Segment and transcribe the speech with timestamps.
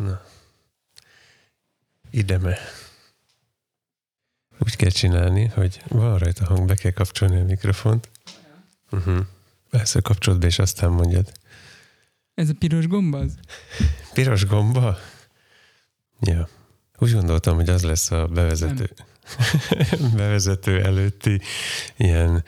[0.00, 0.20] Na.
[2.10, 2.56] Ideme.
[4.58, 8.08] Úgy kell csinálni, hogy van rajta hang, be kell kapcsolni a mikrofont.
[8.90, 9.26] Uh-huh.
[9.70, 11.32] Persze kapcsolod be, és aztán mondjad.
[12.34, 13.34] Ez a piros gomba az?
[14.12, 14.98] Piros gomba?
[16.20, 16.48] Ja.
[16.98, 18.90] Úgy gondoltam, hogy az lesz a bevezető,
[20.16, 21.40] bevezető előtti
[21.96, 22.44] ilyen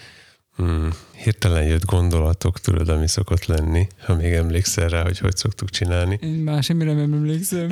[0.57, 5.71] hmm, hirtelen jött gondolatok, tudod, ami szokott lenni, ha még emlékszel rá, hogy hogy szoktuk
[5.71, 6.19] csinálni.
[6.23, 7.71] Én már semmire nem emlékszem.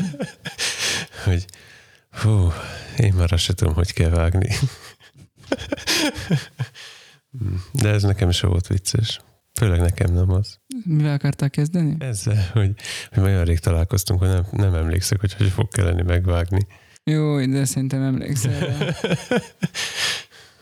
[1.24, 1.45] hogy
[2.10, 2.52] hú,
[2.96, 4.48] én már azt sem tudom, hogy kell vágni.
[7.73, 9.20] De ez nekem sem volt vicces.
[9.52, 10.59] Főleg nekem nem az.
[10.84, 11.96] Mivel akartál kezdeni?
[11.98, 12.70] Ezzel, hogy,
[13.10, 16.66] hogy olyan rég találkoztunk, hogy nem, nem emlékszek, hogy hogy fog kelleni megvágni.
[17.04, 18.68] Jó, de szerintem emlékszel.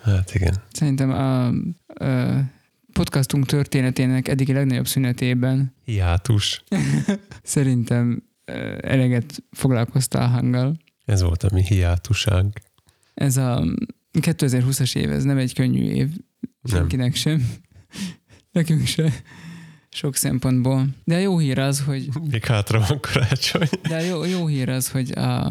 [0.03, 0.55] Hát igen.
[0.73, 2.43] Szerintem a, a
[2.93, 6.65] podcastunk történetének eddigi legnagyobb szünetében Hiátus.
[7.43, 8.23] szerintem
[8.81, 10.77] eleget foglalkoztál hanggal.
[11.05, 12.61] Ez volt a mi hiátusánk.
[13.15, 13.65] Ez a
[14.13, 16.09] 2020-as év, ez nem egy könnyű év
[16.65, 17.51] senkinek sem.
[18.53, 19.13] Nekünk se.
[19.91, 20.87] Sok szempontból.
[21.05, 23.69] De jó hír az, hogy Még hátra van karácsony.
[23.89, 25.47] de jó, jó hír az, hogy a,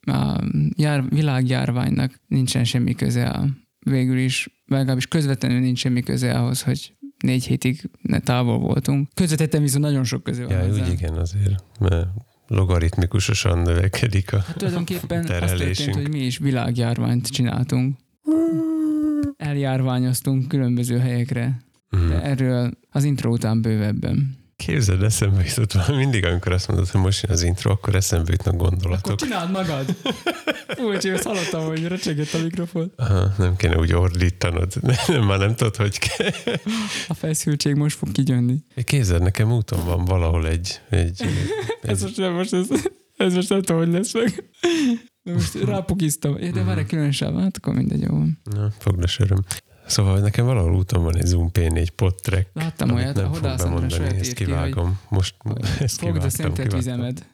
[0.00, 0.44] a
[0.76, 3.46] jár, világjárványnak nincsen semmi köze a,
[3.80, 9.08] végül is, legalábbis közvetlenül nincs semmi köze ahhoz, hogy négy hétig ne távol voltunk.
[9.14, 10.82] Közvetetten viszont nagyon sok köze van Ja, hozzá.
[10.86, 12.08] úgy igen azért, mert
[12.46, 15.94] logaritmikusosan növekedik a Hát tulajdonképpen az történt, terhelésünk.
[15.94, 17.96] hogy mi is világjárványt csináltunk.
[19.36, 21.62] Eljárványoztunk különböző helyekre.
[21.90, 22.10] De Mm.
[22.10, 24.36] erről az intro után bővebben.
[24.66, 25.96] Képzeld, eszembe jutott valami.
[25.96, 29.18] Mindig, amikor azt mondod, hogy most jön az intro, akkor eszembe jutnak gondolatok.
[29.18, 29.96] csináld magad!
[30.78, 32.92] Úgy, hogy hallottam, hogy recsegett a mikrofon.
[32.96, 34.72] Aha, nem kéne úgy ordítanod.
[35.06, 36.54] Nem, már nem tudod, hogy kell.
[37.08, 38.56] A feszültség most fog kijönni.
[38.84, 41.22] Képzeld, nekem úton van valahol egy, egy,
[41.82, 42.66] Ez egy most nem, most ez,
[43.16, 44.44] ez most nem tudom, hogy lesz meg.
[45.22, 46.38] De most rápukiztam.
[46.38, 48.40] Ja, de várj, külön sáv, hát akkor mindegy, jó van.
[48.44, 49.44] na, fogd a söröm.
[49.90, 52.48] Szóval hogy nekem valahol úton van egy Zoom P4 podtrack.
[52.52, 54.98] Láttam olyat, a nem fog bemondani, ezt írt ki, kivágom.
[55.08, 55.34] Most
[55.80, 56.78] ezt Fogd a kivágtam, szentelt kivágtam.
[56.78, 57.26] vizemed.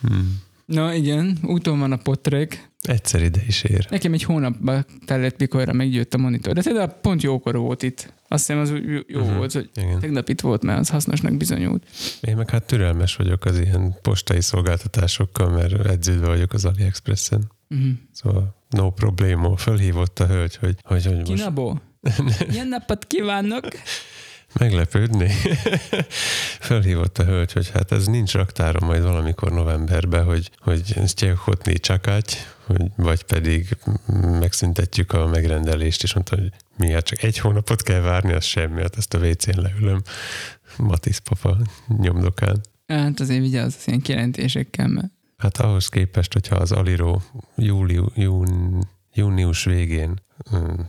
[0.00, 0.40] Hmm.
[0.66, 2.70] Na igen, úton van a potrek.
[2.80, 3.86] Egyszer ide is ér.
[3.90, 6.52] Nekem egy hónapba tellett, mikorra meggyőtt a monitor.
[6.54, 8.12] De például pont jókor volt itt.
[8.28, 8.72] Azt hiszem az
[9.06, 9.36] jó Mhm.
[9.36, 10.00] volt, hogy Igen.
[10.00, 11.86] tegnap itt volt, mert az hasznosnak bizonyult.
[12.20, 17.50] Én meg hát türelmes vagyok az ilyen postai szolgáltatásokkal, mert edződve vagyok az AliExpressen.
[17.70, 17.88] Uh-huh.
[18.12, 19.56] Szóval no problémo.
[19.56, 21.80] Fölhívott a hölgy, hogy, hogy, hogy most Kinabó?
[22.52, 23.68] Ilyen napot kívánok!
[24.58, 25.30] meglepődni.
[26.60, 31.74] Fölhívott a hölgy, hogy hát ez nincs raktáron majd valamikor novemberben, hogy, hogy ezt ochotni
[31.78, 33.76] csakágy, hogy, vagy pedig
[34.40, 38.80] megszüntetjük a megrendelést, és mondta, hogy mi hát csak egy hónapot kell várni, az semmi,
[38.80, 40.02] hát ezt a WC-n leülöm.
[40.76, 41.56] Matisz papa
[41.98, 42.60] nyomdokán.
[42.86, 45.12] Hát azért vigyázz az ilyen kijelentésekkel, mert
[45.42, 47.20] Hát ahhoz képest, hogyha az Aliro
[47.56, 48.82] júliu, jún,
[49.14, 50.20] június végén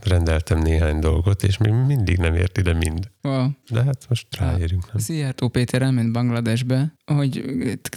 [0.02, 3.10] rendeltem néhány dolgot, és még mindig nem ért ide mind.
[3.22, 3.48] wow.
[3.70, 5.02] De hát most ráérünk, nem?
[5.02, 7.44] Szijjártó Péter elment Bangladesbe, hogy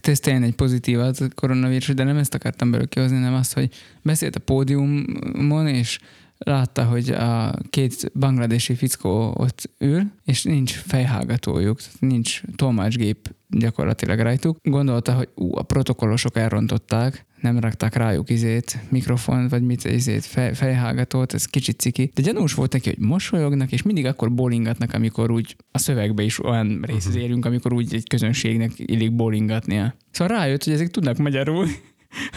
[0.02, 4.36] teszteljen egy pozitívat a koronavírus, de nem ezt akartam belőle kihozni, hanem azt, hogy beszélt
[4.36, 6.00] a pódiumon, és
[6.38, 14.58] látta, hogy a két bangladesi fickó ott ül, és nincs fejhágatójuk, nincs tolmácsgép gyakorlatilag rajtuk.
[14.62, 20.54] Gondolta, hogy ú, a protokollosok elrontották, nem rakták rájuk izét, mikrofon, vagy mit izét, fej,
[20.54, 22.12] fejhágatót, ez kicsit ciki.
[22.14, 26.44] De gyanús volt neki, hogy mosolyognak, és mindig akkor bólingatnak, amikor úgy a szövegbe is
[26.44, 29.96] olyan részhez érünk, amikor úgy egy közönségnek illik bólingatnia.
[30.12, 31.68] Szóval rájött, hogy ezek tudnak magyarul.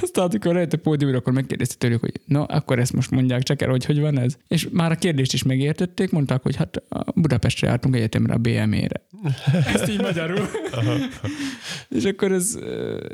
[0.03, 3.63] Aztán, amikor rejött a pódiumra, akkor megkérdezte tőlük, hogy no, akkor ezt most mondják csak
[3.63, 4.37] el, hogy hogy van ez.
[4.49, 9.07] És már a kérdést is megértették, mondták, hogy hát a Budapestre jártunk egyetemre a BME-re.
[9.75, 10.47] Ezt így magyarul.
[11.89, 12.59] És akkor ez,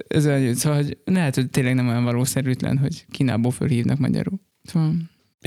[0.08, 0.56] ez olyan jött.
[0.56, 4.40] Szóval, hogy lehet, hogy tényleg nem olyan valószerűtlen, hogy Kínából fölhívnak magyarul.
[4.62, 4.94] Szóval,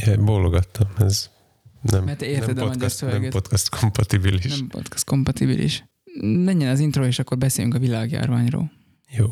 [0.05, 1.29] Ja, bólogattam, ez
[1.81, 3.31] nem, Mert te érted nem, a podcast, nem szöveget.
[3.31, 4.57] podcast kompatibilis.
[4.57, 5.83] nem podcast kompatibilis.
[6.21, 8.71] Menjen az intro, és akkor beszéljünk a világjárványról.
[9.17, 9.25] Jó.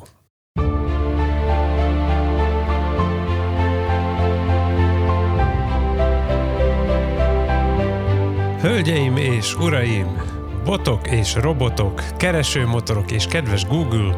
[8.67, 10.21] Hölgyeim és uraim,
[10.63, 14.17] botok és robotok, keresőmotorok és kedves Google,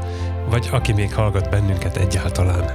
[0.49, 2.73] vagy aki még hallgat bennünket egyáltalán.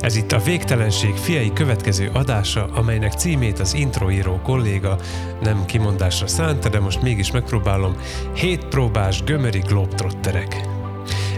[0.00, 4.96] Ez itt a Végtelenség fiai következő adása, amelynek címét az introíró kolléga
[5.40, 7.96] nem kimondásra szánta, de most mégis megpróbálom,
[8.34, 10.81] hétpróbás gömöri globtrotterek.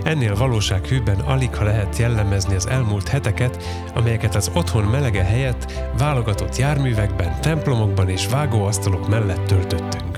[0.05, 3.63] Ennél valósághűben alig ha lehet jellemezni az elmúlt heteket,
[3.95, 10.15] amelyeket az otthon melege helyett válogatott járművekben, templomokban és vágóasztalok mellett töltöttünk.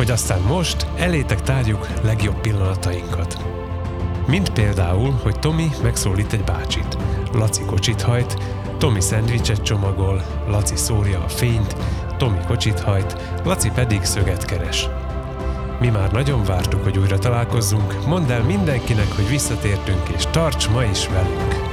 [0.00, 3.44] hogy aztán most elétek tárjuk legjobb pillanatainkat.
[4.26, 6.96] Mint például, hogy Tomi megszólít egy bácsit,
[7.32, 8.36] Laci kocsit hajt,
[8.78, 11.76] Tomi szendvicset csomagol, Laci szórja a fényt,
[12.16, 14.88] Tomi kocsit hajt, Laci pedig szöget keres.
[15.80, 20.84] Mi már nagyon vártuk, hogy újra találkozzunk, mondd el mindenkinek, hogy visszatértünk, és tarts ma
[20.84, 21.69] is velünk!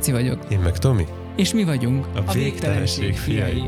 [0.00, 1.06] Laci vagyok, Én meg Tomi.
[1.36, 3.62] és mi vagyunk A végtelenség fiai.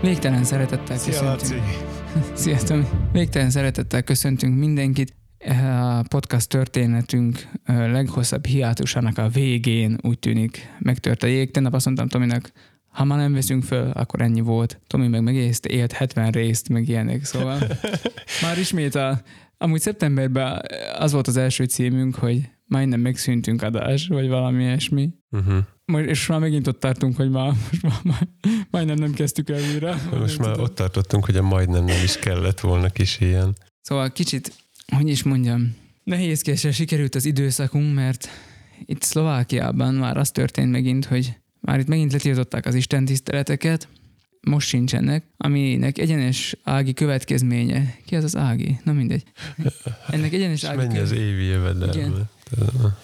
[0.00, 1.62] Végtelen szeretettel köszöntünk.
[2.34, 2.84] Szia, Tomi.
[3.12, 5.14] Végtelen szeretettel köszöntünk mindenkit.
[5.46, 11.50] A podcast történetünk leghosszabb hiátusának a végén úgy tűnik megtört a jég.
[11.50, 12.52] Tegnap azt mondtam Tominak,
[12.94, 14.80] ha már nem veszünk föl, akkor ennyi volt.
[14.86, 17.58] Tomi meg megészte, élt 70 részt, meg ilyenek, szóval
[18.42, 19.22] már ismét a,
[19.58, 20.62] amúgy szeptemberben
[20.98, 25.10] az volt az első címünk, hogy majdnem megszűntünk adás, vagy valami ilyesmi.
[25.30, 25.56] Uh-huh.
[25.84, 28.28] Most, és már megint ott tartunk, hogy már, most már, már
[28.70, 29.96] majdnem nem kezdtük el újra.
[30.18, 30.64] Most már tudom.
[30.64, 33.56] ott tartottunk, hogy a majdnem nem is kellett volna kis ilyen.
[33.80, 34.52] Szóval kicsit,
[34.96, 38.28] hogy is mondjam, nehézkesen sikerült az időszakunk, mert
[38.84, 43.88] itt Szlovákiában már az történt megint, hogy már itt megint letiltották az istentiszteleteket,
[44.40, 47.96] most sincsenek, aminek egyenes ági következménye.
[48.06, 48.80] Ki az az ági?
[48.84, 49.22] Na mindegy.
[50.10, 52.30] Ennek egyenes ági mennyi az évi jövedelme?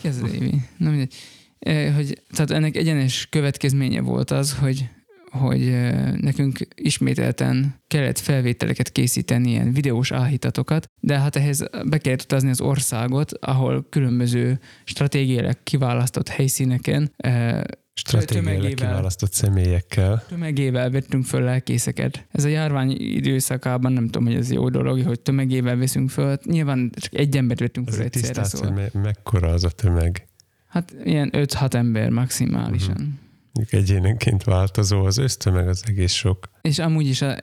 [0.01, 0.61] Ki az az évi?
[0.77, 1.15] Na mindegy.
[1.59, 4.89] Eh, Hogy, tehát ennek egyenes következménye volt az, hogy
[5.31, 5.71] hogy
[6.17, 12.61] nekünk ismételten kellett felvételeket készíteni, ilyen videós áhítatokat, de hát ehhez be kellett utazni az
[12.61, 17.13] országot, ahol különböző stratégiailag kiválasztott helyszíneken
[17.95, 20.25] Stratégiailag kiválasztott személyekkel.
[20.29, 22.27] tömegével vettünk föl lelkészeket.
[22.31, 26.39] Ez a járvány időszakában nem tudom, hogy ez jó dolog, hogy tömegével veszünk föl.
[26.45, 28.73] Nyilván csak egy embert vettünk föl egyszerre, tisztáz, szóval.
[28.73, 30.29] hogy me- mekkora az a tömeg.
[30.69, 33.01] Hát ilyen 5-6 ember maximálisan.
[33.01, 33.30] Mhm.
[33.71, 36.51] Egyénenként változó, az össztömeg az egész sok.
[36.61, 37.37] És amúgy is a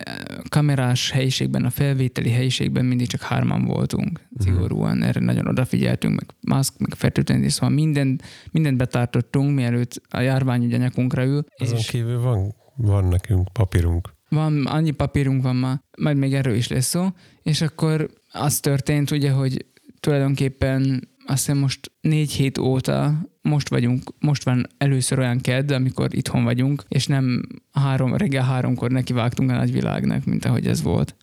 [0.50, 4.28] kamerás helyiségben, a felvételi helyiségben mindig csak hárman voltunk.
[4.38, 8.22] Szigorúan erre nagyon odafigyeltünk, meg maszk, meg fertőtlenítés, szóval minden,
[8.52, 11.44] mindent betartottunk, mielőtt a járvány ugye nyakunkra ül.
[11.58, 14.16] Azon és kívül van, van nekünk papírunk.
[14.30, 17.08] van, annyi papírunk van ma, majd még erről is lesz szó,
[17.42, 19.66] és akkor az történt ugye, hogy
[20.00, 26.16] tulajdonképpen azt hiszem most négy hét óta most vagyunk, most van először olyan kedd, amikor
[26.16, 27.42] itthon vagyunk, és nem
[27.72, 31.16] három, reggel háromkor nekivágtunk a nagyvilágnak, mint ahogy ez volt.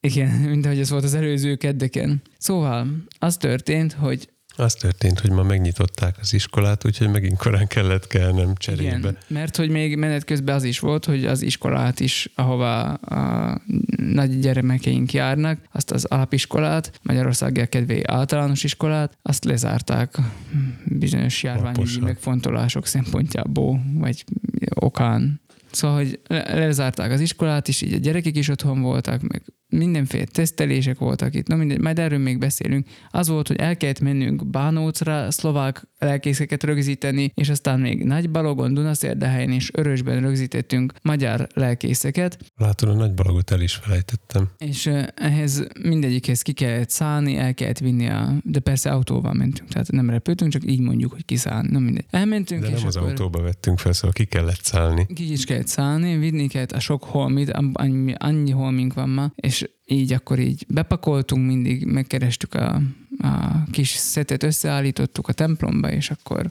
[0.00, 2.22] Igen, mint ahogy ez volt az előző keddeken.
[2.38, 2.86] Szóval
[3.18, 8.54] az történt, hogy Az történt, hogy ma megnyitották az iskolát, úgyhogy megint korán kellett kelnem
[8.54, 8.96] cserébe.
[8.96, 13.60] Igen, mert hogy még menet közben az is volt, hogy az iskolát is, ahova a
[13.96, 20.18] nagy gyermekeink járnak, azt az alapiskolát, Magyarország kedvé általános iskolát, azt lezárták
[20.84, 22.02] bizonyos járványügyi Alaposan.
[22.02, 24.24] megfontolások szempontjából, vagy
[24.74, 25.40] okán.
[25.70, 29.42] Szóval, hogy le- lezárták az iskolát is, így a gyerekek is otthon voltak, meg
[29.76, 32.86] mindenféle tesztelések voltak itt, na mindegy, majd erről még beszélünk.
[33.10, 38.74] Az volt, hogy el kellett mennünk Bánócra, szlovák lelkészeket rögzíteni, és aztán még Nagy Balogon,
[38.74, 44.48] Dunaszérdehelyen és Örösben rögzítettünk magyar lelkészeket, Látod, a nagy balagot el is felejtettem.
[44.58, 48.32] és ehhez mindegyikhez ki kellett szállni, el kellett vinni a...
[48.42, 51.68] De persze autóval mentünk, tehát nem repültünk, csak így mondjuk, hogy kiszállni.
[51.70, 52.04] Na mindegy.
[52.10, 53.08] Elmentünk, De és nem az akkor...
[53.08, 55.06] autóba vettünk fel, szóval ki kellett szállni.
[55.14, 59.63] ki is kellett szállni, vinni kellett a sok holmit, annyi, annyi holmink van ma, és
[59.86, 62.80] így akkor így bepakoltunk mindig, megkerestük a,
[63.18, 66.50] a kis szetet, összeállítottuk a templomba, és akkor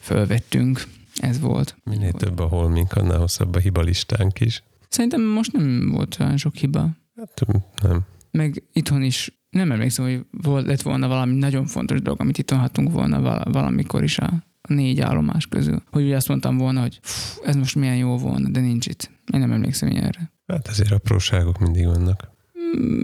[0.00, 0.82] fölvettünk.
[1.16, 1.76] Ez volt.
[1.84, 4.62] Minél több a holmink, annál hosszabb a hibalistánk is.
[4.88, 6.90] Szerintem most nem volt olyan sok hiba.
[7.16, 7.46] Hát
[7.82, 8.00] nem.
[8.30, 12.58] Meg itthon is nem emlékszem, hogy volt, lett volna valami nagyon fontos dolog, amit itthon
[12.58, 15.82] hattunk volna vala- valamikor is a, a négy állomás közül.
[15.90, 17.00] Hogy ugye azt mondtam volna, hogy
[17.44, 19.10] ez most milyen jó volna, de nincs itt.
[19.32, 20.32] Én nem emlékszem ilyenre.
[20.46, 22.33] Hát azért apróságok mindig vannak.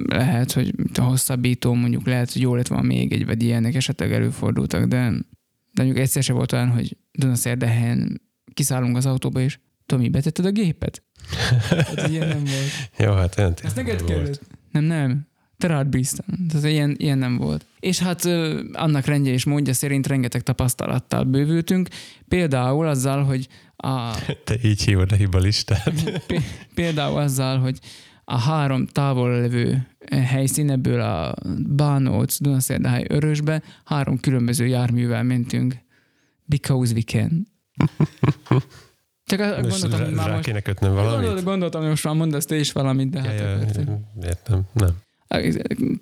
[0.07, 4.13] Lehet, hogy a hosszabbító mondjuk lehet, hogy jó lett volna még egy, vagy ilyenek esetleg
[4.13, 5.11] előfordultak, de
[5.73, 8.21] De mondjuk egyszer se volt olyan, hogy Dunaszerdahelyen
[8.55, 11.03] kiszállunk az autóba, és Tomi, betetted a gépet?
[11.69, 12.91] Hát ilyen nem volt.
[13.09, 14.41] Jó, hát olyan Ezt neked kellett.
[14.71, 15.29] Nem, nem.
[15.59, 16.27] Te rád bíztam.
[16.49, 17.67] Tehát ilyen, ilyen nem volt.
[17.81, 21.89] És hát ö, annak rendje és módja szerint rengeteg tapasztalattal bővültünk.
[22.29, 26.23] Például azzal, hogy a, Te így hívod a hiba listát.
[26.27, 26.43] P-
[26.75, 27.79] például azzal, hogy
[28.31, 31.35] a három távol levő helyszín ebből a
[31.67, 35.75] Bánóc, Dunaszerdahely, Örösbe három különböző járművel mentünk.
[36.45, 37.47] Because we can.
[39.25, 40.45] Csak azt gondoltam, hogy már rá most...
[40.45, 41.15] kéne kötnöm valamit?
[41.15, 44.63] Gondoltam, gondoltam, hogy most már mondasz te is valamit, de Ja, hát ja, akkor- értem,
[44.73, 44.91] nem.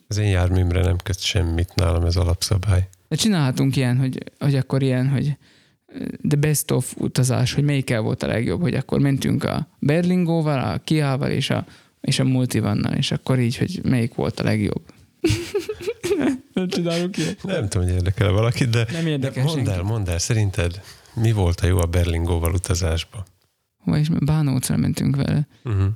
[0.09, 2.89] Az én járműmre nem köt semmit nálam ez alapszabály.
[3.09, 5.37] De csinálhatunk ilyen, hogy, hogy akkor ilyen, hogy
[6.29, 10.79] the best of utazás, hogy melyikkel volt a legjobb, hogy akkor mentünk a Berlingóval, a
[10.79, 11.67] Kiával és a,
[12.01, 14.83] és a Multivannal, és akkor így, hogy melyik volt a legjobb.
[16.53, 17.43] nem csinálunk ilyet.
[17.43, 20.81] Nem tudom, hogy érdekel valakit, de, Nem de érdekel mondd el, mondd el, szerinted
[21.15, 23.25] mi volt a jó a Berlingóval utazásba?
[23.77, 25.49] Hova is, Bánócra mentünk vele.
[25.65, 25.89] Uh-huh.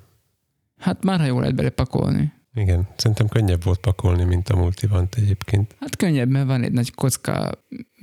[0.79, 2.33] Hát már ha jól lehet belepakolni.
[2.55, 5.77] Igen, szerintem könnyebb volt pakolni, mint a multivant egyébként.
[5.81, 7.51] Hát könnyebb, mert van egy nagy kocka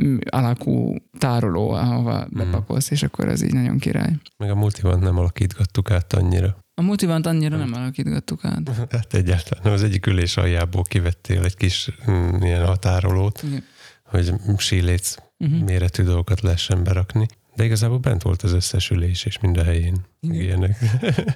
[0.04, 4.12] mm, alakú tároló, ahova bepakolsz, és akkor az így nagyon király.
[4.38, 6.58] Meg a multivant nem alakítgattuk át annyira.
[6.80, 8.70] A multivant annyira nem alakítgattuk át.
[8.92, 9.74] Hát egyáltalán nem.
[9.74, 13.64] Az egyik ülés aljából kivettél egy kis mm, ilyen határolót, Igen.
[14.04, 15.64] hogy síléc Uh-huh.
[15.64, 17.28] méretű dolgokat lehessen berakni.
[17.56, 19.96] De igazából bent volt az összes ülés, és mind a helyén.
[20.22, 20.36] Igen.
[20.42, 20.78] Ilyenek.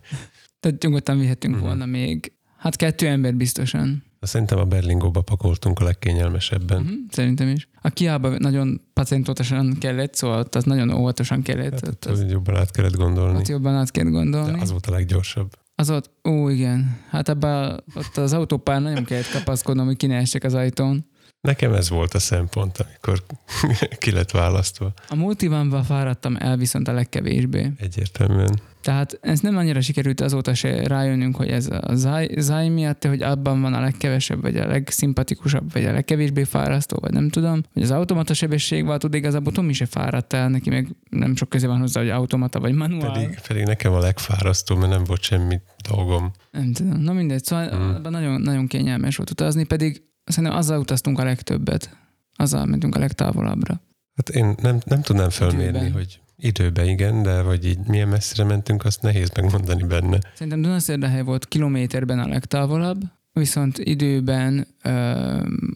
[0.59, 1.63] Tehát nyugodtan vihetünk Mhm.
[1.63, 4.03] volna még, hát kettő ember biztosan.
[4.21, 6.81] Szerintem a Berlingóba pakoltunk a legkényelmesebben.
[6.81, 6.95] Uh-huh.
[7.09, 7.67] Szerintem is.
[7.85, 11.73] A kiába nagyon pacentótosan kellett, szóval ott az nagyon óvatosan kellett.
[11.73, 13.37] Hát ott, az, az jobban át kellett gondolni.
[13.37, 14.51] ott jobban át kell gondolni.
[14.51, 15.51] De az volt a leggyorsabb.
[15.75, 20.21] Az ott, ó igen, hát abban ott az autópár nagyon kellett kapaszkodnom, hogy ki ne
[20.43, 21.05] az ajtón.
[21.47, 23.23] Nekem ez volt a szempont, amikor
[23.99, 24.93] ki lett választva.
[25.07, 27.71] A multivanban fáradtam el viszont a legkevésbé.
[27.77, 28.59] Egyértelműen.
[28.81, 33.21] Tehát ez nem annyira sikerült azóta se rájönnünk, hogy ez a záj, záj miatt, hogy
[33.21, 37.63] abban van a legkevesebb, vagy a legszimpatikusabb, vagy a legkevésbé fárasztó, vagy nem tudom.
[37.73, 41.67] Hogy az automata sebességvel tud igazából Tomi se fáradt el, neki meg nem sok köze
[41.67, 43.11] van hozzá, hogy automata vagy manuál.
[43.11, 46.31] Pedig, pedig nekem a legfárasztó, mert nem volt semmi dolgom.
[46.51, 47.01] Nem tudom.
[47.01, 47.81] Na mindegy, szóval Mm.
[47.81, 47.93] mm.
[47.95, 51.97] abban nagyon, nagyon kényelmes volt utazni, pedig szerintem azzal utaztunk a legtöbbet.
[52.35, 53.81] Azzal mentünk a legtávolabbra.
[54.15, 55.91] Hát én nem, nem tudnám felmérni, Időben.
[55.91, 60.19] hogy időben igen, de hogy így milyen messzire mentünk, azt nehéz megmondani benne.
[60.33, 63.01] Szerintem Dunaszerdahely volt kilométerben a legtávolabb,
[63.33, 64.89] viszont időben ö,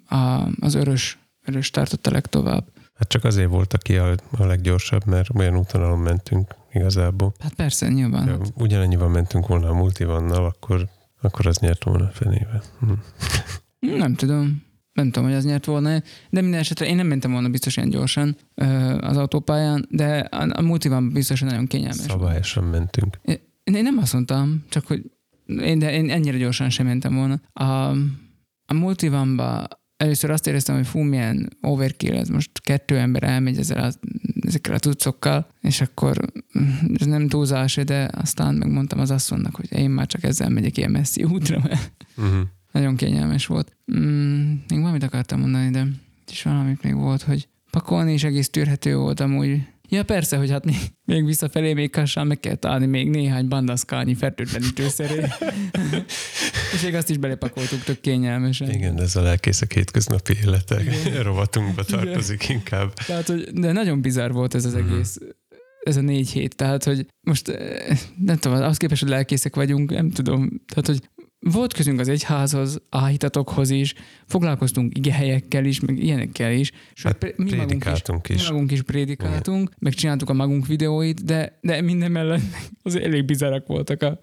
[0.06, 2.66] a, az örös, örös tartott a legtovább.
[2.94, 7.34] Hát csak azért volt aki a, a leggyorsabb, mert olyan útvonalon mentünk igazából.
[7.40, 8.30] Hát persze, nyilván.
[8.30, 10.88] Ha ugyanannyival mentünk volna a multivannal, akkor,
[11.22, 12.62] akkor az nyert volna fenébe.
[12.80, 12.92] Hm.
[13.80, 14.66] Nem tudom.
[14.94, 15.90] Nem tudom, hogy az nyert volna,
[16.30, 18.38] de minden esetre én nem mentem volna biztos ilyen gyorsan
[19.00, 21.98] az autópályán, de a, a multivan biztosan nagyon kényelmes.
[21.98, 23.20] Szabályosan mentünk.
[23.24, 25.12] Én, nem azt mondtam, csak hogy
[25.46, 27.42] én, de én ennyire gyorsan sem mentem volna.
[27.54, 27.90] A,
[28.66, 29.68] a multivanba
[29.98, 33.92] először azt éreztem, hogy fú, milyen overkill, ez most kettő ember elmegy ezzel a,
[34.42, 36.18] ezekkel a tucokkal, és akkor
[37.00, 40.92] ez nem túlzás, de aztán megmondtam az asszonynak, hogy én már csak ezzel megyek ilyen
[40.92, 42.40] messzi útra, mert Uh-huh.
[42.78, 43.76] Nagyon kényelmes volt.
[43.98, 45.88] Mm, még valamit akartam mondani, de
[46.32, 49.62] és valamit még volt, hogy pakolni is egész tűrhető volt amúgy.
[49.90, 50.66] Ja persze, hogy hát
[51.06, 55.24] még, visszafelé még kassán meg kell találni még néhány bandaszkálnyi fertőtlenítőszeré.
[56.74, 58.70] és még azt is belepakoltuk tök kényelmesen.
[58.70, 61.24] Igen, ez a lelkészek hétköznapi élete Igen.
[61.30, 62.94] rovatunkba tartozik inkább.
[62.94, 64.94] Tehát, hogy, de nagyon bizarr volt ez az Mhm.
[64.94, 65.18] egész,
[65.84, 66.56] ez a négy hét.
[66.56, 70.50] Tehát, hogy most eh, nem tudom, az képest, hogy lelkészek vagyunk, nem tudom.
[70.68, 73.94] Tehát, hogy volt közünk az egyházhoz, áhítatokhoz is,
[74.26, 76.72] foglalkoztunk igehelyekkel is, meg ilyenekkel is.
[76.94, 78.50] Sőt, Hát mi magunk is, prédikáltunk mi is.
[78.50, 82.42] magunk is prédikáltunk, meg csináltuk a magunk videóit, de, de minden mellett
[82.84, 84.22] az elég bizarrak voltak, a,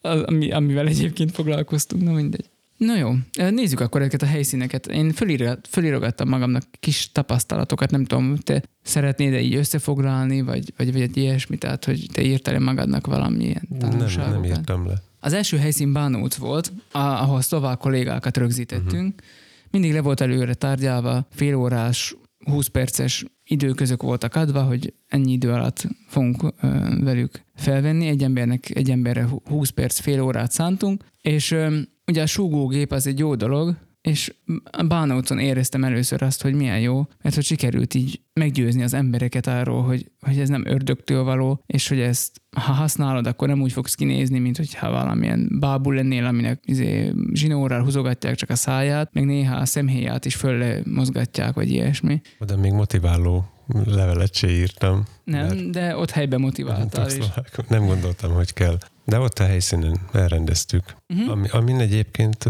[0.00, 2.50] az, ami, amivel egyébként foglalkoztunk, na mindegy.
[2.76, 3.10] Na jó,
[3.50, 4.86] nézzük akkor ezeket a helyszíneket.
[4.86, 11.00] Én fölírogat, fölírogattam magamnak kis tapasztalatokat, nem tudom, te szeretnéd-e így összefoglalni, vagy, vagy, vagy
[11.02, 14.40] egy ilyesmi, tehát hogy te írtál magadnak valamilyen Nem, tanulságokat?
[14.40, 15.02] nem írtam le.
[15.20, 19.14] Az első helyszín Bánóc volt, ahol szlovák kollégákat rögzítettünk.
[19.14, 19.24] Mhm.
[19.70, 25.50] Mindig le volt előre tárgyalva, fél órás, 20 perces időközök voltak adva, hogy ennyi idő
[25.50, 26.68] alatt fogunk ö,
[27.00, 28.06] velük felvenni.
[28.06, 32.92] Egy embernek egy emberre hu- 20 perc, fél órát szántunk, és ö, ugye a súgógép
[32.92, 34.34] az egy jó dolog, és
[34.70, 39.46] a Bánócon éreztem először azt, hogy milyen jó, mert hogy sikerült így meggyőzni az embereket
[39.46, 43.72] arról, hogy, hogy ez nem ördögtől való, és hogy ezt ha használod, akkor nem úgy
[43.72, 49.24] fogsz kinézni, mint hogyha valamilyen bábul lennél, aminek izé, zsinórral húzogatják csak a száját, meg
[49.24, 52.20] néha a szemhéját is fölle mozgatják, vagy ilyesmi.
[52.38, 53.50] De még motiváló
[53.84, 55.04] levelet se írtam.
[55.24, 57.24] Nem, de ott helyben motiváltál is.
[57.68, 58.78] Nem gondoltam, hogy kell.
[59.10, 60.94] De ott a helyszínen elrendeztük.
[61.08, 61.30] Uh-huh.
[61.30, 62.44] Ami, amin egyébként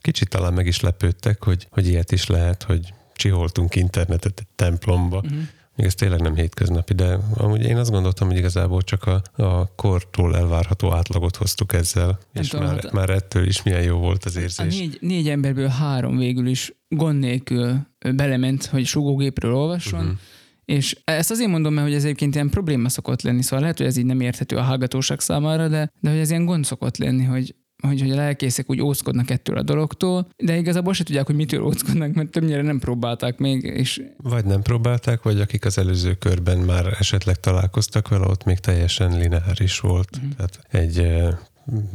[0.00, 5.16] kicsit talán meg is lepődtek, hogy, hogy ilyet is lehet, hogy csiholtunk internetet egy templomba.
[5.16, 5.38] Uh-huh.
[5.76, 9.74] Még ez tényleg nem hétköznapi, de amúgy én azt gondoltam, hogy igazából csak a, a
[9.74, 13.98] kortól elvárható átlagot hoztuk ezzel, nem és tudom, már, hát már ettől is milyen jó
[13.98, 14.58] volt az érzés.
[14.58, 20.18] A négy, négy emberből három végül is gond nélkül belement, hogy sugógépről olvasson, uh-huh
[20.64, 23.86] és ezt azért mondom, mert hogy ez egyébként ilyen probléma szokott lenni, szóval lehet, hogy
[23.86, 27.24] ez így nem érthető a hallgatóság számára, de, de hogy ez ilyen gond szokott lenni,
[27.24, 31.34] hogy, hogy, hogy a lelkészek úgy óckodnak ettől a dologtól, de igazából se tudják, hogy
[31.34, 33.62] mitől óckodnak, mert többnyire nem próbálták még.
[33.62, 34.02] És...
[34.16, 39.18] Vagy nem próbálták, vagy akik az előző körben már esetleg találkoztak vele, ott még teljesen
[39.18, 40.16] lineáris volt.
[40.16, 40.32] Uh-huh.
[40.36, 41.12] Tehát egy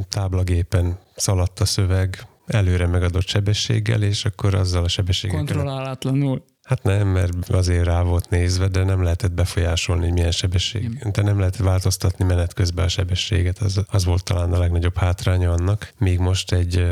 [0.10, 5.38] táblagépen szaladt a szöveg, előre megadott sebességgel, és akkor azzal a sebességgel...
[5.38, 6.44] Kontrollálatlanul.
[6.70, 10.98] Hát nem, mert azért rá volt nézve, de nem lehetett befolyásolni, hogy milyen sebesség.
[11.02, 11.12] Nem.
[11.12, 15.52] De nem lehetett változtatni menet közben a sebességet, az, az volt talán a legnagyobb hátránya
[15.52, 15.94] annak.
[15.98, 16.92] Még most egy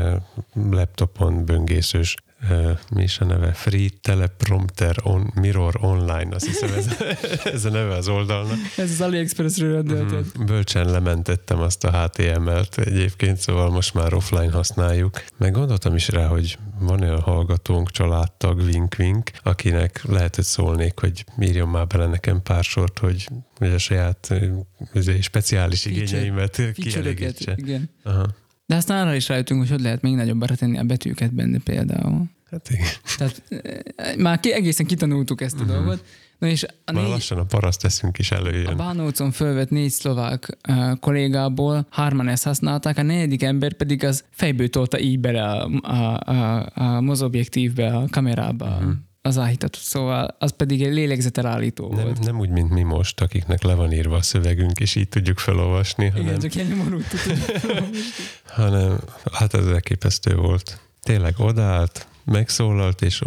[0.54, 2.14] laptopon böngészős
[2.90, 3.52] mi is a neve?
[3.52, 6.96] Free Teleprompter on, Mirror Online, azt hiszem ez,
[7.54, 8.58] ez a neve az oldalnak.
[8.76, 10.24] Ez az AliExpressről rendelted.
[10.40, 15.24] Mm, bölcsen lementettem azt a HTML-t egyébként, szóval most már offline használjuk.
[15.36, 18.58] Meg gondoltam is rá, hogy van olyan hallgatónk, családtag,
[18.98, 24.34] Wink, akinek lehetett szólnék, hogy írjon már bele nekem pár sort, hogy, hogy a saját
[25.20, 27.54] speciális igényeimet kielégítse.
[27.56, 27.90] Igen.
[28.02, 28.26] Aha.
[28.68, 32.24] De aztán arra is rájöttünk, hogy hogy lehet még nagyobbra tenni a betűket benne például.
[32.50, 32.86] Hát igen.
[33.18, 33.42] Tehát
[33.96, 35.76] eh, már ki, egészen kitanultuk ezt a uh-huh.
[35.76, 36.04] dolgot.
[36.38, 38.66] Na és a négy, lassan a paraszt eszünk is előjön.
[38.66, 44.24] A Bánócon fölvett négy szlovák uh, kollégából hárman ezt használták, a negyedik ember pedig az
[44.30, 48.66] fejből tolta így bele a, a, a, a mozobjektívbe, a kamerába.
[48.66, 52.24] Uh-huh az áhítatot, szóval az pedig egy lélegzetelállító nem, volt.
[52.24, 56.04] Nem úgy, mint mi most, akiknek le van írva a szövegünk, és így tudjuk felolvasni.
[56.04, 57.04] Igen, hanem, csak ilyen
[58.46, 58.98] hanem
[59.32, 60.80] hát ez elképesztő volt.
[61.02, 63.20] Tényleg odaállt, megszólalt, és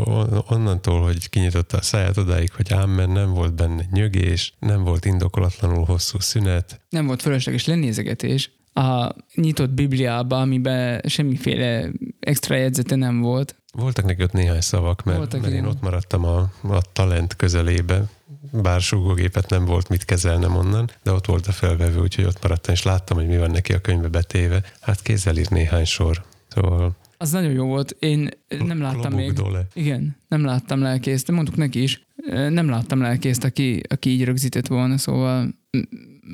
[0.48, 5.86] onnantól, hogy kinyitotta a száját odáig, hogy ámen, nem volt benne nyögés, nem volt indokolatlanul
[5.86, 6.82] hosszú szünet.
[6.90, 8.52] Nem volt fölösleges lenézegetés.
[8.74, 11.90] A nyitott Bibliába, amiben semmiféle
[12.20, 16.26] extra jegyzete nem volt, voltak neki ott néhány szavak, mert, Voltak, mert én ott maradtam
[16.26, 18.04] a, a talent közelébe,
[18.52, 22.74] bár súgógépet nem volt mit kezelnem onnan, de ott volt a felvevő, úgyhogy ott maradtam,
[22.74, 24.64] és láttam, hogy mi van neki a könyvbe betéve.
[24.82, 26.24] Hát kézzel írt néhány sor.
[26.48, 27.96] Szóval az nagyon jó volt.
[28.00, 28.30] Én
[28.66, 29.34] nem láttam még.
[29.34, 29.68] Dole.
[29.74, 32.06] Igen, nem láttam lelkészt, de mondtuk neki is.
[32.30, 35.56] Nem láttam lelkészt, aki, aki így rögzített volna, szóval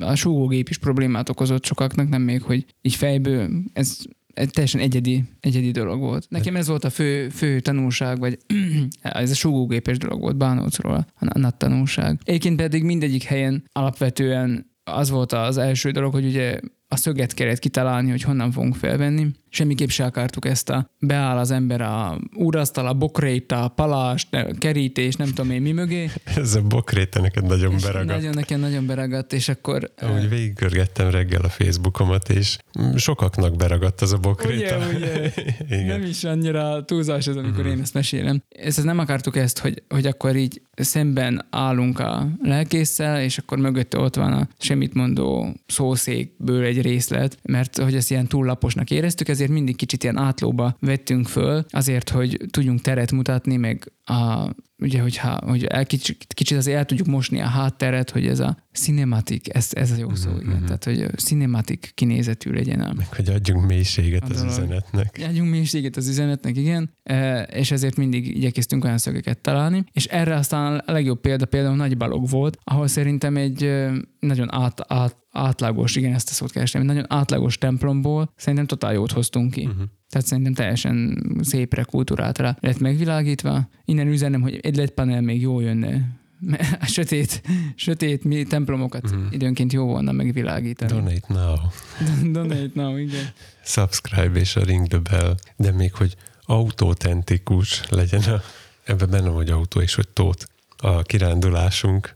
[0.00, 3.98] a súgógép is problémát okozott sokaknak, nem még, hogy így fejből, ez
[4.46, 6.26] teljesen egyedi, egyedi dolog volt.
[6.28, 8.38] Nekem ez volt a fő, fő tanulság, vagy
[9.02, 12.20] ez a súgógépes dolog volt Bánócról, a nagy tanulság.
[12.24, 17.58] Egyébként pedig mindegyik helyen alapvetően az volt az első dolog, hogy ugye a szöget kellett
[17.58, 19.26] kitalálni, hogy honnan fogunk felvenni.
[19.50, 24.46] Semmiképp se akartuk ezt a beáll az ember a úrasztal, a bokréta, a palást, a
[24.58, 26.10] kerítés, nem tudom én mi mögé.
[26.24, 28.16] Ez a bokréta neked nagyon és beragadt.
[28.18, 29.92] Nagyon nekem nagyon beragadt, és akkor...
[30.00, 32.56] Ahogy végigörgettem reggel a Facebookomat, és
[32.96, 34.76] sokaknak beragadt az a bokréta.
[34.76, 35.32] Ugye, ugye.
[35.76, 35.86] Igen.
[35.86, 37.70] Nem is annyira túlzás ez, amikor mm.
[37.70, 38.42] én ezt mesélem.
[38.48, 43.98] Ezt, nem akartuk ezt, hogy, hogy akkor így szemben állunk a lelkészsel, és akkor mögötte
[43.98, 49.52] ott van a semmit mondó szószékből egy részlet, mert hogy ezt ilyen túllaposnak éreztük, ezért
[49.52, 55.38] mindig kicsit ilyen átlóba vettünk föl, azért, hogy tudjunk teret mutatni, meg a, ugye, hogyha,
[55.46, 59.68] hogy el, kicsit, kicsit azért el tudjuk mosni a hátteret, hogy ez a cinematic, ez,
[59.72, 60.40] ez a jó szó, mm-hmm.
[60.40, 60.64] igen, mhm.
[60.64, 62.80] tehát hogy cinematic kinézetű legyen.
[62.80, 65.20] A, meg hogy adjunk mélységet az üzenetnek.
[65.28, 70.34] Adjunk mélységet az üzenetnek, igen, e, és ezért mindig igyekeztünk olyan szögeket találni, és erre
[70.34, 73.86] aztán a legjobb példa például Nagy Balog volt, ahol szerintem egy
[74.20, 78.92] nagyon át, át, átlagos, igen, ezt a szót kerestem, egy nagyon átlagos templomból szerintem totál
[78.92, 79.66] jót hoztunk ki.
[79.66, 79.82] Uh-huh.
[80.08, 83.68] Tehát szerintem teljesen szépre, kultúrátra lett megvilágítva.
[83.84, 86.16] Innen üzenem, hogy egy LED panel még jó jönne.
[86.80, 87.42] A sötét,
[87.74, 89.22] sötét mi templomokat uh-huh.
[89.30, 90.92] időnként jó volna megvilágítani.
[90.92, 91.56] Donate now.
[92.32, 93.32] Donate now, igen.
[93.64, 95.34] Subscribe és a ring the bell.
[95.56, 98.40] De még, hogy autententikus legyen a,
[98.84, 102.14] ebben benne vagy autó és hogy tót a kirándulásunk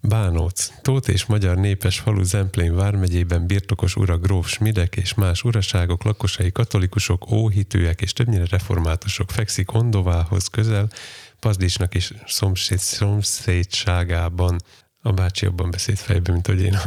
[0.00, 0.72] Bánóc.
[0.82, 6.52] Tóth és magyar népes falu Zemplén vármegyében birtokos ura gróf Smidek és más uraságok, lakosai
[6.52, 10.88] katolikusok, óhitűek és többnyire reformátusok fekszik Ondovához közel,
[11.40, 14.60] Pazdicsnak is szomszéd, szomszédságában.
[15.02, 16.78] A bácsi jobban beszélt fejbe, mint hogy én.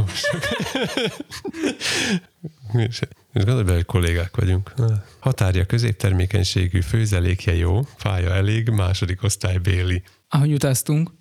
[2.88, 3.00] És
[3.34, 4.74] gondolj be, hogy kollégák vagyunk.
[5.20, 10.04] Határja középtermékenységű, főzelékje jó, fája elég, második osztály béli.
[10.30, 11.12] Ahogy utaztunk,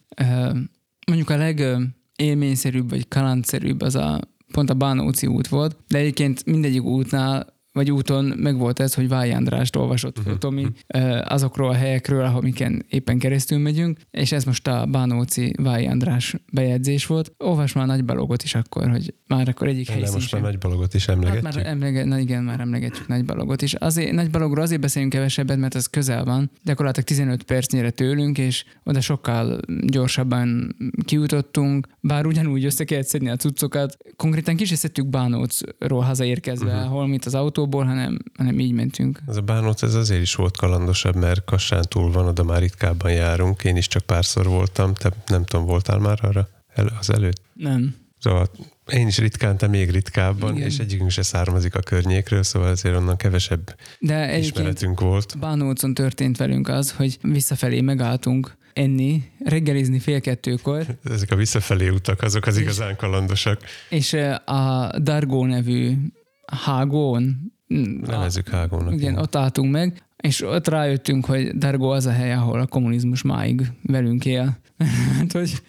[1.06, 4.20] mondjuk a legélményszerűbb vagy kalandszerűbb az a
[4.52, 9.32] pont a Bánóci út volt, de egyébként mindegyik útnál vagy úton megvolt ez, hogy Váj
[9.32, 10.38] Andrást olvasott uh-huh.
[10.38, 10.66] Tomi
[11.24, 16.34] azokról a helyekről, ahol miken éppen keresztül megyünk, és ez most a Bánóci Váj András
[16.52, 17.32] bejegyzés volt.
[17.38, 20.00] Olvas már nagy balogot is akkor, hogy már akkor egyik hely.
[20.12, 21.44] most már nagy balogot is emlegetjük.
[21.44, 23.74] Hát már emlege, na igen, már emlegetjük nagy balogot is.
[23.74, 28.64] Azért, nagy balogról azért beszélünk kevesebbet, mert ez közel van, gyakorlatilag 15 percnyire tőlünk, és
[28.84, 33.96] oda sokkal gyorsabban kijutottunk, bár ugyanúgy össze kellett szedni a cuccokat.
[34.16, 34.70] Konkrétan kis
[35.06, 36.90] Bánócról hazaérkezve, uh-huh.
[36.90, 39.20] hol mit az autó autóból, hanem, hanem így mentünk.
[39.28, 43.12] Ez a bánóc ez azért is volt kalandosabb, mert Kassán túl van, oda már ritkábban
[43.12, 43.64] járunk.
[43.64, 47.42] Én is csak párszor voltam, te nem tudom, voltál már arra el, az előtt?
[47.54, 47.94] Nem.
[48.18, 48.50] Szóval
[48.92, 50.66] én is ritkán, te még ritkábban, Igen.
[50.66, 55.38] és egyikünk se származik a környékről, szóval ezért onnan kevesebb De ismeretünk volt.
[55.38, 60.86] Bánócon történt velünk az, hogy visszafelé megálltunk enni, reggelizni fél kettőkor.
[61.14, 63.60] Ezek a visszafelé utak, azok az és, igazán kalandosak.
[63.88, 64.12] És
[64.44, 65.96] a Dargó nevű
[66.46, 67.51] Hágón.
[68.06, 68.92] Nevezzük Hágónak.
[68.92, 73.22] Igen, ott álltunk meg, és ott rájöttünk, hogy Dargó az a hely, ahol a kommunizmus
[73.22, 74.58] máig velünk él.
[75.18, 75.62] hát, hogy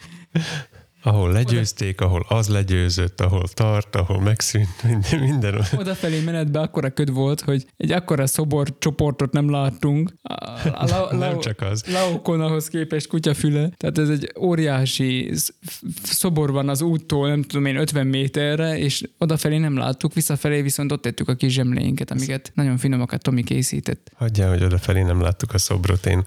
[1.04, 5.20] ahol legyőzték, ahol az legyőzött, ahol tart, ahol megszűnt, minden.
[5.20, 5.66] minden.
[5.78, 10.14] Odafelé menetben akkora köd volt, hogy egy akkora szobor csoportot nem láttunk.
[10.22, 11.84] A, a la, la, nem csak az.
[11.92, 13.70] Laokon ahhoz képest kutyafüle.
[13.78, 15.32] Tehát ez egy óriási
[16.04, 20.92] szobor van az úttól, nem tudom én, 50 méterre, és odafelé nem láttuk, visszafelé viszont
[20.92, 24.12] ott tettük a kis zsemléinket, amiket nagyon finomakat Tomi készített.
[24.16, 26.06] Hagyjál, hogy odafelé nem láttuk a szobrot.
[26.06, 26.24] Én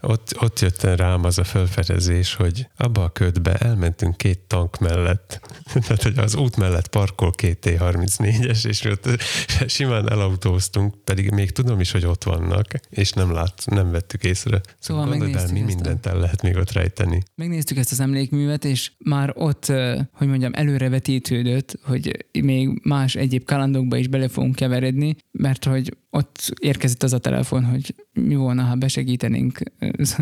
[0.00, 5.40] ott, ott jött rám az a felfedezés, hogy abba a ködbe elmentünk két tank mellett,
[5.86, 9.08] tehát hogy az út mellett parkol két T-34-es, és ott
[9.66, 14.60] simán elautóztunk, pedig még tudom is, hogy ott vannak, és nem lát, nem vettük észre.
[14.78, 17.22] Szóval, gondolj el, mi mindent el lehet még ott rejteni.
[17.34, 19.66] Megnéztük ezt az emlékművet, és már ott,
[20.12, 26.52] hogy mondjam, előrevetítődött, hogy még más egyéb kalandokba is bele fogunk keveredni, mert hogy ott
[26.60, 29.58] érkezett az a telefon, hogy mi volna, ha besegítenénk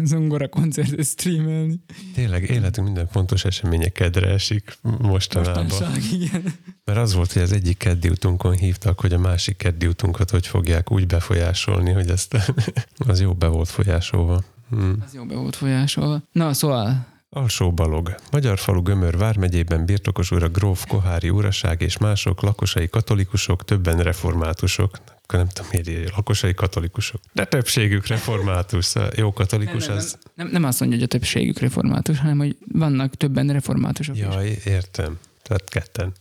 [0.02, 1.80] zongora koncertet streamelni.
[2.14, 5.62] Tényleg életünk minden fontos eseménye kedre esik mostanában.
[5.62, 6.42] Mostanság, igen.
[6.84, 10.46] Mert az volt, hogy az egyik keddi utunkon hívtak, hogy a másik keddi utunkat hogy
[10.46, 12.36] fogják úgy befolyásolni, hogy ezt
[13.08, 14.44] az jó be volt folyásolva.
[14.70, 14.96] Hmm.
[15.06, 16.22] Az jó be volt folyásolva.
[16.32, 18.14] Na, szóval Alsó Balog.
[18.30, 24.98] Magyar falu Gömör vármegyében birtokos ura gróf Kohári uraság és mások, lakosai katolikusok, többen reformátusok.
[25.28, 27.20] Nem tudom, miért lakosai katolikusok.
[27.32, 28.92] De többségük református.
[29.16, 30.18] Jó katolikus nem, nem, az...
[30.34, 34.64] Nem, nem azt mondja, hogy a többségük református, hanem hogy vannak többen reformátusok Jaj, is.
[34.64, 35.18] értem.
[35.42, 36.12] Tehát ketten.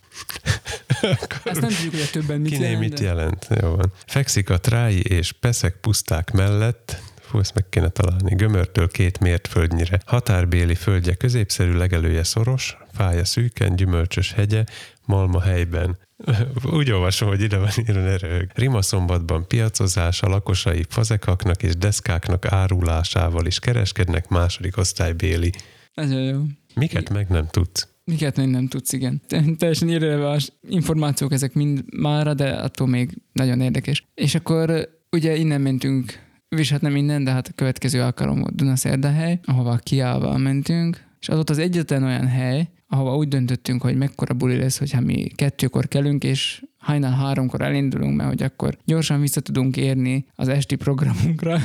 [1.44, 2.80] Ezt nem tudjuk, hogy a többen mit Kiné jelent.
[2.80, 3.48] mit jelent.
[3.62, 3.92] Jó van.
[4.06, 7.02] Fekszik a trái és peszek puszták mellett,
[7.36, 8.36] Fú, ezt meg kéne találni.
[8.36, 10.00] Gömörtől két mért földnyire.
[10.06, 14.64] Határbéli földje középszerű, legelője szoros, fája szűken, gyümölcsös hegye,
[15.06, 15.98] malma helyben.
[16.78, 18.50] Úgy olvasom, hogy ide van írva, röhög.
[18.54, 25.52] Rimaszombatban piacozás, a lakosai fazekaknak és deszkáknak árulásával is kereskednek második osztálybéli.
[25.94, 26.42] Nagyon jó.
[26.76, 27.88] Miket meg nem tudsz?
[28.04, 29.22] Miket még nem tudsz, igen.
[29.58, 34.06] Teljesen irreleváns információk ezek mind mára, de attól még nagyon érdekes.
[34.14, 39.40] És akkor ugye innen mentünk és nem minden, de hát a következő alkalom volt Dunaszerdahely,
[39.46, 44.34] ahova kiállva mentünk, és az ott az egyetlen olyan hely, ahova úgy döntöttünk, hogy mekkora
[44.34, 49.42] buli lesz, hogyha mi kettőkor kelünk, és hajnal háromkor elindulunk, mert hogy akkor gyorsan vissza
[49.42, 51.60] tudunk érni az esti programunkra.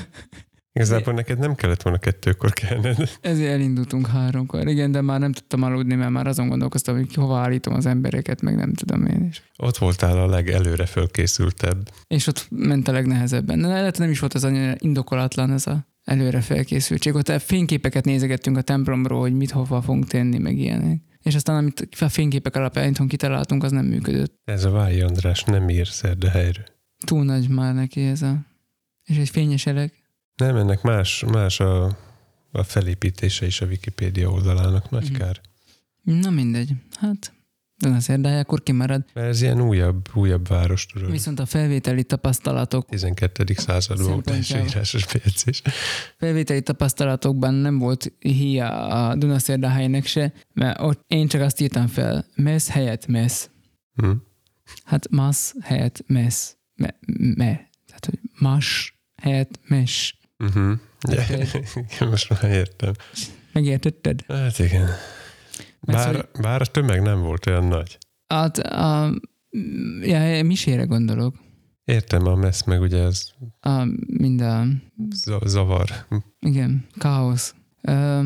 [0.72, 2.96] Igazából neked nem kellett volna kettőkor kelned.
[3.20, 4.68] Ezért elindultunk háromkor.
[4.68, 8.42] Igen, de már nem tudtam aludni, mert már azon gondolkoztam, hogy hova állítom az embereket,
[8.42, 9.42] meg nem tudom én is.
[9.56, 11.90] Ott voltál a legelőre fölkészültebb.
[12.06, 13.60] És ott ment a legnehezebben.
[13.60, 17.14] De lehet, nem is volt az annyira indokolatlan ez a előre felkészültség.
[17.14, 21.00] Ott fényképeket nézegettünk a templomról, hogy mit hova fogunk tenni, meg ilyenek.
[21.22, 24.40] És aztán, amit a fényképek alapján kitaláltunk, az nem működött.
[24.44, 25.88] Ez a Vályi András nem ír
[26.32, 26.64] helyre.
[27.06, 28.36] Túl nagy már neki ez a...
[29.04, 29.99] És egy fényes elek.
[30.40, 31.98] Nem, ennek más, más a,
[32.52, 35.14] a felépítése is a Wikipédia oldalának, nagy mm.
[35.14, 35.40] kár.
[36.02, 37.32] Na mindegy, hát
[37.76, 39.04] Dunaszerdája, akkor kimarad.
[39.14, 41.10] Mert ez ilyen újabb, újabb város, tudod.
[41.10, 43.44] Viszont a felvételi tapasztalatok 12.
[43.56, 45.62] században volt első írásos bejegyzés.
[46.18, 52.26] felvételi tapasztalatokban nem volt híja a Dunaszerdáhelynek se, mert ott én csak azt írtam fel,
[52.34, 53.50] mesz helyett mesz.
[53.94, 54.10] Hm.
[54.84, 56.56] Hát masz helyett mesz.
[56.74, 56.94] Me,
[57.34, 57.68] me.
[57.86, 60.19] Tehát, hogy más helyett mes.
[60.40, 60.78] Uh-huh.
[62.00, 62.92] Ja, most már értem.
[63.52, 64.24] Megértetted?
[64.28, 64.88] Hát igen.
[65.80, 67.98] Mert Bár, bár a tömeg nem volt olyan nagy.
[68.26, 69.14] Hát a,
[70.02, 71.34] ja, misére gondolok.
[71.84, 73.26] Értem, a messz meg ugye ez
[73.60, 74.64] A, mind a,
[75.14, 75.90] za- zavar.
[76.40, 77.54] igen, káosz.
[77.82, 78.22] Ö,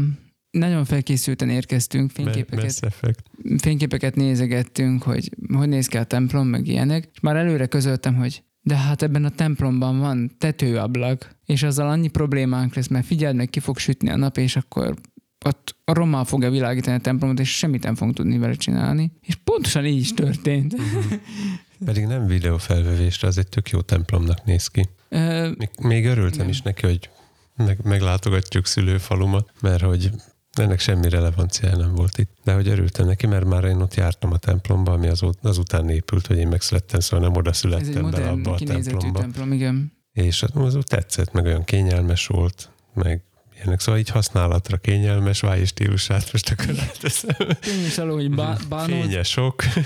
[0.50, 2.94] nagyon felkészülten érkeztünk, fényképeket,
[3.58, 7.08] fényképeket nézegettünk, hogy hogy néz ki a templom, meg ilyenek.
[7.12, 12.08] És már előre közöltem, hogy de hát ebben a templomban van tetőablak, és azzal annyi
[12.08, 14.94] problémánk lesz, mert figyeld meg, ki fog sütni a nap, és akkor
[15.44, 19.12] ott a rommal fogja világítani a templomot, és semmit nem fogunk tudni vele csinálni.
[19.20, 20.74] És pontosan így is történt.
[21.84, 24.88] Pedig nem videófelvevésre, az egy tök jó templomnak néz ki.
[25.08, 26.48] Ö, Még, még örültem Nem.
[26.48, 27.10] is neki, hogy
[27.56, 30.10] meg, meglátogatjuk szülőfalumat, mert hogy
[30.58, 32.30] ennek semmi relevanciája nem volt itt.
[32.44, 36.26] De hogy örültem neki, mert már én ott jártam a templomba, ami az, azután épült,
[36.26, 39.20] hogy én megszülettem, szóval nem oda születtem bele abba a templomba.
[39.20, 39.92] templom, igen.
[40.12, 43.22] És az, az úgy tetszett, meg olyan kényelmes volt, meg
[43.56, 43.80] ilyenek.
[43.80, 47.36] Szóval így használatra kényelmes, váj stílusát most akkor áteszem.
[47.60, 49.20] Tény is alól, hogy bá, bánod,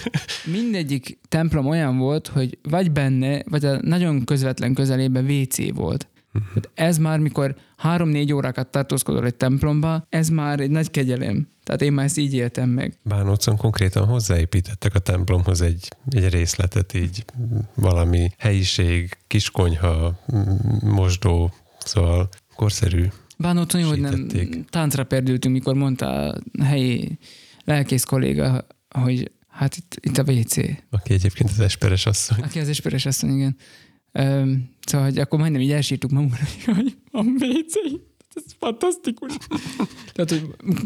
[0.44, 6.08] mindegyik templom olyan volt, hogy vagy benne, vagy a nagyon közvetlen közelében WC volt.
[6.32, 11.48] Tehát ez már, mikor három-négy órákat tartózkodol egy templomba, ez már egy nagy kegyelem.
[11.64, 12.98] Tehát én már ezt így éltem meg.
[13.02, 17.24] Bánócon konkrétan hozzáépítettek a templomhoz egy, egy részletet, így
[17.74, 20.18] valami helyiség, kiskonyha,
[20.80, 23.06] mosdó, szóval korszerű.
[23.36, 24.26] Bánóton jó, hogy nem
[24.70, 27.18] táncra perdültünk, mikor mondta a helyi
[27.64, 30.56] lelkész kolléga, hogy hát itt, itt a WC.
[30.90, 32.38] Aki egyébként az esperes asszony.
[32.42, 33.56] Aki az esperes asszony, igen.
[34.12, 36.44] Öm, szóval, hogy akkor majdnem így elsírtuk magunkra,
[36.74, 37.74] hogy a WC.
[38.34, 39.32] Ez fantasztikus.
[40.14, 40.42] Tehát, hogy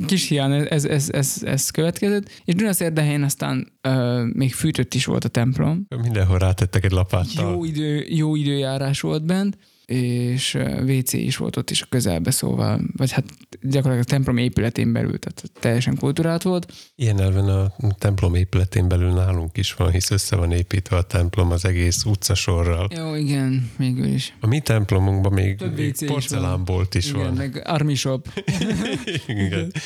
[0.07, 2.31] kis hián ez, ez, ez, ez, ez következett.
[2.45, 5.87] És Dunaszerdahelyen aztán ö, még fűtött is volt a templom.
[6.03, 7.53] Mindenhol rátettek egy lapáttal.
[7.53, 9.59] Jó, idő, jó időjárás volt bent,
[9.93, 13.25] és WC is volt ott is a közelbe, szóval, vagy hát
[13.61, 16.73] gyakorlatilag a templom épületén belül, tehát teljesen kultúrát volt.
[16.95, 21.51] Ilyen elven a templom épületén belül nálunk is van, hisz össze van építve a templom
[21.51, 22.89] az egész utcasorral.
[22.97, 24.37] Jó, igen, végül is.
[24.41, 27.33] A mi templomunkban még, még WC is porcelánbolt is, igen, van.
[27.35, 28.29] meg Army Shop.
[29.27, 29.73] Igen.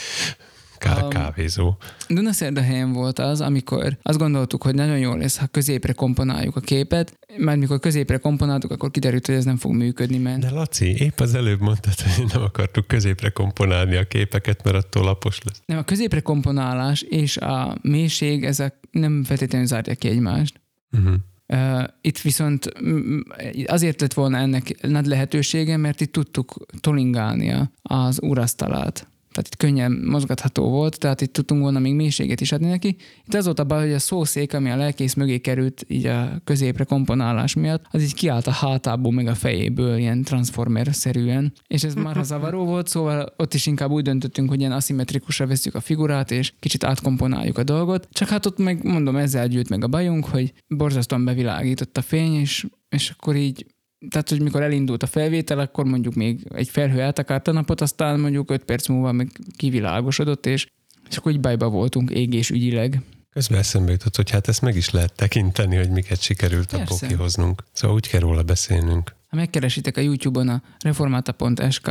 [0.78, 1.76] Ká- Um, kávézó.
[2.08, 7.18] Dunaszerdahelyen volt az, amikor azt gondoltuk, hogy nagyon jó lesz, ha középre komponáljuk a képet,
[7.36, 11.20] mert mikor középre komponáltuk, akkor kiderült, hogy ez nem fog működni, mert De Laci, épp
[11.20, 15.60] az előbb mondtad, hogy nem akartuk középre komponálni a képeket, mert attól lapos lesz.
[15.66, 20.60] nem, a középre komponálás és a mélység, ezek nem feltétlenül zárják ki egymást.
[20.92, 21.14] Uh-huh.
[21.48, 23.18] Uh, itt viszont mm,
[23.66, 29.08] azért lett volna ennek nagy lehetősége, mert itt tudtuk tolingálni a- az urasztalát.
[29.36, 32.96] Tehát itt könnyen mozgatható volt, tehát itt tudtunk volna még mélységet is adni neki.
[33.26, 36.40] Itt az volt a baj, hogy a szószék, ami a lelkész mögé került így a
[36.44, 41.52] középre komponálás miatt, az így kiállt a hátából, meg a fejéből, ilyen transformer-szerűen.
[41.66, 45.74] És ez már zavaró volt, szóval ott is inkább úgy döntöttünk, hogy ilyen aszimmetrikusra veszük
[45.74, 48.08] a figurát, és kicsit átkomponáljuk a dolgot.
[48.12, 52.34] Csak hát ott meg mondom, ezzel gyűlt meg a bajunk, hogy borzasztóan bevilágított a fény,
[52.34, 53.66] és, és akkor így
[54.08, 58.20] tehát, hogy mikor elindult a felvétel, akkor mondjuk még egy felhő eltakárt a napot, aztán
[58.20, 60.66] mondjuk 5 perc múlva meg kivilágosodott, és,
[61.10, 63.02] és akkor így bajba voltunk égés ügyileg.
[63.30, 67.06] Közben eszembe jutott, hogy hát ezt meg is lehet tekinteni, hogy miket sikerült abból Persze.
[67.06, 67.62] kihoznunk.
[67.72, 69.15] Szóval úgy kell róla beszélnünk.
[69.36, 71.90] Ha megkeresitek a YouTube-on a reformata.sk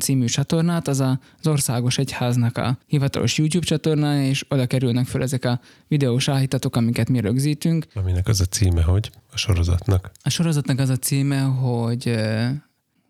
[0.00, 5.44] című csatornát, az az országos egyháznak a hivatalos YouTube csatornája, és oda kerülnek föl ezek
[5.44, 7.86] a videós áhítatok, amiket mi rögzítünk.
[7.94, 10.10] Aminek az a címe, hogy a sorozatnak.
[10.22, 12.16] A sorozatnak az a címe, hogy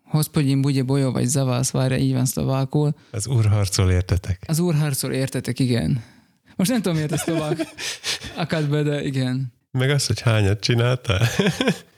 [0.03, 2.95] Hospodin budje bolyó vagy zavász, várja, így van szlovákul.
[3.11, 4.43] Az úr harcol értetek.
[4.47, 6.03] Az úr harcol, értetek, igen.
[6.55, 7.67] Most nem tudom, miért a szlovák
[8.43, 9.53] akad be, de igen.
[9.71, 11.27] Meg az, hogy hányat csináltál?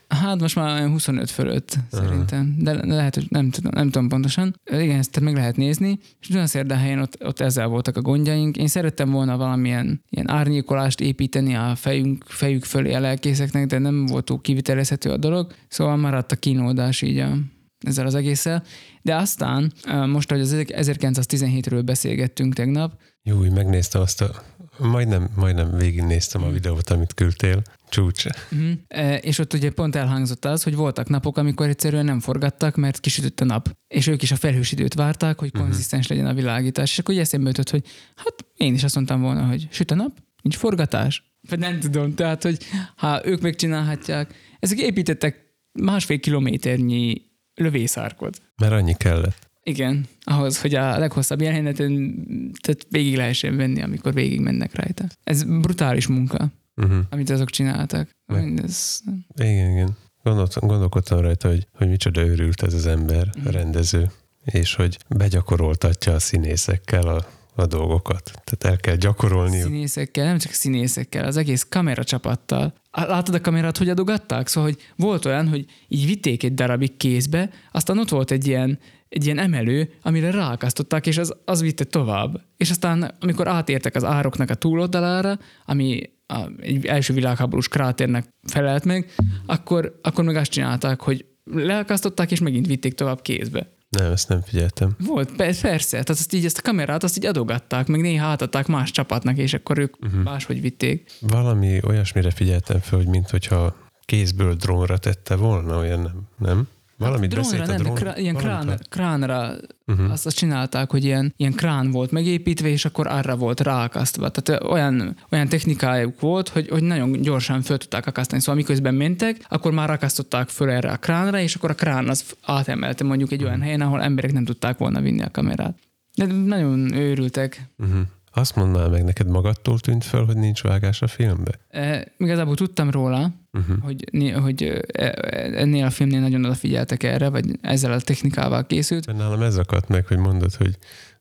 [0.08, 4.60] Hát most már olyan 25 fölött szerintem, de lehet, hogy nem tudom, nem tudom pontosan.
[4.64, 8.56] Igen, ezt meg lehet nézni, és Dunaszerdahelyen ott, ott ezzel voltak a gondjaink.
[8.56, 14.06] Én szerettem volna valamilyen ilyen árnyékolást építeni a fejünk, fejük fölé a lelkészeknek, de nem
[14.06, 17.36] volt túl kivitelezhető a dolog, szóval maradt a kínódás így a,
[17.78, 18.62] ezzel az egésszel.
[19.02, 19.72] De aztán,
[20.06, 24.42] most, hogy az 1917-ről beszélgettünk tegnap, Jó, úgy megnéztem azt a...
[24.78, 27.62] Majdnem, majdnem végignéztem a videót, amit küldtél.
[27.88, 28.24] Csúcs.
[28.24, 28.70] Uh-huh.
[28.88, 33.00] E, és ott ugye pont elhangzott az, hogy voltak napok, amikor egyszerűen nem forgattak, mert
[33.00, 33.76] kisütött a nap.
[33.88, 36.90] És ők is a felhős időt várták, hogy konzisztens legyen a világítás.
[36.90, 37.84] És akkor ugye eszembe jutott, hogy
[38.16, 41.22] hát én is azt mondtam volna, hogy süt a nap, nincs forgatás.
[41.48, 42.58] Vagy nem tudom, tehát, hogy
[42.96, 47.22] ha ők megcsinálhatják, ezek építettek másfél kilométernyi
[47.54, 48.42] lövészárkot.
[48.56, 49.46] Mert annyi kellett.
[49.62, 52.14] Igen, ahhoz, hogy a leghosszabb jeleneten
[52.60, 55.04] tehát végig lehessen venni, amikor végig mennek rajta.
[55.24, 56.48] Ez brutális munka,
[56.78, 56.98] Uh-huh.
[57.10, 58.10] amit azok csináltak.
[58.26, 59.00] Meg- Mindez,
[59.36, 59.96] Igen, igen.
[60.22, 64.10] Gondoltam, gondolkodtam rajta, hogy, hogy micsoda őrült ez az ember, a rendező,
[64.44, 68.30] és hogy begyakoroltatja a színészekkel a, a dolgokat.
[68.44, 69.60] Tehát el kell gyakorolni.
[69.60, 72.74] színészekkel, nem csak színészekkel, az egész kameracsapattal.
[72.90, 74.46] Látod a kamerát, hogy adogatták?
[74.46, 78.78] Szóval, hogy volt olyan, hogy így vitték egy darabig kézbe, aztán ott volt egy ilyen,
[79.08, 82.40] egy ilyen emelő, amire ráakasztották, és az, az vitte tovább.
[82.56, 88.84] És aztán, amikor átértek az ároknak a túloldalára, ami a, egy első világháborús kráternek felelt
[88.84, 89.12] meg,
[89.46, 93.76] akkor, akkor meg azt csinálták, hogy leakasztották, és megint vitték tovább kézbe.
[93.88, 94.96] Nem, ezt nem figyeltem.
[94.98, 98.66] Volt, pe- persze, tehát azt így ezt a kamerát azt így adogatták, meg néha átadták
[98.66, 100.22] más csapatnak, és akkor ők uh-huh.
[100.22, 101.10] máshogy vitték.
[101.20, 106.28] Valami olyasmire figyeltem fel, hogy mint hogyha kézből drónra tette volna, olyan nem?
[106.38, 106.68] nem?
[106.98, 107.94] Valamit Drónra beszélt a nem, drón?
[107.94, 109.50] krá, ilyen krán, kránra
[109.84, 110.10] Mhm.
[110.10, 114.28] azt, azt csinálták, hogy ilyen, ilyen krán volt megépítve, és akkor arra volt ráakasztva.
[114.28, 118.40] Tehát olyan, olyan technikájuk volt, hogy, hogy nagyon gyorsan föl tudták akasztani.
[118.40, 122.24] Szóval miközben mentek, akkor már akasztották föl erre a kránra, és akkor a krán az
[122.42, 123.48] átemelte mondjuk egy Mhm.
[123.48, 125.78] olyan helyen, ahol emberek nem tudták volna vinni a kamerát.
[126.16, 127.62] De nagyon őrültek.
[127.78, 127.98] Uh-huh.
[128.38, 131.50] Azt mondd meg, neked magadtól tűnt fel, hogy nincs vágás a filmbe?
[131.70, 133.82] E, igazából tudtam róla, Uh-huh.
[133.82, 134.04] hogy,
[134.42, 139.06] hogy ö, e- ennél a filmnél nagyon odafigyeltek erre, vagy ezzel a technikával készült.
[139.06, 140.78] Mert nálam ez akadt meg, hogy mondod, hogy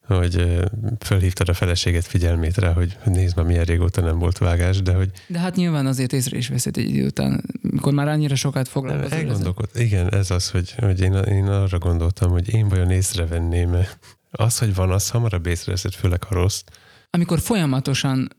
[0.08, 0.66] hogy ö,
[1.00, 5.12] fölhívtad a feleséget figyelmét rá, hogy nézd már, milyen régóta nem volt vágás, de hogy
[5.28, 9.18] De hát nyilván azért észre is veszed egy idő után, mikor már annyira sokat foglalkozol.
[9.18, 9.70] elgondolkod.
[9.74, 13.88] Igen, ez az, hogy, hogy én, én arra gondoltam, hogy én vajon észrevenném -e.
[14.32, 16.64] Az, hogy van, az hamarabb észreveszed, főleg a rossz.
[17.10, 18.30] Amikor folyamatosan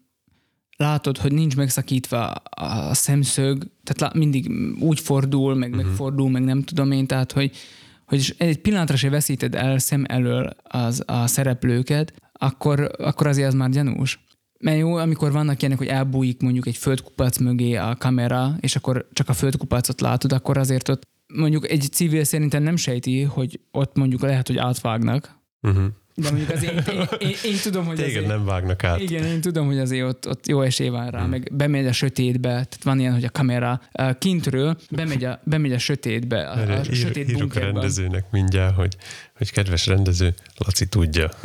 [0.76, 4.50] látod, hogy nincs megszakítva a szemszög, tehát mindig
[4.80, 5.86] úgy fordul, meg uh-huh.
[5.86, 7.56] megfordul, meg nem tudom én, tehát hogy,
[8.04, 13.54] hogy egy pillanatra se veszíted el szem elől az, a szereplőket, akkor, akkor azért az
[13.54, 14.26] már gyanús.
[14.60, 19.08] Mert jó, amikor vannak ilyenek, hogy elbújik mondjuk egy földkupac mögé a kamera, és akkor
[19.12, 21.02] csak a földkupacot látod, akkor azért ott
[21.34, 25.38] mondjuk egy civil szerintem nem sejti, hogy ott mondjuk lehet, hogy átvágnak.
[25.62, 25.84] Uh-huh.
[26.22, 29.00] De mondjuk azért én, én, én, én tudom, hogy Téged azért, nem vágnak át.
[29.00, 31.28] igen, én tudom, hogy azért ott, ott jó esély van rá, Hmm.
[31.30, 33.80] meg bemegy a sötétbe, tehát van ilyen, hogy a kamera
[34.18, 37.72] kintről bemegy a, bemegy a sötétbe, a, a Erre ír, sötét írok a bunkerban.
[37.72, 38.96] rendezőnek mindjárt, hogy,
[39.36, 41.28] hogy kedves rendező, Laci tudja.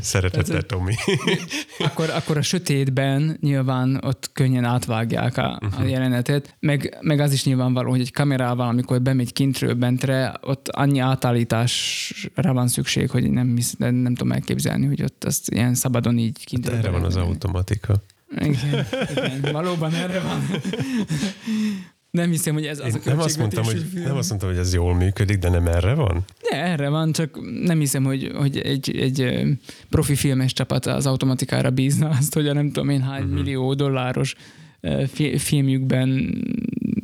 [0.00, 0.94] Szeretettel, Tomi.
[1.78, 5.88] Akkor, akkor a sötétben nyilván ott könnyen átvágják a, a Mhm.
[5.88, 10.98] jelenetet, meg, meg az is nyilvánvaló, hogy egy kamerával, amikor bemegy kintről bentre, ott annyi
[10.98, 16.18] átállításra van szükség, hogy nem, hisz, nem, nem tudom elképzelni, hogy ott azt ilyen szabadon
[16.18, 18.02] így De kintről erre van az automatika.
[18.40, 20.46] Igen, igen, valóban erre van.
[22.10, 24.04] Nem hiszem, hogy ez az Én a nem azt, mondtam, hogy, film.
[24.04, 26.24] nem azt mondtam, hogy ez jól működik, de nem erre van?
[26.50, 29.44] De erre van, csak nem hiszem, hogy, hogy egy, egy
[29.88, 33.34] profi filmes csapat az automatikára bízna azt, hogy a nem tudom én hány uh-huh.
[33.34, 34.34] millió dolláros
[35.36, 36.34] filmjükben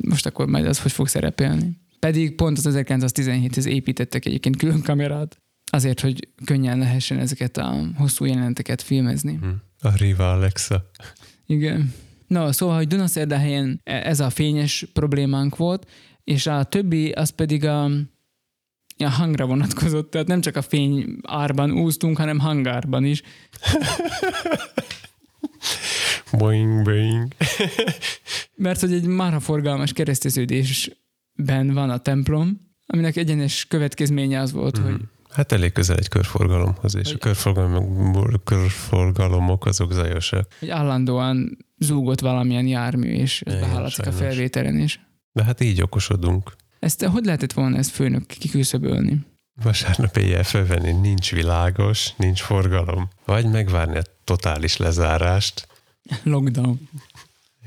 [0.09, 1.81] most akkor majd az hogy fog szerepelni.
[1.99, 5.41] Pedig pont az 1917-hez építettek egyébként külön kamerát,
[5.73, 9.33] azért, hogy könnyen lehessen ezeket a hosszú jeleneteket filmezni.
[9.41, 9.47] Hm.
[9.87, 10.89] A Riva Alexa.
[11.45, 11.93] Igen.
[12.27, 15.87] No, szóval, hogy Dunaszerdahelyen ez a fényes problémánk volt,
[16.23, 17.83] és a többi az pedig a,
[18.97, 23.21] a hangra vonatkozott, tehát nem csak a fény árban úsztunk, hanem hangárban is.
[26.37, 27.27] Boing, boing.
[28.55, 34.91] Mert hogy egy marha forgalmas kereszteződésben van a templom, aminek egyenes következménye az volt, Mhm.
[34.91, 35.01] hogy
[35.33, 40.53] Hát elég közel egy körforgalomhoz, és Hogy- a körforgalomok, körforgalomok azok zajosak.
[40.59, 44.99] hogy állandóan zúgott valamilyen jármű, és ez Igen, behallatszik a felvételen is.
[45.31, 46.55] De hát így okosodunk.
[46.79, 49.25] Ezt hogy lehetett volna ezt főnök kiküszöbölni?
[49.63, 53.09] Vasárnap éjjel felvenni, nincs világos, nincs forgalom.
[53.25, 55.67] Vagy megvárni a totális lezárást.
[56.23, 56.89] Lockdown.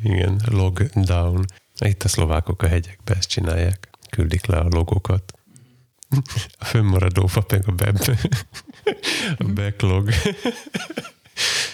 [0.03, 1.45] Igen, lockdown.
[1.79, 3.89] Itt a szlovákok a hegyekbe ezt csinálják.
[4.11, 5.36] Küldik le a logokat.
[6.59, 7.99] A fönnmaradó fa meg a beb.
[9.39, 10.09] A backlog.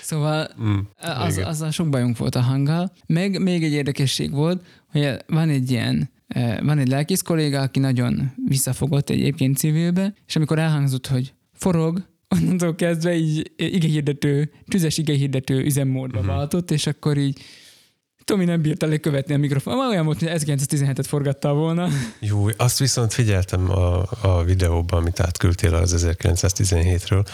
[0.03, 1.49] Szóval Mm, Az, igen.
[1.49, 2.93] azzal sok bajunk volt a hanggal.
[3.07, 7.79] Meg még egy érdekesség volt, hogy van egy ilyen, eh, van egy lelkész kolléga, aki
[7.79, 15.65] nagyon visszafogott egyébként civilbe, és amikor elhangzott, hogy forog, onnantól kezdve így igehirdető, tüzes igehirdető
[15.65, 16.27] üzemmódba Mhm.
[16.27, 16.37] uh-huh.
[16.41, 17.41] váltott, és akkor így
[18.25, 19.77] Tomi nem bírta lekövetni a mikrofon.
[19.77, 21.89] Már olyan volt, hogy 1917-et forgatta volna.
[22.21, 27.27] Jó, azt viszont figyeltem a, a videóban, amit átküldtél az 1917-ről.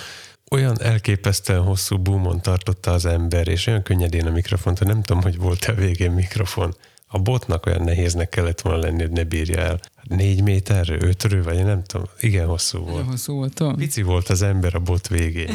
[0.51, 5.23] olyan elképesztően hosszú boomon tartotta az ember, és olyan könnyedén a mikrofont, hogy nem tudom,
[5.23, 6.75] hogy volt-e végén mikrofon.
[7.11, 9.81] A botnak olyan nehéznek kellett volna lenni, hogy ne bírja el.
[10.03, 12.07] Négy méterről, ötről, vagy nem tudom.
[12.21, 13.07] Igen hosszú volt.
[13.07, 13.77] hosszú volt, tudom.
[13.77, 15.55] Pici volt az ember a bot végén,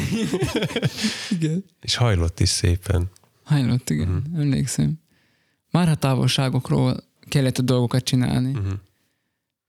[1.38, 1.64] Igen.
[1.80, 3.10] és hajlott is szépen.
[3.44, 4.08] Hajlott, igen.
[4.08, 4.40] Uh-huh.
[4.40, 5.02] Emlékszem.
[5.74, 6.96] Már a távolságokról
[7.28, 8.50] kellett a dolgokat csinálni.
[8.50, 8.72] Uh-huh.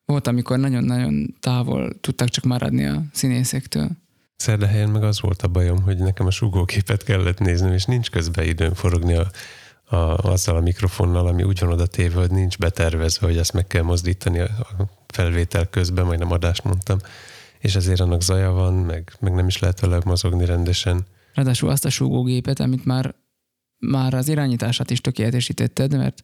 [0.06, 3.90] Volt, amikor nagyon-nagyon távol tudtak csak maradni a színészektől.
[4.36, 8.46] Szerdahelyen meg az volt a bajom, hogy nekem a sugóképet kellett néznem, és nincs közben
[8.46, 9.32] időm forogni a,
[9.96, 13.68] a, azzal a mikrofonnal, ami úgy van oda téve, hogy nincs betervezve, hogy ezt meg
[13.68, 16.98] kell mozdítani a, a felvétel közben, majdnem adást mondtam,
[17.60, 21.06] és ezért annak zaja van, meg, meg nem is lehet vele mozogni rendesen.
[21.34, 23.16] Ráadásul azt a súgógépet, amit már,
[23.80, 26.20] már az irányítását is tökéletesítetted, mert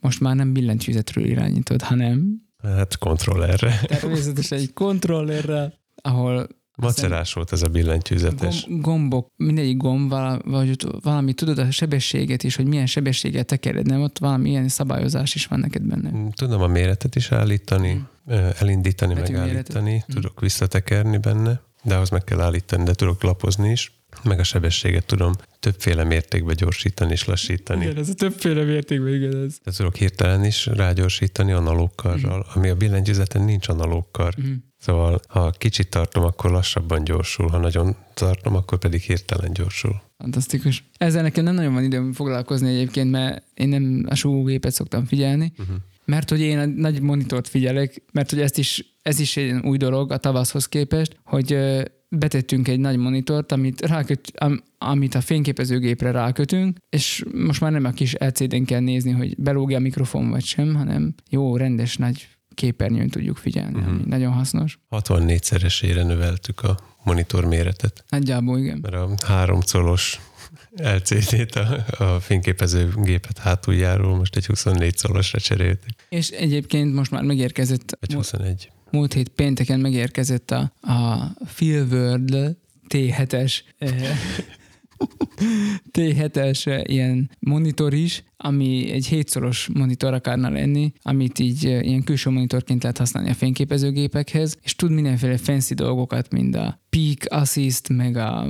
[0.00, 3.80] most már nem billentyűzetről irányítod, hanem Hát kontrollerre.
[3.86, 8.64] természetesen egy kontrollerrel, ahol Macerás volt ez a billentyűzetes.
[8.66, 14.02] gom- gombok, mindegyik gomb, vagy valami, tudod a sebességet is, hogy milyen sebességgel tekered, nem?
[14.02, 16.30] Ott valami ilyen szabályozás is van neked benne.
[16.34, 19.46] Tudom a méretet is állítani, ö, elindítani, Betűméretet.
[19.74, 24.42] megállítani, tudok visszatekerni benne, de ahhoz meg kell állítani, de tudok lapozni is, meg a
[24.44, 27.86] sebességet tudom többféle mértékben gyorsítani és lassítani.
[27.86, 29.58] ez a többféle mértékben, igen ez.
[29.64, 34.34] De tudok hirtelen is rágyorsítani analóg karral, ami a billentyűzeten nincs analóg kar.
[34.36, 34.52] Mhm.
[34.78, 40.02] Szóval ha kicsit tartom, akkor lassabban gyorsul, ha nagyon tartom, akkor pedig hirtelen gyorsul.
[40.18, 40.84] Fantasztikus.
[40.98, 45.52] Ezzel nekem nem nagyon van időm foglalkozni egyébként, mert én nem a súgógépet szoktam figyelni,
[45.58, 45.76] Uh-huh.
[46.04, 49.76] mert hogy én a nagy monitort figyelek, mert hogy ezt is, ez is egy új
[49.76, 51.56] dolog a tavaszhoz képest, hogy
[52.08, 57.84] betettünk egy nagy monitort, amit, ráköt, am, amit a fényképezőgépre rákötünk, és most már nem
[57.84, 62.28] a kis LCD-n kell nézni, hogy belógja a mikrofon vagy sem, hanem jó, rendes nagy
[62.54, 63.92] képernyőn tudjuk figyelni, uh-huh.
[63.92, 64.78] ami nagyon hasznos.
[64.90, 68.78] 64-szeresére növeltük a monitor méretet, Nagyjából igen.
[68.82, 70.20] mert a három colos
[70.76, 77.22] LCD-t, a, a fényképező gépet hátuljáról most egy 24 colosra cseréltük, És egyébként most már
[77.22, 78.70] megérkezett, vagy 21.
[78.96, 82.56] múlt hét pénteken megérkezett a, a Filworld
[82.88, 84.18] T7-es eh,
[85.92, 92.02] T7-es eh, ilyen monitor is, ami egy hétszoros monitor akarna lenni, amit így eh, ilyen
[92.02, 97.88] külső monitorként lehet használni a fényképezőgépekhez, és tud mindenféle fancy dolgokat, mint a Peak Assist,
[97.88, 98.46] meg a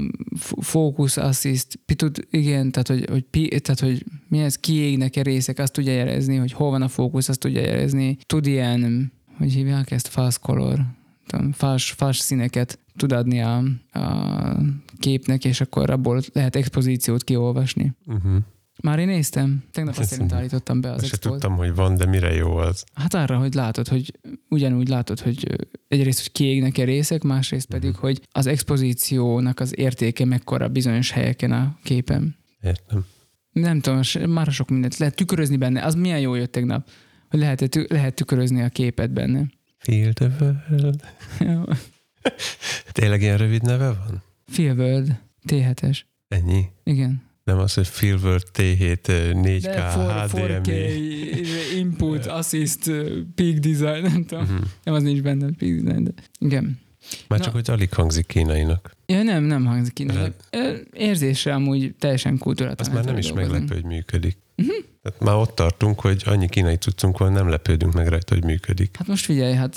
[0.61, 5.73] Focus Assist, tud, igen, tehát hogy, hogy, pi- tehát, hogy mi ez, kiégnek-e részek, azt
[5.73, 10.09] tudja jelezni, hogy hol van a fókusz, azt tudja jelezni, tud ilyen, hogy hívják ezt,
[10.09, 10.81] fast color,
[11.27, 13.57] tudom, fals, fals színeket tud adni a,
[13.93, 14.57] a
[14.99, 17.93] képnek, és akkor abból lehet expozíciót kiolvasni.
[18.07, 18.37] Uh-huh.
[18.83, 21.33] Már én néztem, tegnap Ez azt szerint állítottam be az expót.
[21.33, 22.85] tudtam, hogy van, de mire jó az.
[22.95, 24.19] Hát arra, hogy látod, hogy
[24.49, 25.57] ugyanúgy látod, hogy
[25.89, 28.01] egyrészt, hogy kiégnek-e részek, másrészt pedig, Mhm.
[28.01, 32.37] hogy az expozíciónak az értéke mekkora bizonyos helyeken a képen.
[32.61, 33.05] Értem.
[33.53, 35.85] Nem tudom, már sok mindent lehet tükrözni benne.
[35.85, 36.89] Az milyen jó jött tegnap,
[37.37, 39.47] hogy lehet, lehet tükrözni a képet benne.
[39.79, 40.31] Feel the
[40.71, 41.01] world.
[42.93, 44.23] Tényleg ilyen rövid neve van?
[44.47, 45.99] Filworld T7-es.
[46.29, 46.65] Ennyi?
[46.85, 47.23] Igen.
[47.45, 49.89] Nem az, hogy Filworld T7 eh, 4K De
[50.29, 51.79] for, 4K HDMI.
[51.79, 52.91] input, assist,
[53.35, 54.45] peak design, nem tudom.
[54.45, 54.65] Uh-huh.
[54.85, 56.81] Nem, az nincs benne, peak design, de igen.
[57.29, 57.45] Már Na.
[57.45, 58.91] csak, hogy alig hangzik kínainak.
[59.07, 60.13] Ja, nem, nem hangzik.
[60.13, 60.35] Rend.
[60.51, 62.81] Ö, Érzésre amúgy teljesen kultúrát.
[62.81, 64.37] Az már nem is meglepő, hogy működik.
[64.55, 64.69] Mhm.
[65.07, 68.97] Tehát már ott tartunk, hogy annyi kínai cuccunk van, nem lepődünk meg rajta, hogy működik.
[68.97, 69.77] Hát most figyelj, hát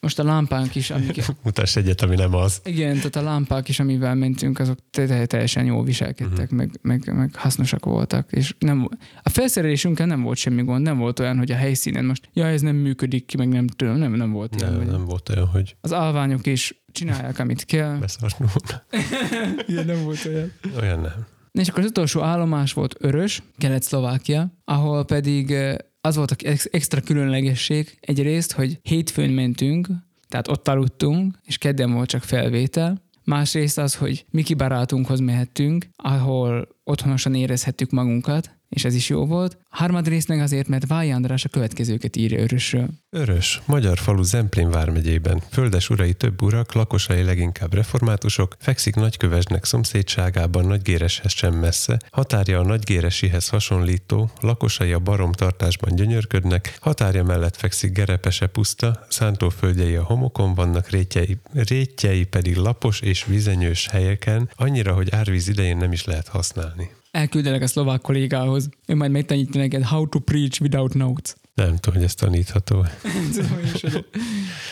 [0.00, 1.24] most a lámpánk is, amik...
[1.44, 2.60] Mutass egyet, ami nem az.
[2.64, 6.56] Igen, tehát a lámpák is, amivel mentünk, azok te- te- teljesen jól viselkedtek, Mhm.
[6.56, 8.32] meg, meg, meg hasznosak voltak.
[8.32, 8.88] És nem,
[9.22, 12.60] a felszerelésünkkel nem volt semmi gond, nem volt olyan, hogy a helyszínen most, ja, ez
[12.60, 14.72] nem működik ki, meg nem tudom, nem, nem volt ilyen.
[14.72, 17.96] Nem, nem volt olyan, hogy Az alványok is csinálják, amit kell.
[17.98, 18.50] beszarnul.
[19.66, 20.52] Igen, nem volt olyan.
[20.80, 21.26] Olyan nem.
[21.52, 25.54] És akkor az utolsó állomás volt Örös, Kelet-Szlovákia, ahol pedig
[26.00, 29.88] az volt a ex- extra különlegesség egyrészt, hogy hétfőn mentünk,
[30.28, 33.02] tehát ott aludtunk, és kedden volt csak felvétel.
[33.24, 39.58] Másrészt az, hogy Miki barátunkhoz mehettünk, ahol otthonosan érezhettük magunkat, és ez is jó volt.
[39.68, 42.88] Harmadrészt meg azért, mert Váj András a következőket írja Örösről.
[43.10, 45.42] Örös, magyar falu Zemplén vármegyében.
[45.50, 52.64] Földes urai több urak, lakosai leginkább reformátusok, fekszik Nagykövesdnek szomszédságában Nagygéreshez sem messze, határja a
[52.64, 60.88] Nagygéresihez hasonlító, lakosai a baromtartásban gyönyörködnek, határja mellett fekszik Gerepese puszta, szántóföldjei a homokon vannak,
[60.88, 66.90] rétjei, rétjei pedig lapos és vizenyős helyeken, annyira, hogy árvíz idején nem is lehet használni.
[67.10, 71.34] Elküldelek a szlovák kollégához, ő majd megtanítja neked how to preach without notes.
[71.54, 72.84] Nem tudom, hogy ez tanítható.
[73.32, 74.04] Tudom én is, hogy-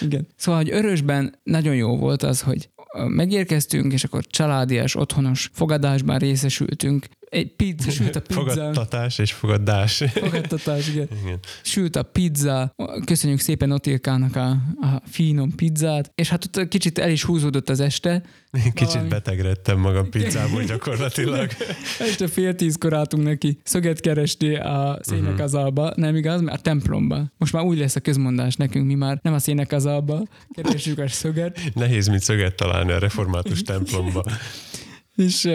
[0.01, 0.27] Igen.
[0.37, 2.69] Szóval, hogy Örösben nagyon jó volt az, hogy
[3.09, 7.07] megérkeztünk, és akkor családias, otthonos fogadásban részesültünk.
[7.31, 8.41] Egy pizza, sült a pizza.
[8.41, 10.05] Fogadtatás és fogadás.
[10.13, 11.09] Fogadtatás, igen.
[11.25, 11.39] Igen.
[11.63, 12.75] Sült a pizza,
[13.05, 14.49] köszönjük szépen Otilkának a,
[14.81, 18.23] a finom pizzát, és hát ott kicsit el is húzódott az este.
[18.51, 21.51] Kicsit Valami- betegredtem magam pizzából gyakorlatilag.
[21.99, 27.33] Este fél tízkor álltunk neki szöget keresni a szénekazalba, nem igaz, mert a templomba.
[27.39, 31.61] Most már úgy lesz a közmondás nekünk, mi már nem a szénekazalba keresjük a szöget,
[31.75, 34.25] Nehéz mit szöget találni a református templomba.
[35.17, 35.49] és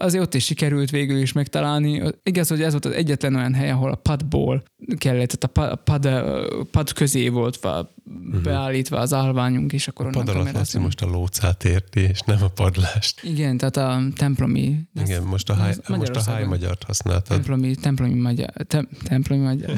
[0.00, 2.02] azért ott is sikerült végül is megtalálni.
[2.22, 4.62] Igaz, hogy ez volt az egyetlen olyan hely, ahol a padból
[4.96, 7.94] kellett, tehát a pad, a pad, közé volt va-
[8.42, 12.20] beállítva az állványunk, és akkor A onnan pad alatt Laci most a lócát érti, és
[12.20, 13.22] nem a padlást.
[13.22, 14.78] Igen, tehát a templomi...
[14.94, 17.26] Igen, most a, háj, most a háj magyart használtad.
[17.26, 19.74] Templomi, templomi magyar, tem, templomi magyar,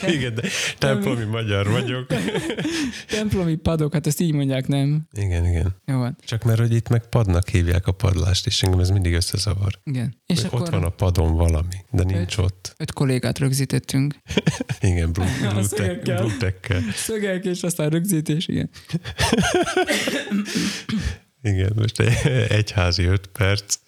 [0.00, 0.42] De igen, de
[0.78, 2.06] templomi magyar vagyok.
[3.18, 5.08] templomi padok, hát ezt így mondják, nem?
[5.12, 5.74] Igen, igen.
[5.86, 9.11] Jó van, Csak mert, hogy itt meg padnak hívják a padlást, és engem ez mindig
[9.12, 9.80] összezavar.
[9.84, 10.20] igen.
[10.26, 12.74] És akkor ott van a padon valami, de nincs ott.
[12.78, 14.14] öt kollégát rögzítettünk.
[14.80, 16.82] Igen, blutekkel.
[17.06, 18.70] Szögek, és aztán rögzítés, igen.
[21.42, 23.78] Igen, most egy- egyházi öt perc.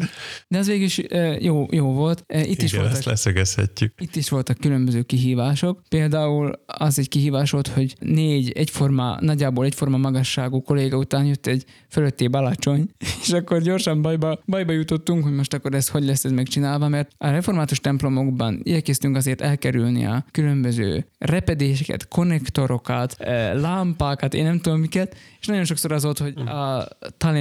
[0.49, 1.01] De ez végül is
[1.39, 2.25] jó, jó volt.
[2.29, 3.93] Itt is Igen, voltak ezt leszögezhetjük.
[4.01, 5.83] Itt is voltak különböző kihívások.
[5.89, 11.65] Például az egy kihívás volt, hogy négy egyforma, nagyjából egyforma magasságú kolléga után jött egy
[11.89, 12.89] fölöttébb alacsony,
[13.23, 17.11] és akkor gyorsan bajba, bajba jutottunk, hogy most akkor ez hogy lesz ez megcsinálva, mert
[17.19, 23.17] a református templomokban igyekeztünk azért elkerülni a különböző repedéseket, konnektorokat,
[23.55, 26.89] lámpákat, én nem tudom miket, és nagyon sokszor az volt, hogy a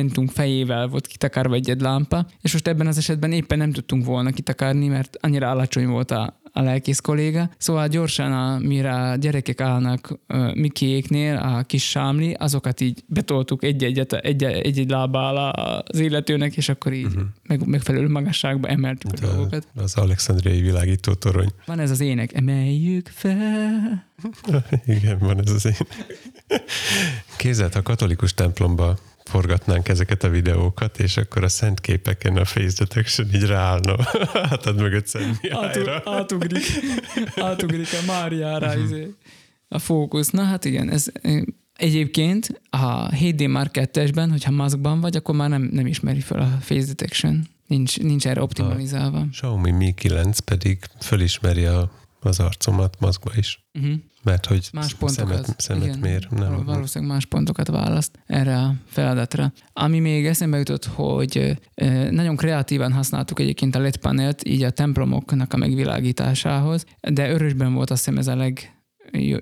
[0.03, 4.31] talentunk fejével volt kitakarva egy-egy lámpa, és most ebben az esetben éppen nem tudtunk volna
[4.31, 7.49] kitakarni, mert annyira alacsony volt a, a lelkész kolléga.
[7.57, 13.63] Szóval gyorsan, a, mire a gyerekek állnak uh, Mikiéknél, a kis sámli, azokat így betoltuk
[13.63, 17.23] egy-egyet, egy- egy-egy alá az illetőnek, és akkor így uh-huh.
[17.47, 19.67] meg, megfelelő magasságba emeltük a dolgokat.
[19.75, 21.49] Az alexandriai világító torony.
[21.65, 24.05] Van ez az ének, emeljük fel.
[24.85, 25.75] Igen, van ez az én.
[27.37, 32.73] Képzeld, ha katolikus templomba forgatnánk ezeket a videókat, és akkor a szent képeken a Face
[32.77, 33.95] Detection így ráállna
[34.49, 36.01] hátad mögött Szent Mihályra.
[36.05, 36.65] átugrik,
[37.35, 39.15] átugrik a Máriára izé,
[39.67, 40.29] a fókusz.
[40.29, 41.41] Na hát igen, ez eh,
[41.75, 46.57] egyébként a 7D Mark 2-esben, hogyha maszkban vagy, akkor már nem, nem ismeri fel a
[46.61, 47.47] face detection.
[47.67, 49.25] Nincs, nincs erre optimalizálva.
[49.31, 51.91] Xiaomi Mi 9 pedig fölismeri a,
[52.25, 53.65] az arcomat maszkba is.
[53.73, 53.93] Uh-huh.
[54.23, 55.29] Mert hogy Más pontokat.
[55.29, 56.27] szemet, szemet igen, mér.
[56.29, 59.53] Nem, Valószínűleg más pontokat választ erre a feladatra.
[59.73, 61.57] Ami még eszembe jutott, hogy
[62.09, 67.89] nagyon kreatívan használtuk egyébként a LED panelt így a templomoknak a megvilágításához, de örösben volt
[67.89, 68.83] azt hiszem ez a leg,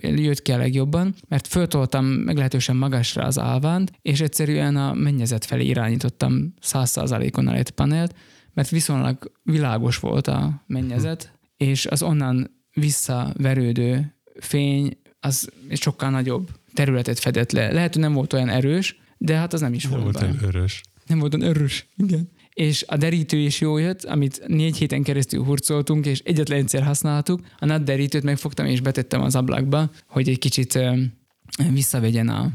[0.01, 5.65] jött ki a legjobban, mert föltoltam meglehetősen magasra az álvánt, és egyszerűen a mennyezet felé
[5.65, 8.15] irányítottam 100%-on a LED panelt,
[8.53, 17.19] mert viszonylag világos volt a mennyezet, és az onnan visszaverődő fény az sokkal nagyobb területet
[17.19, 17.72] fedett le.
[17.72, 20.24] Lehet, hogy nem volt olyan erős, de hát az nem is nem volt, volt baj.
[20.24, 20.82] olyan örös.
[21.05, 22.30] Nem volt olyan erős, igen.
[22.53, 27.41] És a derítő is jó jött, amit négy héten keresztül hurcoltunk, és egyetlen egyszer használtuk.
[27.59, 30.80] A nagy derítőt megfogtam és betettem az ablakba, hogy egy kicsit
[31.72, 32.51] visszavegyen a,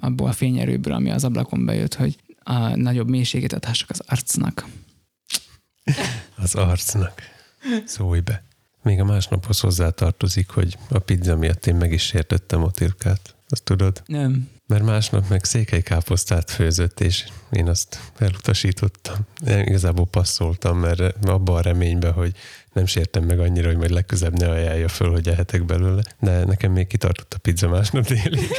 [0.00, 4.66] abból a fényerőből, ami az ablakon bejött, hogy a nagyobb mélységet adhassak az arcnak.
[6.36, 7.20] Az arcnak.
[7.84, 8.44] Szólj be.
[8.86, 13.34] Még a másnaphoz hozzátartozik, hogy a pizza miatt én meg is sértettem Otilkát.
[13.48, 14.02] Azt tudod?
[14.06, 14.48] Nem.
[14.66, 19.16] Mert másnap meg székelykáposztát főzött, és én azt elutasítottam.
[19.46, 22.32] Én igazából passzoltam, mert abban a reményben, hogy
[22.72, 26.02] nem sértem meg annyira, hogy majd legközebb ne ajánlja föl, hogy ehetek belőle.
[26.20, 28.48] De nekem még kitartott a pizza másnap délig.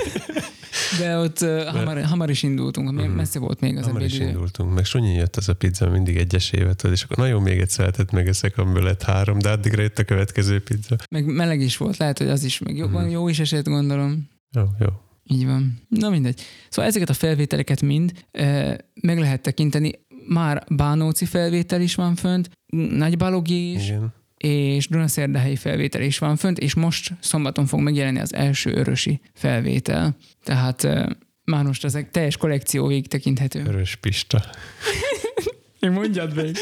[0.99, 3.11] De ott uh, hamar, hamar is indultunk, mm.
[3.11, 4.29] messze volt még az Hamar is ebédidő.
[4.29, 4.73] indultunk.
[4.73, 8.11] Meg sunyi jött az a pizza, mindig egyesével, tudod, és akkor nagyon még egy szeletet
[8.11, 10.95] megeszek, amiből lett három, de addigra jött a következő pizza.
[11.09, 13.09] Meg meleg is volt, lehet, hogy az is meg jó, mm.
[13.09, 14.29] jó is esett, gondolom.
[14.51, 14.87] Jó, jó.
[15.27, 15.81] Így van.
[15.89, 16.41] Na mindegy.
[16.69, 19.91] Szóval ezeket a felvételeket mind e, meg lehet tekinteni.
[20.27, 22.49] Már Bánóci felvétel is van fönt,
[22.89, 24.13] Nagybalogi is, Igen.
[24.37, 30.15] és Dunaszerdahelyi felvétel is van fönt, és most szombaton fog megjelenni az első örösi felvétel.
[30.43, 33.63] Tehát e, már most ezek teljes kollekció végig tekinthető.
[33.65, 34.43] Örös Pista.
[35.79, 36.55] Én mondjad még.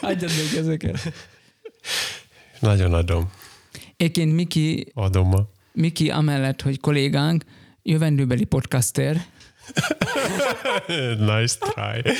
[0.00, 1.12] Adjad még ezeket.
[2.60, 3.30] Nagyon adom.
[3.96, 5.48] Egyébként Miki, Adom ma.
[5.72, 7.44] Miki amellett, hogy kollégánk,
[7.82, 9.16] jövendőbeli podcaster,
[11.18, 12.12] nice try.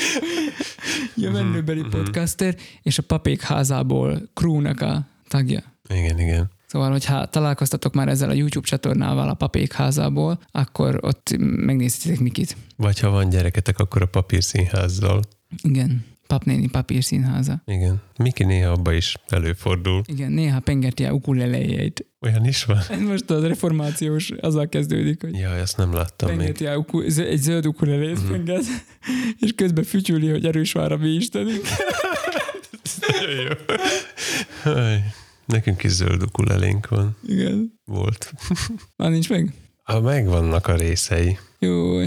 [1.15, 5.63] jövendőbeli podcaster, és a papék házából crewnak a tagja.
[5.89, 6.51] Igen, igen.
[6.67, 12.55] Szóval, hogyha találkoztatok már ezzel a YouTube csatornával a papékházából, akkor ott megnézhetek Mikit.
[12.75, 15.21] Vagy ha van gyereketek, akkor a papírszínházzal.
[15.61, 17.61] Igen, papnéni papírszínháza.
[17.65, 18.01] Igen.
[18.17, 20.01] Miki néha abba is előfordul.
[20.05, 22.05] Igen, néha pengeti a ukulelejeit.
[22.21, 22.77] Olyan is van?
[22.89, 26.37] Ez most az reformációs, azzal kezdődik, hogy Ja, ezt nem láttam még.
[26.37, 28.31] pengeti a uku, egy zöld ukulelét Mhm.
[28.31, 28.63] penget,
[29.39, 31.61] és közben fütyüli, hogy erős vár a mi istenünk.
[33.09, 34.71] Nagyon jó.
[34.71, 35.03] Aj,
[35.45, 37.17] Nekünk is zöld ukulelénk van.
[37.27, 37.79] Igen.
[37.85, 38.33] Volt.
[38.95, 39.53] Már nincs meg?
[39.83, 41.99] Ha megvannak a részei, Jó,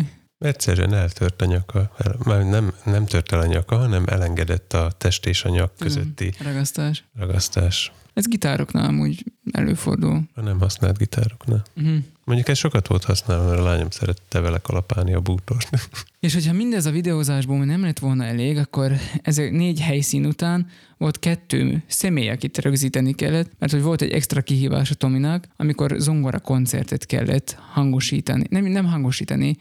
[0.44, 1.90] egyszerűen eltört a nyaka.
[1.98, 5.72] El, már nem, nem tört el a nyaka, hanem elengedett a test és a nyak
[5.78, 7.04] közötti ragasztás.
[7.18, 7.92] ragasztás.
[8.14, 10.22] Ez gitároknál amúgy előfordul.
[10.34, 11.62] A nem használt gitároknál.
[11.76, 11.96] Uh-huh.
[12.24, 15.68] Mondjuk ez sokat volt használva, mert a lányom szerette vele kalapálni a bútort.
[16.20, 18.92] És hogyha mindez a videózásból nem lett volna elég, akkor
[19.22, 20.66] ezek négy helyszín után
[20.98, 25.94] volt kettő személy, akit rögzíteni kellett, mert hogy volt egy extra kihívás a Tominak, amikor
[25.98, 28.44] zongora koncertet kellett hangosítani.
[28.48, 29.56] Nem, nem hangosítani,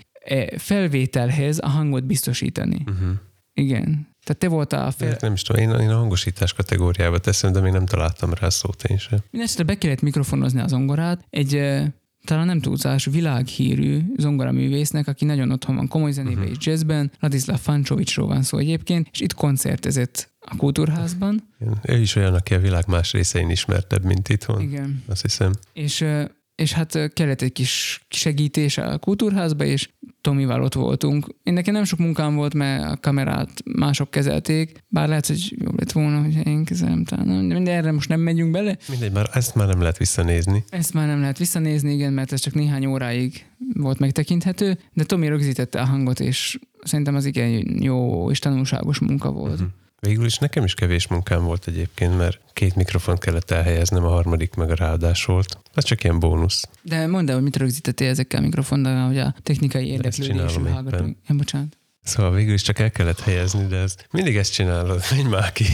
[0.58, 2.84] felvételhez a hangot biztosítani.
[2.86, 3.10] Uh-huh.
[3.54, 4.12] Igen.
[4.24, 5.18] Tehát te voltál a fel...
[5.20, 8.84] Nem is tudom, én, én a hangosítás kategóriába teszem, de még nem találtam rá szót
[8.84, 9.20] én sem.
[9.22, 11.88] Mindenesetre be kellett mikrofonozni a zongorát egy eh,
[12.26, 16.58] talán nem túlzás, világhírű zongoraművésznek, aki nagyon otthon van komoly zenében uh-huh.
[16.60, 21.50] és jazzben, Ladislav Fancsovicsról van szó egyébként, és itt koncertezett a kultúrházban.
[21.60, 21.80] Igen.
[21.84, 24.62] Ő is olyan, aki a világ más részein ismertebb, mint itthon.
[24.62, 25.04] Igen.
[25.08, 25.52] Azt hiszem.
[25.74, 29.90] És, eh, és hát kellett egy kis segítés a kultúrházba, és
[30.24, 31.28] Tomival ott voltunk.
[31.44, 35.80] Én nekem nem sok munkám volt, mert a kamerát mások kezelték, bár lehet, hogy jobb
[35.80, 37.64] lett volna, hogy én kezelem talán.
[37.64, 38.78] De erre most nem megyünk bele.
[38.90, 40.64] Mindegy, már ezt már nem lehet visszanézni.
[40.70, 45.28] Ezt már nem lehet visszanézni, igen, mert ez csak néhány óráig volt megtekinthető, de Tomi
[45.28, 49.60] rögzítette a hangot, és szerintem az igen jó és tanulságos munka volt.
[49.60, 49.68] Mhm.
[50.06, 54.54] Végül is nekem is kevés munkám volt egyébként, mert két mikrofont kellett elhelyeznem, a harmadik
[54.54, 55.58] meg a ráadás volt.
[55.74, 56.68] Ez csak ilyen bónusz.
[56.82, 61.16] De mondd el, hogy mit rögzítettél ezekkel a mikrofonnal, hogy a technikai érdeklődésű hallgatók.
[61.28, 61.78] Ja, bocsánat.
[62.04, 65.04] Szóval végül is csak el kellett helyezni, de ez mindig ezt csinálod.
[65.12, 65.66] Menj már ki.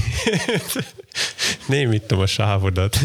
[1.67, 2.97] Némítom a sávodat.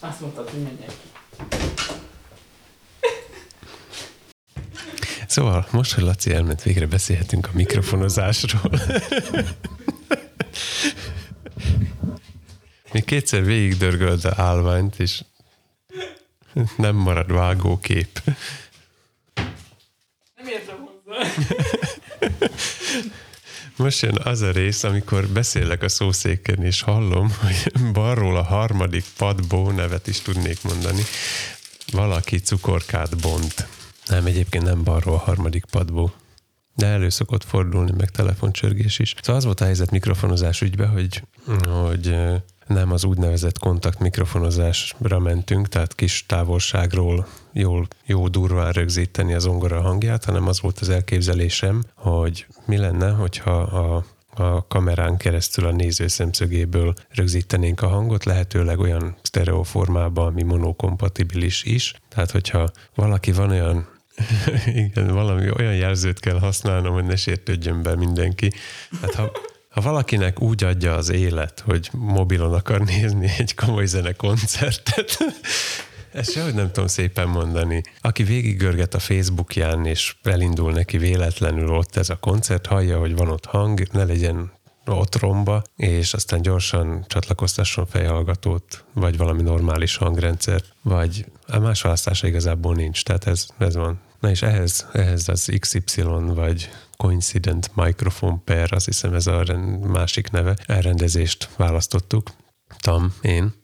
[0.00, 1.04] Azt mondtad, hogy menjek.
[5.26, 8.80] Szóval most, hogy Laci elment, végre beszélhetünk a mikrofonozásról.
[12.92, 15.22] Még kétszer végig dörgöld a állványt, és
[16.76, 18.20] nem marad vágókép.
[20.36, 21.30] Nem értem hozzá.
[23.76, 29.04] Most jön az a rész, amikor beszélek a szószéken, és hallom, hogy balról a harmadik
[29.16, 31.02] padbó nevet is tudnék mondani.
[31.92, 33.66] Valaki cukorkát bont.
[34.06, 36.12] Nem, egyébként nem balról a harmadik padbó.
[36.74, 39.14] De elő szokott fordulni, meg telefoncsörgés is.
[39.20, 41.22] Szóval az volt a helyzet mikrofonozás ügybe, hogy,
[41.64, 42.16] hogy
[42.66, 49.80] nem az úgynevezett kontakt mikrofonozásra mentünk, tehát kis távolságról jól, jó durván rögzíteni az zongora
[49.80, 54.04] hangját, hanem az volt az elképzelésem, hogy mi lenne, hogyha a
[54.38, 61.64] a kamerán keresztül a néző szemszögéből rögzítenénk a hangot, lehetőleg olyan sztereó formában, ami monokompatibilis
[61.64, 61.94] is.
[62.08, 63.86] Tehát, hogyha valaki van olyan
[64.66, 68.52] igen, valami olyan jelzőt kell használnom, hogy ne sértődjön be mindenki.
[69.00, 69.32] Hát ha,
[69.68, 75.18] ha valakinek úgy adja az élet, hogy mobilon akar nézni egy komoly zenekoncertet,
[76.12, 77.82] ezt sehogy nem tudom szépen mondani.
[78.00, 83.28] Aki végiggörget a Facebookján, és elindul neki véletlenül ott ez a koncert, hallja, hogy van
[83.28, 84.52] ott hang, ne legyen
[84.86, 92.26] ott romba, és aztán gyorsan csatlakoztasson fejhallgatót, vagy valami normális hangrendszert, vagy a más választása
[92.26, 94.00] igazából nincs, tehát ez, ez van.
[94.20, 99.44] Na és ehhez, ehhez az XY, vagy Coincident Microphone Pair, azt hiszem ez a
[99.82, 102.30] másik neve, elrendezést választottuk.
[102.78, 103.54] Tam, én.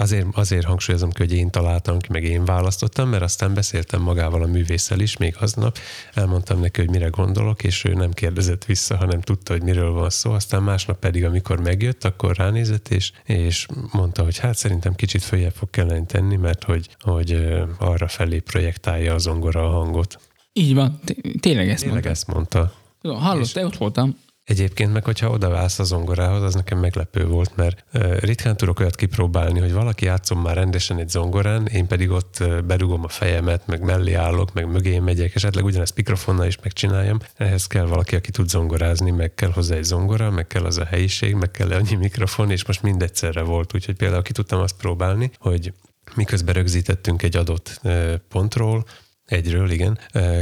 [0.00, 4.42] Azért, azért hangsúlyozom ki, hogy én találtam ki, meg én választottam, mert aztán beszéltem magával
[4.42, 5.78] a művésszel is még aznap,
[6.14, 10.10] elmondtam neki, hogy mire gondolok, és ő nem kérdezett vissza, hanem tudta, hogy miről van
[10.10, 10.32] szó.
[10.32, 15.54] Aztán másnap pedig, amikor megjött, akkor ránézett, és, és mondta, hogy hát szerintem kicsit följebb
[15.54, 20.18] fog kellene tenni, mert hogy, hogy arra felé projektálja az zongora a hangot.
[20.52, 22.10] Így van, Té- tényleg ezt Tényleg mondta.
[22.10, 22.72] ezt mondta.
[23.02, 24.16] Hallott, te ott voltam.
[24.44, 27.84] Egyébként meg, hogyha odaválsz a zongorához, az nekem meglepő volt, mert
[28.20, 33.04] ritkán tudok olyat kipróbálni, hogy valaki játszom már rendesen egy zongorán, én pedig ott bedugom
[33.04, 37.18] a fejemet, meg mellé állok, meg mögé megyek, esetleg ugyanezt mikrofonnal is megcsináljam.
[37.36, 40.84] Ehhez kell valaki, aki tud zongorázni, meg kell hozzá egy zongora, meg kell az a
[40.84, 43.74] helyiség, meg kell annyi mikrofon, és most mindegyszerre volt.
[43.74, 45.72] Úgyhogy például ki tudtam azt próbálni, hogy
[46.14, 47.80] miközben rögzítettünk egy adott
[48.28, 48.84] pontról,
[49.30, 49.98] Egyről, igen.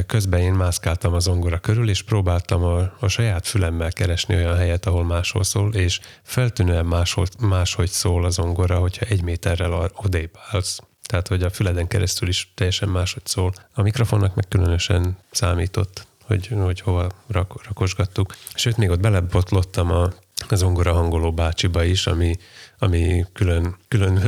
[0.07, 4.87] Közben én mászkáltam az zongora körül, és próbáltam a, a saját fülemmel keresni olyan helyet,
[4.87, 10.81] ahol máshol szól, és feltűnően máshol, máshogy szól az zongora, hogyha egy méterrel odébb állsz.
[11.03, 13.53] Tehát, hogy a füleden keresztül is teljesen máshogy szól.
[13.75, 18.37] A mikrofonnak meg különösen számított, hogy, hogy hova rak, rakosgattuk.
[18.55, 20.13] Sőt, még ott belebotlottam a
[20.49, 22.37] az zongora hangoló bácsiba is, ami,
[22.79, 24.21] ami külön, külön,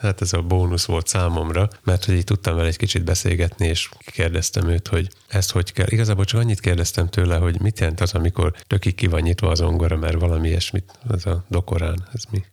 [0.00, 3.88] hát ez a bónusz volt számomra, mert hogy így tudtam vele egy kicsit beszélgetni, és
[3.98, 5.86] kérdeztem őt, hogy ezt hogy kell.
[5.88, 9.58] Igazából csak annyit kérdeztem tőle, hogy mit jelent az, amikor tökig ki van nyitva az
[9.58, 12.44] zongora, mert valami ilyesmit, az a dokorán, ez mi?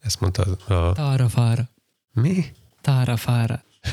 [0.00, 0.42] Ezt mondta
[0.74, 0.92] a...
[0.92, 1.68] Tára-fára.
[2.12, 2.44] Mi?
[2.80, 3.62] Tára-fára.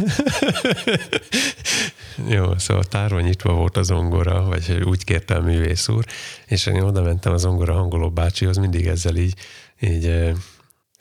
[2.27, 6.05] Jó, szóval táron nyitva volt a zongora, vagy úgy kérte a művész úr,
[6.45, 9.33] és én oda mentem a zongora hangoló bácsihoz, mindig ezzel így,
[9.79, 10.33] így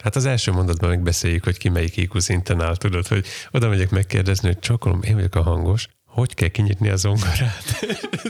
[0.05, 3.89] Hát az első mondatban megbeszéljük, hogy ki melyik IQ szinten áll, tudod, hogy oda megyek
[3.89, 7.85] megkérdezni, hogy csokolom, én vagyok a hangos, hogy kell kinyitni a zongorát.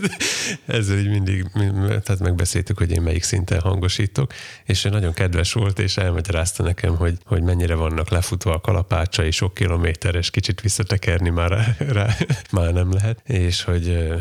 [0.65, 1.45] Ezzel így mindig,
[1.87, 4.33] tehát megbeszéltük, hogy én melyik szinten hangosítok,
[4.63, 9.53] és nagyon kedves volt, és elmagyarázta nekem, hogy, hogy mennyire vannak lefutva a kalapácsai, sok
[9.53, 12.15] kilométeres, kicsit visszatekerni már, rá, rá,
[12.51, 14.13] már nem lehet, és hogy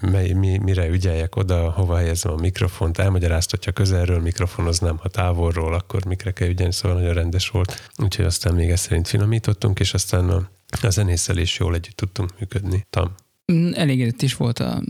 [0.00, 5.74] mely, mi, mire ügyeljek oda, hova helyezem a mikrofont, elmagyarázta, hogyha közelről mikrofonoznám, ha távolról,
[5.74, 7.90] akkor mikre kell ügyelni, szóval nagyon rendes volt.
[7.96, 10.50] Úgyhogy aztán még ezt szerint finomítottunk, és aztán a
[10.82, 12.86] a zenésszel is jól együtt tudtunk működni.
[12.90, 13.14] Tam.
[13.52, 14.82] Mm, elégedett is volt a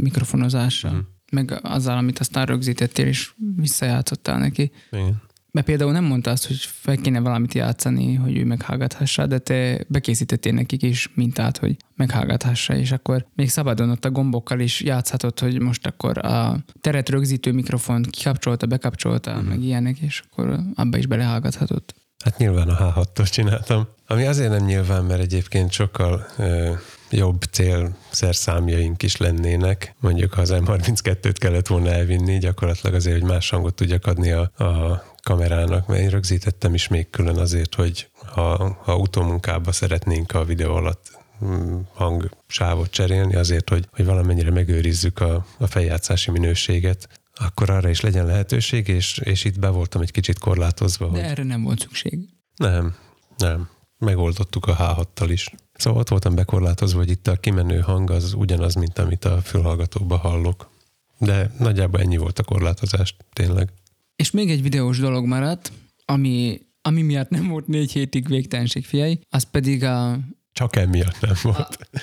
[0.00, 1.06] mikrofonozással, uh-huh.
[1.32, 4.70] meg azzal, amit aztán rögzítettél, és visszajátszottál neki.
[4.90, 5.24] Igen.
[5.56, 9.84] Mert például nem mondta azt, hogy fel kéne valamit játszani, hogy ő meghallgathassa, de te
[9.88, 15.40] bekészítettél nekik is mintát, hogy meghallgathassa, és akkor még szabadon ott a gombokkal is játszhatott,
[15.40, 19.48] hogy most akkor a teret rögzítő mikrofon kikapcsolta, bekapcsolta, uh-huh.
[19.48, 21.94] meg ilyenek, és akkor abba is belehallgathatott.
[22.26, 23.86] Hát nyilván a H6-tól csináltam.
[24.06, 26.72] Ami azért nem nyilván, mert egyébként sokkal ö,
[27.10, 29.94] jobb célszerszámjaink is lennének.
[30.00, 34.40] Mondjuk, ha az M32-t kellett volna elvinni, gyakorlatilag azért, hogy más hangot tudjak adni a,
[34.40, 40.44] a kamerának, mert én rögzítettem is még külön azért, hogy ha, ha utómunkába szeretnénk a
[40.44, 47.08] videó alatt mm, hangsávot cserélni azért, hogy, hogy valamennyire megőrizzük a, a feljátszási minőséget,
[47.40, 51.06] akkor arra is legyen lehetőség, és, és itt be voltam egy kicsit korlátozva.
[51.06, 51.20] De hogy...
[51.20, 52.28] erre nem volt szükség.
[52.56, 52.94] Nem,
[53.36, 53.68] nem.
[53.98, 55.50] Megoldottuk a H6-tal is.
[55.74, 60.18] Szóval ott voltam bekorlátozva, hogy itt a kimenő hang az ugyanaz, mint amit a fülhallgatóban
[60.18, 60.70] hallok.
[61.18, 63.72] De nagyjából ennyi volt a korlátozás, tényleg.
[64.16, 65.72] És még egy videós dolog maradt,
[66.04, 70.18] ami, ami miatt nem volt négy hétig végtelenség fiai, az pedig a...
[70.52, 71.88] Csak emiatt nem volt.
[71.92, 71.98] A,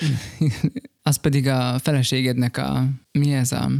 [1.08, 2.86] az pedig a feleségednek a...
[3.12, 3.70] Mi ez a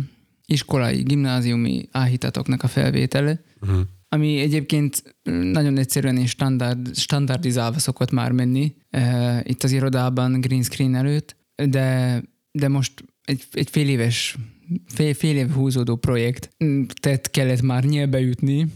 [0.47, 3.81] iskolai, gimnáziumi áhítatoknak a felvétele, uh-huh.
[4.09, 5.17] ami egyébként
[5.53, 11.37] nagyon egyszerűen és standard, standardizálva szokott már menni uh, itt az irodában green screen előtt,
[11.55, 12.23] de,
[12.53, 14.37] de most egy, egy fél éves,
[14.87, 16.57] fél, fél év húzódó projekt,
[17.01, 18.67] tehát kellett már nyelbe jutni.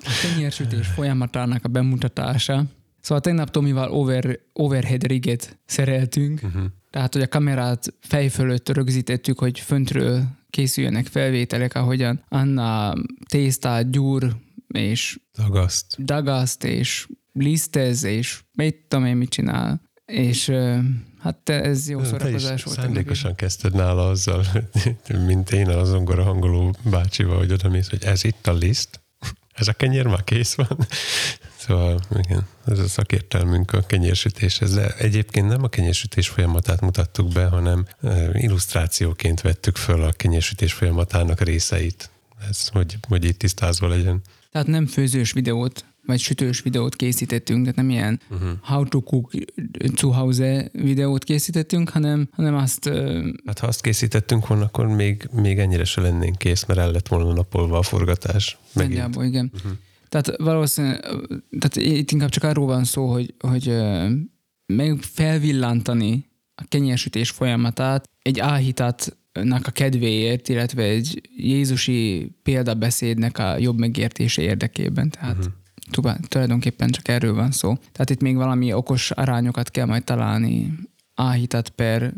[0.00, 2.64] A kenyérsütés folyamatának a bemutatása.
[3.00, 6.62] Szóval tegnap Tomival over, overhead riget szereltünk, uh-huh.
[6.96, 12.92] Tehát, hogy a kamerát fej fölött rögzítettük, hogy föntről készüljenek felvételek, ahogyan Anna
[13.28, 14.36] tésztát gyúr,
[14.68, 19.80] és dagaszt, dagaszt és lisztez, és mit tudom én mit csinál.
[20.04, 20.52] És
[21.18, 22.76] hát ez jó szórakozás volt.
[22.76, 24.44] Szándékosan kezdted nála azzal,
[25.26, 29.00] mint én a zongora hangoló bácsival, hogy oda mész, hogy ez itt a liszt,
[29.56, 30.78] ez a kenyér már kész van.
[31.66, 34.74] Szóval igen, ez a szakértelmünk a kenyérsütéshez.
[34.74, 37.86] De egyébként nem a kenyérsütés folyamatát mutattuk be, hanem
[38.32, 42.10] illusztrációként vettük föl a kenyérsütés folyamatának részeit.
[42.48, 44.22] Ez, hogy, hogy itt tisztázva legyen.
[44.52, 48.48] Tehát nem főzős videót, vagy sütős videót készítettünk, tehát nem ilyen uh-huh.
[48.62, 49.30] how to cook
[49.94, 52.90] zu Hause videót készítettünk, hanem, hanem azt...
[53.46, 57.08] Hát ha azt készítettünk volna, akkor még, még ennyire se lennénk kész, mert el lett
[57.08, 58.58] volna napolva a forgatás.
[58.72, 59.50] Nagyjából, igen.
[59.54, 59.72] Uh-huh.
[60.08, 61.00] Tehát valószínűleg,
[61.58, 63.76] tehát itt inkább csak arról van szó, hogy, hogy
[64.66, 73.78] meg felvillantani a kenyérsütés folyamatát egy áhítatnak a kedvéért, illetve egy Jézusi példabeszédnek a jobb
[73.78, 75.10] megértése érdekében.
[75.10, 75.52] Tehát uh-huh.
[76.28, 77.74] Tulajdonképpen csak erről van szó.
[77.92, 80.78] Tehát itt még valami okos arányokat kell majd találni
[81.14, 82.12] áhítat per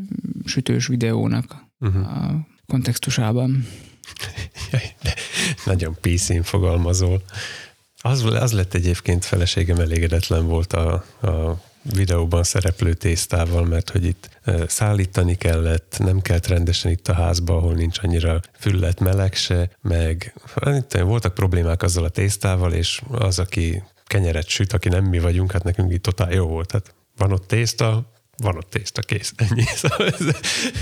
[0.45, 2.25] sütős videónak uh-huh.
[2.25, 3.67] a kontextusában.
[5.65, 7.23] Nagyon píszín fogalmazol.
[8.01, 11.63] Az, az lett egyébként feleségem elégedetlen volt a, a
[11.95, 14.29] videóban szereplő tésztával, mert hogy itt
[14.67, 20.35] szállítani kellett, nem kellett rendesen itt a házba, ahol nincs annyira füllet meleg se, meg
[20.77, 25.53] itt voltak problémák azzal a tésztával, és az, aki kenyeret süt, aki nem mi vagyunk,
[25.53, 26.73] hát nekünk itt totál jó volt.
[26.73, 29.63] Hát van ott tészta, van ott tészta, kész, ennyi.
[29.63, 30.25] Szóval ez,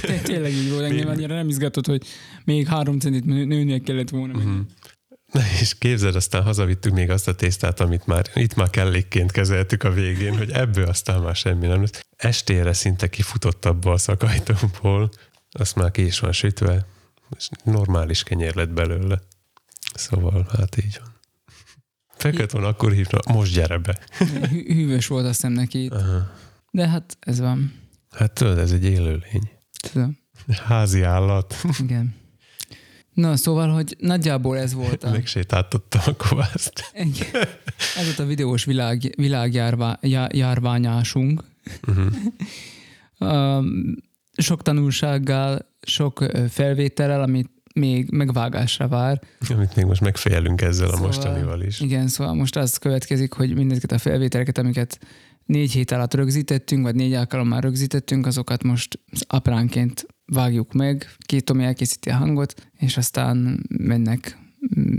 [0.00, 2.02] Té- Tényleg így volt, engem annyira nem izgatott, hogy
[2.44, 4.38] még három centit nő- nőnie kellett volna.
[4.38, 4.58] Mhm.
[5.32, 9.82] Na és képzeld, aztán hazavittük még azt a tésztát, amit már itt már kellékként kezeltük
[9.82, 12.06] a végén, hogy ebből aztán már semmi nem lesz.
[12.16, 15.10] Estére szinte kifutott abba a szakajtóból,
[15.50, 16.86] azt már ki is van sütve,
[17.36, 19.20] és normális kenyér lett belőle.
[19.94, 21.14] Szóval, hát így van.
[22.16, 23.98] Fekete van, akkor hívna, most gyere be.
[24.50, 25.84] Hű- Hűvös volt azt hiszem neki.
[25.84, 25.92] itt.
[25.92, 26.30] Aha.
[26.70, 27.74] De hát ez van.
[28.10, 29.50] Hát tudod, ez egy élőlény.
[29.92, 30.18] Tudom.
[30.64, 31.54] Házi állat.
[31.78, 32.14] Igen.
[33.16, 35.10] Na, szóval, hogy nagyjából ez volt a...
[35.10, 36.92] Megsétáltattam a kovászt.
[37.96, 41.42] Ez volt a videós világ, világjárvá, já, járványásunk.
[43.18, 43.64] Uh-huh.
[44.36, 49.20] Sok tanulsággal, sok felvétellel, amit még megvágásra vár.
[49.48, 51.80] Amit még most megfejelünk ezzel a Szóval- mostanival is.
[51.80, 54.98] Igen, szóval most az következik, hogy mindezeket a felvételeket, amiket
[55.44, 61.64] négy hét alatt rögzítettünk, vagy négy alkalommal rögzítettünk, azokat most apránként vágjuk meg, két Tomi
[61.64, 64.38] elkészíti a hangot, és aztán mennek
[64.78, 64.94] mm,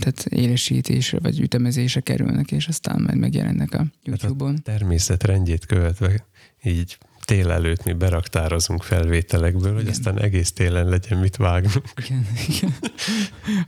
[0.00, 4.62] tehát élesítésre vagy ütemezésre kerülnek, és aztán majd megjelennek a YouTube-on.
[4.62, 6.26] természet rendjét követve
[6.64, 9.92] így tél előtt mi beraktározunk felvételekből, hogy Igen.
[9.92, 11.84] aztán egész télen legyen mit vágnunk.
[12.04, 12.74] Igen, igen.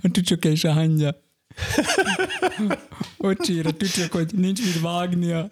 [0.03, 1.23] A tücsök és a hangya.
[3.17, 5.51] Ott sír a tücsök, hogy nincs mit vágnia.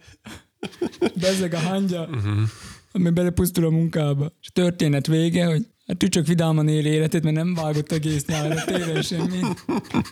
[1.20, 2.48] Bezeg a hangya, Uh-huh.
[2.93, 4.32] Ami belepusztul a munkába.
[4.40, 8.57] És a történet vége, hogy a tücsök vidáman éli életét, mert nem vágott egész nyáron
[8.66, 9.40] télen semmi.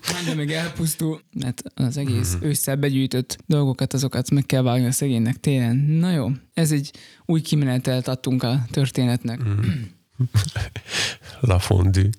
[0.03, 5.37] Hangya meg elpusztul, mert az egész ősszel begyűjtött dolgokat, azokat meg kell vágni a szegénynek
[5.37, 5.77] télen.
[5.77, 6.93] Na jó, ez egy
[7.27, 9.41] új kimenetelt adtunk a történetnek.
[11.41, 12.11] La fondue.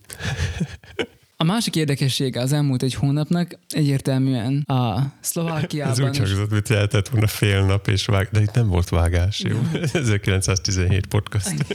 [1.42, 7.08] A másik érdekessége az elmúlt egy hónapnak egyértelműen a Ez Szlovákiában úgy hangzott, mint lehetett
[7.10, 9.58] volna fél nap és vág, de itt nem volt vágás, jó?
[9.94, 11.66] 1917 podcast.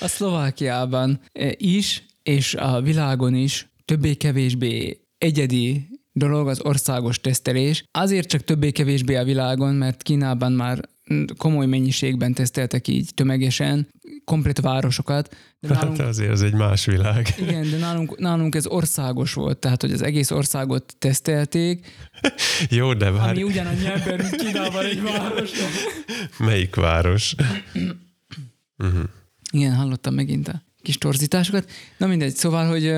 [0.00, 1.20] a Szlovákiában
[1.56, 7.84] is, és a világon is többé-kevésbé egyedi dolog az országos tesztelés.
[7.90, 10.88] Azért csak többé-kevésbé a világon, mert Kínában már
[11.36, 13.88] komoly mennyiségben teszteltek így tömegesen,
[14.24, 17.34] komplet városokat, de Hát nálunk, azért ez egy más világ.
[17.38, 21.86] igen, de nálunk, nálunk ez országos volt, tehát hogy az egész országot tesztelték,
[22.70, 25.50] Jó, de várj, ami ugyanannyi ember, mint Kínában egy város.
[26.38, 27.34] melyik város?
[28.78, 29.02] Uh-huh.
[29.52, 31.70] Igen, hallottam megint a kis torzításokat.
[31.96, 32.94] Na mindegy, szóval, hogy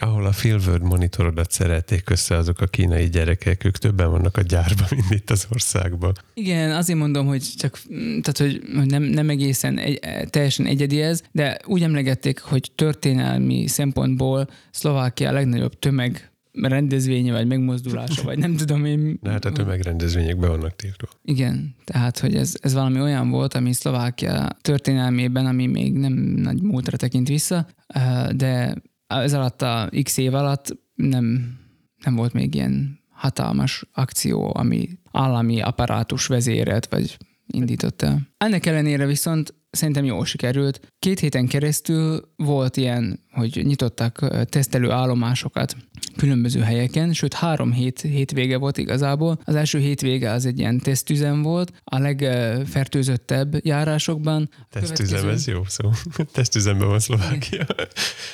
[0.00, 4.88] Ahol a Filword monitorodat szerették össze azok a kínai gyerekek, ők többen vannak a gyárban,
[4.98, 6.12] mint itt az országban.
[6.34, 7.80] igen, azért mondom, hogy csak,
[8.22, 14.48] tehát, hogy nem, nem egészen egy, teljesen egyedi ez, de úgy emlegették, hogy történelmi szempontból
[14.70, 19.18] Szlovákia a legnagyobb tömeg rendezvénye, vagy megmozdulása, vagy nem tudom én.
[19.22, 21.08] De hát a tömegrendezvények be vannak tiltva.
[21.24, 26.62] Igen, tehát, hogy ez, ez valami olyan volt, ami Szlovákia történelmében, ami még nem nagy
[26.62, 27.66] múltra tekint vissza,
[28.30, 28.74] de
[29.08, 31.58] ez alatt a x év alatt nem,
[32.04, 38.28] nem volt még ilyen hatalmas akció, ami állami apparátus vezérelt, vagy indított el.
[38.36, 40.92] Ennek ellenére viszont szerintem jól sikerült.
[40.98, 45.76] Két héten keresztül volt ilyen, hogy nyitottak tesztelő állomásokat
[46.16, 49.38] különböző helyeken, sőt három hét hétvége volt igazából.
[49.44, 54.50] Az első hétvége az egy ilyen tesztüzem volt, a legfertőzöttebb járásokban.
[54.70, 55.90] Tesztüzem, Következő- ez jó szó.
[56.32, 57.66] Tesztüzemben van Szlovákia.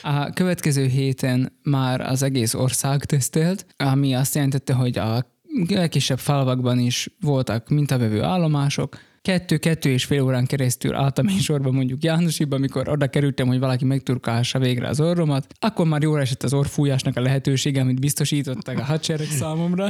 [0.03, 5.33] A következő héten már az egész ország tesztelt, ami azt jelentette, hogy a
[5.69, 12.05] legkisebb falvakban is voltak mintavevő állomások, kettő-kettő és fél órán keresztül álltam én sorba mondjuk
[12.05, 16.53] Jánosibba, amikor oda kerültem, hogy valaki megturkálhassa végre az orromat, akkor már jól esett az
[16.53, 19.89] orrfújásnak a lehetősége, amit biztosítottak a hadsereg számomra.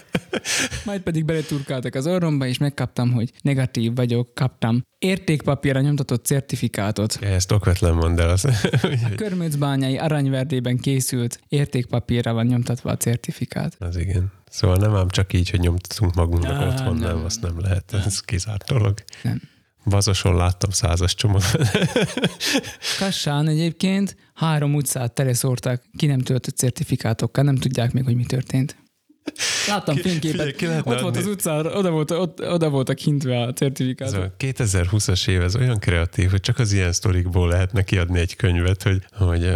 [0.86, 7.18] Majd pedig beleturkáltak az orromba, és megkaptam, hogy negatív vagyok, kaptam értékpapírra nyomtatott certifikátot.
[7.20, 8.30] Ja, ezt okvetlen mondd el.
[8.30, 8.46] Az,
[9.16, 13.76] Körmöcbányai aranyverdében készült értékpapírra van nyomtatva a certifikát.
[13.78, 14.32] az igen.
[14.52, 17.24] Szóval nem ám csak így, hogy nyomtatunk magunknak Á, otthon, nem, nem.
[17.24, 17.92] azt nem lehet.
[18.06, 18.94] Ez kizárt dolog.
[19.22, 19.40] Nem.
[19.84, 21.44] Vazoson láttam százas csomót.
[22.98, 28.76] Kassán egyébként három utcát teleszórtak ki nem töltött certifikátokkal, nem tudják még, hogy mi történt.
[29.68, 33.52] Láttam fényképet, ki ott volt adni- az utcán, oda, volt, ott, oda voltak hintve a
[33.52, 34.22] certifikátok.
[34.24, 38.82] a 2020-as év, ez olyan kreatív, hogy csak az ilyen sztorikból lehetne kiadni egy könyvet,
[38.82, 39.52] hogy, hogy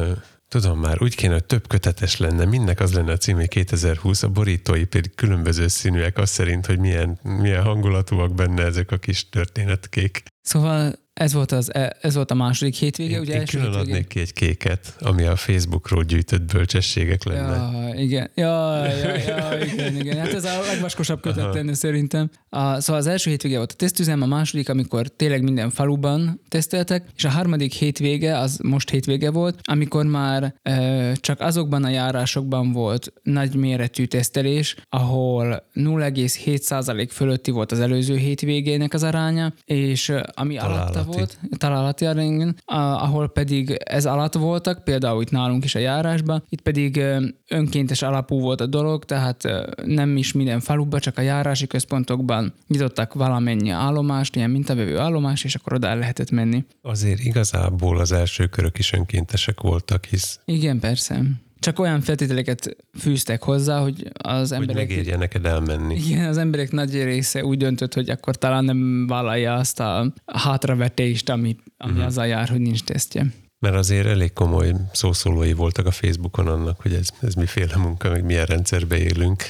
[0.49, 4.22] tudom már, úgy kéne, hogy több kötetes lenne, mindnek az lenne a cím, hogy 2020,
[4.22, 9.28] a borítói pedig különböző színűek, az szerint, hogy milyen, milyen hangulatúak benne ezek a kis
[9.28, 10.22] történetkék.
[10.40, 13.14] Szóval ez volt, az, e, ez volt a második hétvége.
[13.14, 17.57] Én, ugye én külön hétvégén- adnék ki egy kéket, ami a Facebookról gyűjtött bölcsességek lenne.
[17.57, 18.31] Ja, igen.
[18.35, 20.17] Ja, ja, ja, igen, igen.
[20.19, 22.31] Hát ez a legvaskosabb kötet lenne szerintem.
[22.49, 27.05] A, szóval az első hétvége volt a tesztüzem, a második, amikor tényleg minden faluban teszteltek,
[27.17, 32.73] és a harmadik hétvége, az most hétvége volt, amikor már ö, csak azokban a járásokban
[32.73, 40.59] volt nagyméretű tesztelés, ahol 0,7% fölötti volt az előző hétvégének az aránya, és ö, ami
[40.59, 41.05] alatta Találati.
[41.07, 46.61] Volt, találati a, ahol pedig ez alatt voltak, például itt nálunk is a járásban, itt
[46.61, 47.02] pedig
[47.48, 49.42] önkéntes alapú volt a dolog, tehát
[49.84, 55.54] nem is minden faluban, csak a járási központokban nyitottak valamennyi állomást, ilyen mintavevő állomást, és
[55.54, 56.64] akkor oda lehetett menni.
[56.82, 61.22] Azért igazából az első körök is önkéntesek voltak, hisz Igen, persze.
[61.59, 64.88] Csak olyan feltételeket fűztek hozzá, hogy az hogy emberek...
[64.88, 65.94] megérje neked elmenni.
[65.94, 71.28] Igen, az emberek nagy része úgy döntött, hogy akkor talán nem vállalja azt a hátravetést,
[71.28, 71.90] ami, ami Mhm.
[71.90, 72.07] uh-huh.
[72.07, 73.26] azzal jár, hogy nincs tesztje.
[73.59, 78.24] Mert azért elég komoly szószólói voltak a Facebookon annak, hogy ez, ez miféle munka, meg
[78.24, 79.42] milyen rendszerbe élünk.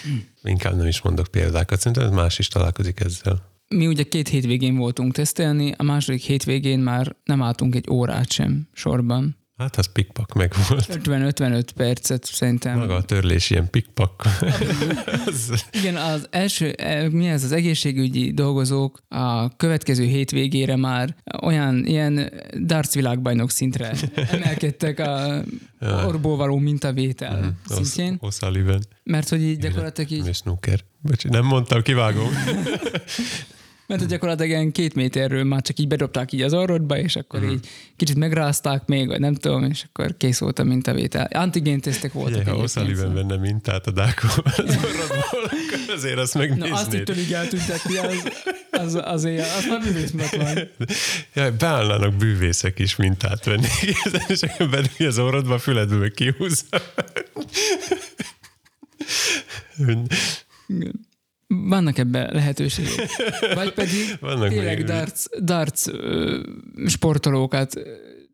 [0.42, 3.54] Inkább nem is mondok példákat, szerintem más is találkozik ezzel.
[3.68, 8.68] Mi ugye két hétvégén voltunk tesztelni, a második hétvégén már nem álltunk egy órát sem
[8.72, 9.36] sorban.
[9.56, 10.98] Hát az pikpak meg volt.
[11.04, 12.78] 50-55 percet szerintem.
[12.78, 14.24] Maga a törlés ilyen pikpak.
[15.80, 22.32] Igen, az első, eh, mi ez az egészségügyi dolgozók a következő hétvégére már olyan ilyen
[22.64, 23.92] darts világbajnok szintre
[24.30, 25.42] emelkedtek a
[25.80, 28.80] orból való mintavétel szintjén, O'Sullivan.
[29.02, 30.80] mert hogy így gyakorlatilag így, Mi snooker.
[31.00, 32.28] Bocsi, nem mondtam, kivágom.
[33.86, 37.40] mert hogy gyakorlatilag ilyen két méterről már csak így bedobták így az orrodba, és akkor
[37.40, 37.50] Mhm.
[37.50, 41.28] így kicsit megrázták még, vagy nem tudom, és akkor kész volt a mintavétel.
[41.32, 42.40] Antigén tesztek voltak.
[42.40, 43.12] Ugye, ha O'Sullivan szóval.
[43.14, 45.50] venne mintát a dákó az orrodból,
[45.94, 47.08] azért azt Na azt megnéznéd.
[47.08, 48.22] itt így eltüntetni, az,
[48.70, 50.58] az, azért, az már művészmet van.
[51.34, 53.66] Ja, beállnának bűvészek is mintát venni,
[54.28, 56.64] és akkor bedugja az orrodba, a füledbe meg kihúzza.
[61.64, 63.10] Vannak ebben lehetőségek.
[63.54, 65.82] Vagy pedig Vannak tényleg darts, darts
[66.86, 67.80] sportolókat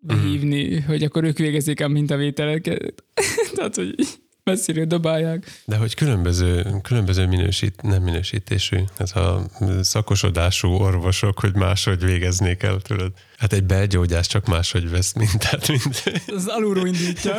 [0.00, 3.04] behívni, hogy akkor ők végezzék a mintavételeket.
[3.54, 5.62] Tehát, hogy így messziről dobálják.
[5.64, 9.47] De hogy különböző, különböző minősít, nem minősítésű, ez a
[9.80, 13.12] szakosodású orvosok, hogy máshogy végeznék el, tudod.
[13.36, 17.34] Hát egy belgyógyász csak máshogy vesz mintát, mint, Az alulról indítja.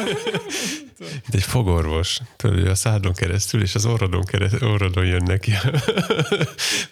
[0.97, 2.19] mint egy fogorvos.
[2.35, 5.51] Tudod, a szádon keresztül, és az orrodon, keresztül, orrodon jön neki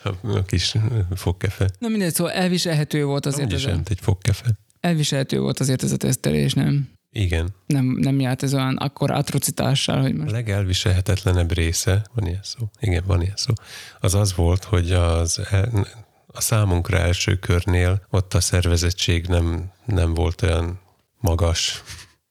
[0.03, 0.74] a, kis
[1.16, 1.70] fogkefe.
[1.80, 4.45] Na mindegy, szóval elviselhető volt azért Amúgy is egy fogkefe.
[4.80, 6.89] elviselhető volt azért ez a tesztelés, nem?
[7.12, 7.55] Igen.
[7.66, 12.70] Nem, nem járt ez olyan akkor atrocitással, hogy A most legelviselhetetlenebb része, van ilyen szó?
[12.80, 13.53] Igen, van ilyen szó.
[13.99, 15.88] Az az volt, hogy az el,
[16.28, 20.80] a számunkra első körnél ott a szervezettség nem, nem volt olyan
[21.20, 21.84] magas.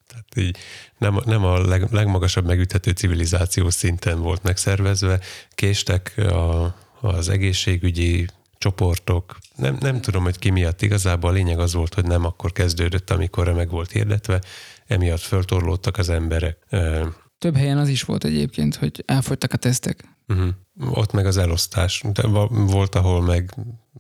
[0.07, 0.57] Tehát így
[0.99, 5.21] nem, nem a leg, legmagasabb megüthető civilizációs szinten volt megszervezve.
[5.51, 8.27] Késtek a, az egészségügyi
[8.61, 9.39] csoportok.
[9.57, 13.11] Nem, nem tudom, hogy ki miatt igazából a lényeg az volt, hogy nem akkor kezdődött,
[13.11, 14.41] amikor meg volt hirdetve,
[14.87, 16.67] emiatt föltorlódtak az emberek.
[17.39, 20.05] Több helyen az is volt egyébként, hogy elfogytak a tesztek.
[20.29, 20.49] Uh-huh.
[20.91, 22.03] Ott meg az elosztás.
[22.13, 23.55] De volt, ahol meg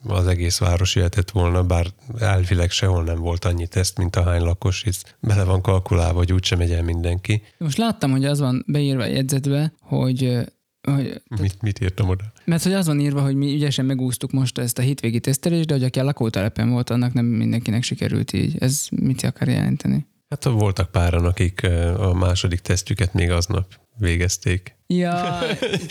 [0.06, 1.86] az egész város jöhetett volna, bár
[2.18, 6.32] elvileg sehol nem volt annyi teszt, mint a hány lakos, hisz bele van kalkulálva, hogy
[6.32, 7.42] úgysem megy el mindenki.
[7.58, 10.38] Most láttam, hogy az van beírva a jegyzetbe, hogy,
[10.83, 12.24] hogy Mit, mit írtam oda?
[12.45, 15.74] Mert hogy az van írva, hogy mi ügyesen megúsztuk most ezt a hétvégi tesztelést, de
[15.74, 18.57] hogy aki a lakótelepen volt, annak nem mindenkinek sikerült így.
[18.59, 20.07] Ez mit akar jelenteni?
[20.28, 21.64] Hát voltak páran, akik
[21.97, 24.76] a második tesztjüket még aznap végezték.
[24.87, 25.39] Ja,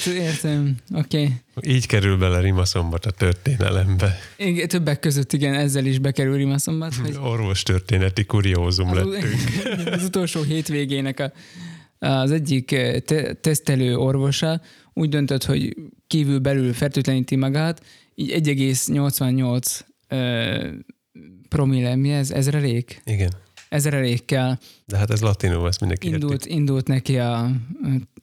[0.06, 0.76] értem.
[0.94, 1.34] Oké.
[1.56, 1.76] Okay.
[1.76, 4.18] Így kerül bele Rimaszombat a történelembe.
[4.38, 9.36] Igen, többek között igen, ezzel is bekerül Rimaszombat, hogy Orvos történeti kuriózum az, lettünk.
[9.96, 11.32] az utolsó hétvégének a,
[12.00, 14.62] az egyik eh, te- tesztelő orvosa
[14.94, 15.76] úgy döntött, hogy
[16.08, 17.86] kívül belül fertőtleníti magát,
[18.16, 20.68] így 1,88 ö,
[21.50, 22.32] promille, mi ez?
[22.32, 23.02] Ezrelék?
[23.06, 23.32] Igen.
[23.70, 26.52] Ezrelékkel De hát ez latinul, ezt mindenki indult, érti.
[26.54, 27.52] indult neki a,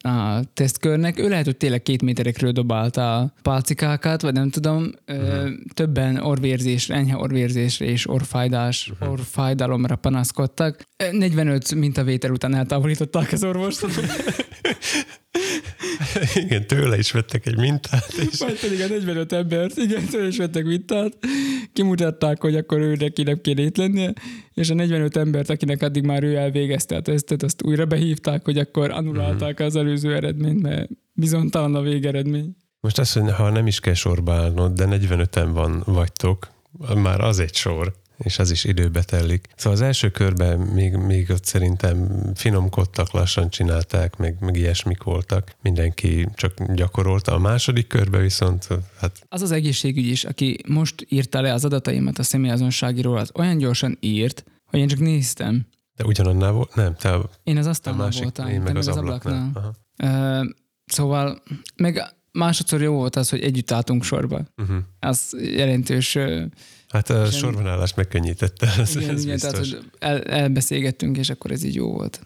[0.01, 1.19] a tesztkörnek.
[1.19, 4.91] Ő lehet, hogy tényleg két méterekről dobálta a pálcikákat, vagy nem tudom.
[5.07, 5.49] Uh-huh.
[5.73, 9.11] Többen orvérzésre, enyhe orvérzésre és orfájdás, uh-huh.
[9.11, 10.83] orfájdalomra panaszkodtak.
[10.97, 13.85] Ö, 45 mintavétel után eltávolították az orvost.
[16.43, 20.37] Igen, tőle is vettek egy mintát, és Majd pedig a 45 embert, igen, tőle is
[20.37, 21.17] vettek mintát,
[21.73, 24.13] kimutatták, hogy akkor ő neki nem kéne itt lennie,
[24.53, 28.57] és a 45 embert, akinek addig már ő elvégezte a tesztet, azt újra behívták, hogy
[28.57, 32.55] akkor annulálták az előző eredményt, mert bizonytalan a végeredmény.
[32.79, 36.47] Most azt, hogy ha nem is kell sorba állnod, de 45-en van vagytok,
[36.95, 37.93] már az egy sor.
[38.17, 39.47] És az is időbe telik.
[39.55, 45.55] Szóval az első körben még, még ott szerintem finomkodtak, lassan csinálták, meg, meg ilyesmik voltak.
[45.61, 47.33] Mindenki csak gyakorolta.
[47.33, 48.67] A második körben viszont
[48.99, 49.25] hát...
[49.29, 53.97] Az az egészségügy is, aki most írta le az adataimat a személyazonságiról, az olyan gyorsan
[53.99, 55.67] írt, hogy én csak néztem.
[55.95, 56.75] De ugyanannál volt?
[56.75, 59.33] Nem, te a, Én az asztalnál másik, voltam, én meg meg az, az ablaknál.
[59.33, 59.75] ablaknál.
[59.97, 60.41] Aha.
[60.41, 60.45] Ö,
[60.85, 61.43] szóval,
[61.75, 64.45] meg másodszor jó volt az, hogy együtt álltunk sorba.
[64.57, 64.77] Uh-huh.
[64.99, 66.45] Az jelentős ö,
[66.97, 71.63] Hát a sorbanállást megkönnyítette, ez, Igen, ez igen, tehát, hogy el, elbeszélgettünk, és akkor ez
[71.63, 72.19] így jó volt.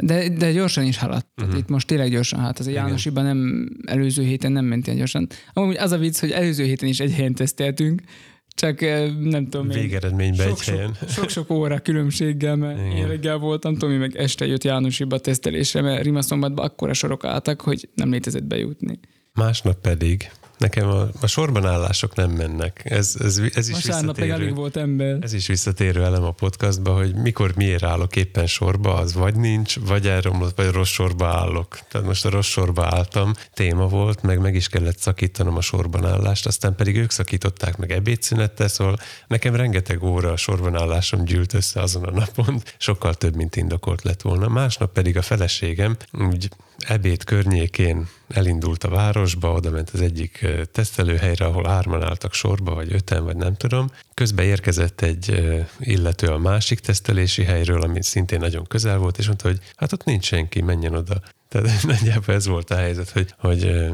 [0.00, 1.26] De, de gyorsan is haladt.
[1.34, 1.60] Tehát Mhm.
[1.60, 2.58] itt most tényleg gyorsan hát.
[2.58, 2.70] Az a.
[2.70, 5.28] Jánosiban nem, előző héten nem ment ilyen gyorsan.
[5.52, 8.02] Amúgy az a vicc, hogy előző héten is egy helyen teszteltünk,
[8.48, 8.80] csak
[9.20, 10.96] nem tudom én, Végeredményben egy sok-sok, helyen.
[11.08, 12.90] sok-sok óra különbséggel, mert Igen.
[12.96, 17.88] én reggel voltam, Tomi meg este jött Jánosiba tesztelésre, mert Rimaszombatban akkora sorok álltak, hogy
[17.94, 18.98] nem létezett bejutni.
[19.34, 22.80] Másnap pedig nekem a, a sorban állások nem mennek.
[22.84, 24.44] Ez, ez, ez is Vasárnap visszatérő.
[24.44, 25.18] alig volt ember.
[25.20, 29.78] Ez is visszatérő elem a podcastba, hogy mikor miért állok éppen sorba, az vagy nincs,
[29.78, 31.78] vagy elromlott, vagy rossz sorba állok.
[31.90, 36.06] Tehát most a rossz sorba álltam, téma volt, meg meg is kellett szakítanom a sorban
[36.06, 38.96] állást, aztán pedig ők szakították meg ebédszünettel, szóval
[39.26, 44.02] nekem rengeteg óra a sorban állásom gyűlt össze azon a napon, sokkal több, mint indokolt
[44.02, 44.48] lett volna.
[44.48, 46.48] Másnap pedig a feleségem úgy
[46.86, 52.92] ebéd környékén elindult a városba, oda ment az egyik tesztelőhelyre, ahol hárman álltak sorba, vagy
[52.92, 53.90] öten, vagy nem tudom.
[54.14, 59.48] Közben érkezett egy illető a másik tesztelési helyről, ami szintén nagyon közel volt, és mondta,
[59.48, 61.20] hogy hát ott nincs senki, menjen oda.
[61.48, 63.90] Tehát nagyjából ez volt a helyzet, hogy, hogy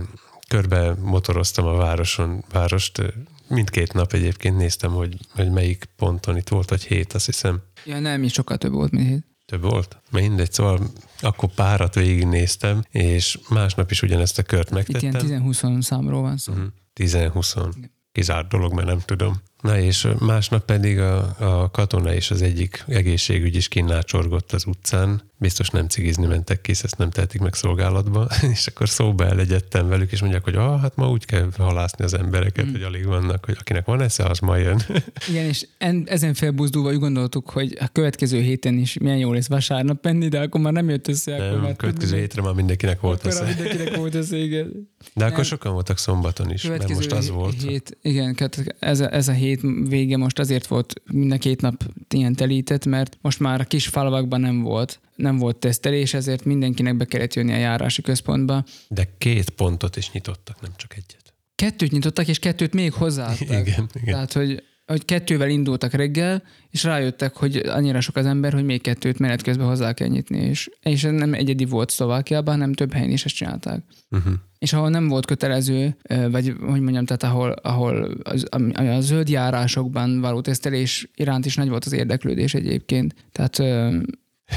[0.48, 3.02] körbe motoroztam a városon, várost,
[3.48, 7.62] mindkét nap egyébként néztem, hogy, hogy melyik ponton itt volt, hogy hét, azt hiszem.
[7.84, 9.24] Ja, nem, így sokkal több volt, mint hét.
[9.46, 10.00] Több volt?
[10.10, 10.80] Mindegy, szóval
[11.20, 15.26] akkor párat végignéztem, és másnap is ugyanezt a kört Itt megtettem.
[15.26, 16.52] ilyen 10-20 számról van szó.
[16.52, 16.64] Mhm.
[17.00, 17.74] 10-20.
[18.12, 19.40] Kizárt dolog, mert nem tudom.
[19.64, 25.22] Na és másnap pedig a, a katona és az egyik egészségügy is kinnácsorgott az utcán.
[25.38, 28.28] Biztos nem cigizni mentek ki, ezt nem tehetik meg szolgálatba.
[28.52, 32.14] és akkor szóba elegyedtem velük, és mondják, hogy ah, hát ma úgy kell halászni az
[32.14, 32.70] embereket, Mm.
[32.70, 34.82] hogy alig vannak, hogy akinek van esze, az ma jön.
[35.30, 39.48] Igen, és en, ezen felbuzdulva úgy gondoltuk, hogy a következő héten is milyen jó lesz
[39.48, 41.34] vasárnap menni, de akkor már nem jött össze.
[41.34, 43.44] akkor nem, már következő hétre már mindenkinek volt akkor esze.
[43.44, 44.92] mindenkinek volt össze, igen.
[45.14, 45.46] De akkor Nem.
[45.46, 47.62] sokan voltak szombaton is, mert Következő most az volt.
[47.62, 48.36] Hét, igen,
[48.78, 49.53] ez a, ez a hét
[49.88, 51.84] vége most azért volt mind a két nap
[52.14, 56.96] ilyen telített, mert most már a kis falvakban nem volt, nem volt tesztelés, ezért mindenkinek
[56.96, 58.64] be kellett jönni a járási központba.
[58.88, 61.34] De két pontot is nyitottak, nem csak egyet.
[61.54, 63.48] Kettőt nyitottak, és kettőt még hozzáadtak.
[63.48, 64.04] Igen, igen.
[64.04, 68.80] Tehát, hogy, hogy kettővel indultak reggel, és rájöttek, hogy annyira sok az ember, hogy még
[68.80, 70.38] kettőt menet közben hozzá kell nyitni.
[70.38, 73.84] És, és ez nem egyedi volt Szlovákiában, hanem több helyen is ezt csinálták.
[74.10, 74.34] Uh-huh.
[74.64, 75.96] És ahol nem volt kötelező,
[76.30, 81.56] vagy hogy mondjam, tehát ahol, ahol az, ami a zöld járásokban való tesztelés iránt is
[81.56, 83.14] nagy volt az érdeklődés egyébként.
[83.32, 83.58] Tehát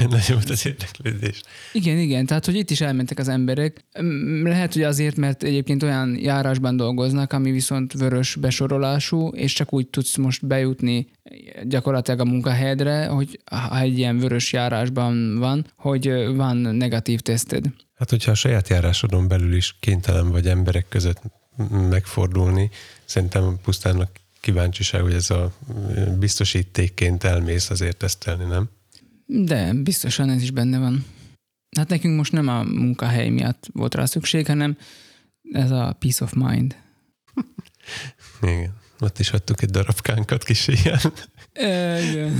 [0.00, 1.40] ö, Nagyon volt az érdeklődés.
[1.72, 3.84] igen, igen, tehát hogy itt is elmentek az emberek.
[4.42, 9.86] Lehet, hogy azért, mert egyébként olyan járásban dolgoznak, ami viszont vörös besorolású, és csak úgy
[9.86, 11.06] tudsz most bejutni
[11.62, 17.64] gyakorlatilag a munkahelyedre, hogy ha egy ilyen vörös járásban van, hogy van negatív teszted.
[17.94, 21.20] Hát, hogyha a saját járásodon belül is kénytelen vagy emberek között
[21.88, 22.70] megfordulni,
[23.04, 24.08] szerintem pusztán a
[24.40, 25.52] kíváncsiság, hogy ez a
[26.18, 28.68] biztosítékként elmész azért tesztelni, nem?
[29.30, 31.04] De biztosan ez is benne van.
[31.76, 34.76] Hát nekünk most nem a munkahely miatt volt rá szükség, hanem
[35.52, 36.76] ez a peace of mind.
[38.42, 38.76] Igen.
[39.00, 40.98] Ott is hagytuk egy darabkánkat kis ilyen.
[41.52, 42.38] Igen.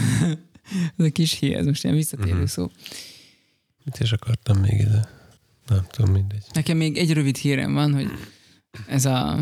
[0.97, 2.49] ez a kis hír, ez most ilyen visszatérő uh-huh.
[2.49, 2.70] szó.
[3.84, 5.09] Mit is akartam még ide?
[5.66, 6.45] Nem tudom, mindegy.
[6.53, 8.11] Nekem még egy rövid hírem van, hogy
[8.86, 9.39] ez a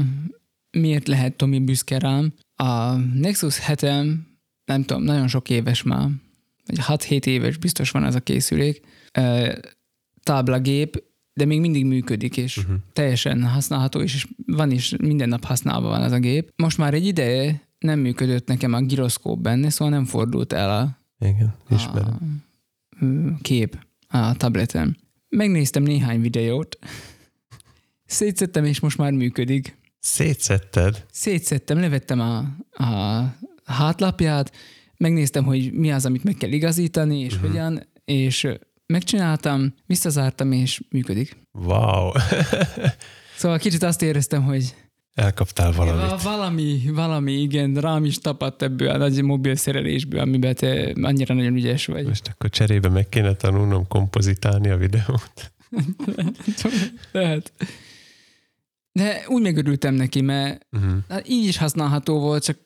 [0.70, 2.34] miért lehet Tomi büszke rám.
[2.54, 3.80] A Nexus 7
[4.64, 6.08] nem tudom, nagyon sok éves már,
[6.66, 8.80] vagy 6-7 éves biztos van ez a készülék,
[10.22, 12.76] táblagép, de még mindig működik, és Uh-huh.
[12.92, 16.52] teljesen használható, és van is, minden nap használva van ez a gép.
[16.56, 20.98] Most már egy ideje nem működött nekem a gyroszkóp benne, szóval nem fordult el a,
[21.26, 22.42] Igen, ismerem.
[23.00, 24.96] a kép a tableten.
[25.28, 26.78] Megnéztem néhány videót,
[28.06, 29.76] szétszettem, és most már működik.
[29.98, 31.06] Szétszetted?
[31.10, 32.36] Szétszettem, levettem a,
[32.84, 33.24] a
[33.64, 34.52] hátlapját,
[34.98, 37.50] megnéztem, hogy mi az, amit meg kell igazítani, és uh-huh.
[37.50, 38.48] hogyan, és
[38.86, 41.36] megcsináltam, visszazártam, és működik.
[41.52, 42.10] Wow!
[43.36, 44.74] Szóval kicsit azt éreztem, hogy
[45.14, 46.10] Elkaptál valamit.
[46.10, 51.34] Va- valami, valami, igen, rám is tapadt ebből a nagy mobil szerelésből, amiben te annyira
[51.34, 52.06] nagyon ügyes vagy.
[52.06, 55.52] Most akkor cserébe meg kéne tanulnom kompozitálni a videót.
[57.12, 57.52] Lehet.
[58.92, 60.96] De úgy megörültem neki, mert Uh-huh.
[61.08, 62.58] hát így is használható volt, csak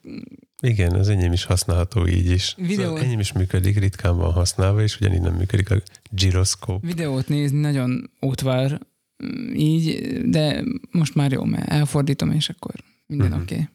[0.60, 2.56] Igen, az enyém is használható így is.
[2.68, 5.76] Szóval enyém is működik, ritkán van használva, és ugyanígy nem működik a
[6.10, 6.82] gyroszkóp.
[6.86, 8.78] videót nézni nagyon ótvar
[9.24, 12.74] mm, így, de most már jó, mert elfordítom, és akkor
[13.06, 13.40] minden Mhm.
[13.40, 13.54] oké.
[13.54, 13.68] Okay.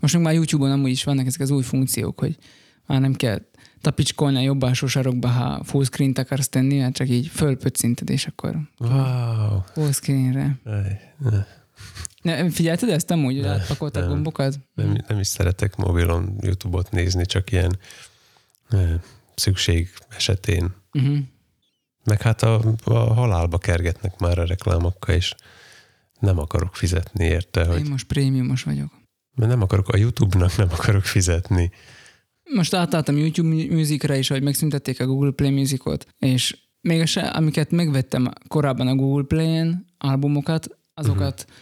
[0.00, 2.36] Most már YouTube-on amúgy is vannak ezek az új funkciók, hogy
[2.86, 3.40] már nem kell
[3.80, 8.26] tapicskolni a jobb alsó sarokba, ha full screen-t akarsz tenni, hát csak így fölpöccinted, és
[8.26, 9.60] akkor Wow.
[9.72, 10.58] full screenre.
[10.64, 11.00] Ej,
[12.22, 12.42] ne.
[12.42, 14.10] Ne, figyelted ezt amúgy, hogy Ne, átpakoltak nem.
[14.12, 14.58] gombokat?
[14.74, 17.78] Nem, nem is szeretek mobilon YouTube-ot nézni, csak ilyen
[18.70, 19.00] eh,
[19.34, 20.74] szükség esetén.
[20.92, 21.18] Uh-huh.
[22.04, 25.34] Meg hát a, a halálba kergetnek már a reklámokkal, és
[26.20, 28.90] nem akarok fizetni érte, hogy Én most prémiumos vagyok.
[29.34, 31.70] mert nem akarok, a YouTube-nak nem akarok fizetni.
[32.54, 37.20] Most átálltam YouTube Musicra is, hogy megszüntették a Google Play Musicot, és még a se,
[37.20, 41.56] amiket megvettem korábban a Google Play-en, albumokat, azokat uh-huh.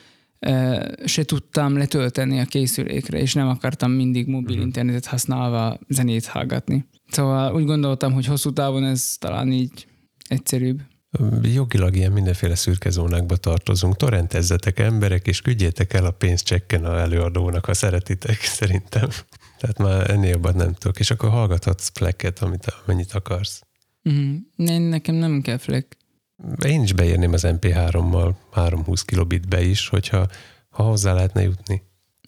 [1.04, 4.64] Se tudtam letölteni a készülékre, és nem akartam mindig mobil uh-huh.
[4.64, 6.84] internetet használva zenét hallgatni.
[7.10, 9.86] Szóval úgy gondoltam, hogy hosszú távon ez talán így
[10.28, 10.80] egyszerűbb.
[11.42, 13.96] Jogilag ilyen mindenféle szürke zónákba tartozunk.
[13.96, 19.08] Torrentezzetek emberek, és küldjétek el a pénzt csekken a előadónak, ha szeretitek, szerintem.
[19.58, 20.98] Tehát már ennél jobban nem tudok.
[20.98, 23.62] És akkor hallgathatsz pleket, amit, amennyit akarsz.
[24.04, 24.34] Uh-huh.
[24.56, 25.96] Én, nekem nem kell fleck.
[26.66, 30.26] Én is beírném az MP3-mal 320 kilobitbe is, hogyha
[30.68, 31.82] ha hozzá lehetne jutni.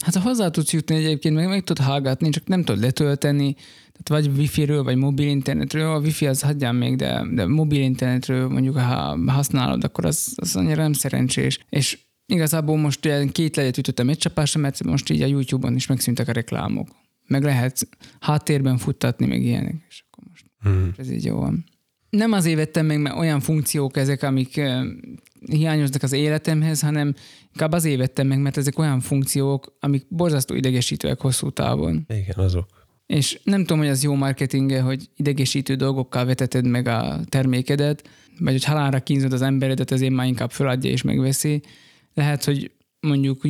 [0.04, 3.54] Hát ha hozzá tudsz jutni egyébként, meg meg tudod hallgatni, csak nem tudod letölteni,
[3.92, 8.48] tehát vagy wifi-ről, vagy mobil internetről, a wifi az hagyján még, de, de mobil internetről
[8.48, 11.58] mondjuk, ha használod, akkor az, az annyira nem szerencsés.
[11.68, 15.86] És igazából most ugye két legyet ütöttem egy csapásra, mert most így a YouTube-on is
[15.86, 16.88] megszűntek a reklámok.
[17.26, 17.88] Meg lehet
[18.20, 20.92] háttérben futtatni, meg ilyenek, és akkor most Hmm.
[20.96, 21.64] ez így jó van.
[22.16, 24.60] Nem azért vettem meg, mert olyan funkciók ezek, amik
[25.46, 27.14] hiányoznak az életemhez, hanem
[27.52, 32.06] inkább azért vettem meg, mert ezek olyan funkciók, amik borzasztó idegesítőek hosszú távon.
[32.08, 32.68] Igen, azok.
[33.06, 38.08] És nem tudom, hogy az jó marketinge, hogy idegesítő dolgokkal veteted meg a termékedet,
[38.38, 41.62] vagy hogy halálra kínzod az emberedet, ezért már inkább föladja és megveszi.
[42.14, 42.70] Lehet, hogy
[43.00, 43.42] mondjuk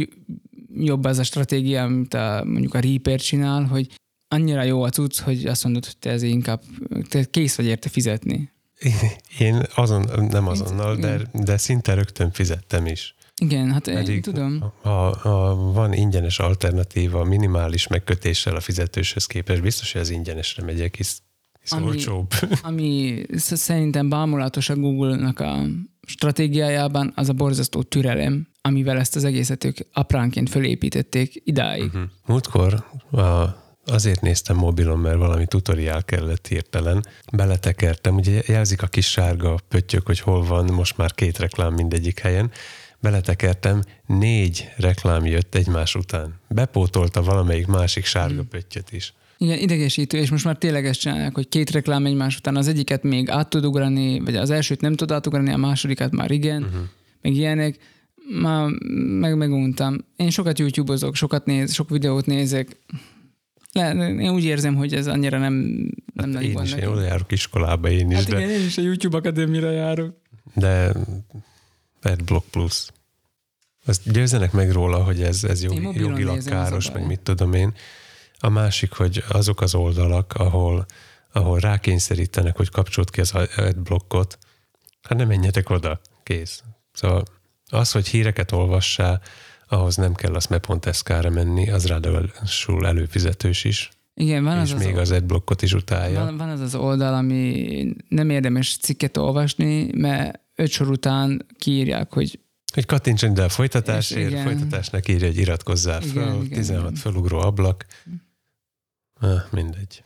[0.75, 4.01] jobb az a stratégia, amit a, mondjuk a Reaper csinál, hogy
[4.33, 6.63] annyira jó a cucc, hogy azt mondod, hogy te ezért inkább
[7.09, 8.51] te kész vagy érte fizetni.
[9.39, 13.15] Én azon, nem azonnal, de, de szinte rögtön fizettem is.
[13.41, 14.73] Igen, hát én Pedig tudom.
[14.83, 20.97] Ha, ha van ingyenes alternatíva minimális megkötéssel a fizetőshöz képest, biztos, hogy az ingyenesre megyek,
[20.97, 21.23] hisz,
[21.61, 22.33] hisz Ami- olcsóbb.
[22.63, 25.65] Ami sz- szerintem bámulatos a Google-nak a
[26.07, 31.85] stratégiájában, az a borzasztó türelem, amivel ezt az egészet ők apránként fölépítették idáig.
[31.85, 32.03] Uh-huh.
[32.27, 37.05] Múltkor a, azért néztem mobilon, mert valami tutoriál kellett hirtelen.
[37.33, 42.19] Beletekertem, ugye jelzik a kis sárga pöttyök, hogy hol van, most már két reklám mindegyik
[42.19, 42.51] helyen.
[43.01, 46.35] Beletekertem, négy reklám jött egymás után.
[46.49, 49.15] Bepótolta valamelyik másik sárga pöttyöt is.
[49.39, 53.03] Igen, idegesítő, és most már tényleg ezt csinálják, hogy két reklám egymás után, az egyiket
[53.03, 56.81] még át tud ugrani, vagy az elsőt nem tud átugrani, a másodikat már igen, uh-huh.
[57.23, 57.77] meg ilyenek.
[58.41, 58.69] Már
[59.21, 60.05] meg meguntam.
[60.17, 62.77] Én sokat YouTube-ozok, sokat néz, sok videót nézek.
[63.73, 65.53] Le, én úgy érzem, hogy ez annyira nem,
[66.15, 68.67] nem Hát nagy én is, én oda járok iskolába én is, Hát de, igen, én
[68.67, 70.17] is a YouTube Akadémira járok.
[70.55, 70.93] de
[72.03, 72.87] AdBlock Plus.
[73.85, 77.75] Azt győzzenek meg róla, hogy ez, ez jogi, jogilag káros, meg mit tudom én.
[78.39, 80.87] A másik, hogy azok az oldalak, ahol,
[81.33, 84.39] ahol rákényszerítenek, hogy kapcsolt ki az adblockot,
[85.03, 86.63] hát nem menjetek oda, kész.
[86.93, 87.23] Szóval
[87.69, 89.23] az, hogy híreket olvassál,
[89.73, 94.85] ahhoz nem kell az me.sk-re menni, az ráadásul előfizetős is, Igen, van az, és az,
[94.85, 96.21] még az adblockot is utálja.
[96.25, 102.13] van, van az az oldal, ami nem érdemes cikket olvasni, mert öt sor után kiírják,
[102.13, 102.41] hogy
[102.75, 104.45] Hogy kattintson ide a folytatásért, igen.
[104.45, 106.95] folytatásnak írja, hogy iratkozzál Igen, fel, igen, 16 igen.
[106.95, 107.87] felugró ablak.
[109.21, 110.03] Ah, mindegy.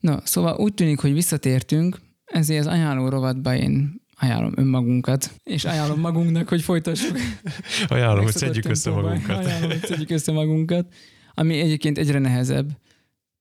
[0.00, 6.00] No, szóval úgy tűnik, hogy visszatértünk, ezért az ajánló rovatba én ajánlom önmagunkat, és ajánlom
[6.00, 7.16] magunknak, hogy folytassuk.
[7.88, 9.44] Ajánlom, hogy szedjük össze magunkat.
[9.44, 10.86] Ajánlom, hogy szedjük össze magunkat,
[11.34, 12.70] ami egyébként egyre nehezebb.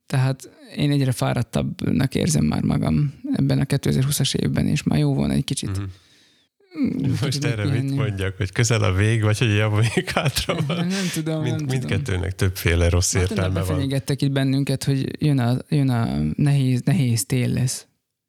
[0.05, 5.33] Tehát én egyre fáradtabbnak érzem már magam ebben a 2020-as évben, és már jó volna
[5.33, 5.79] egy kicsit.
[5.79, 7.95] Mm, Most kicsit erre mit megpihenni.
[7.95, 10.87] mondjak, hogy közel a vég, vagy hogy jobban még hátra Nem, van?
[10.87, 11.77] nem tudom, Mind, nem tudom.
[11.77, 13.67] mindkettőnek többféle rossz Hát értelme van.
[13.67, 17.87] befenyegettek itt bennünket, hogy jön a, jön a nehéz, nehéz tél lesz.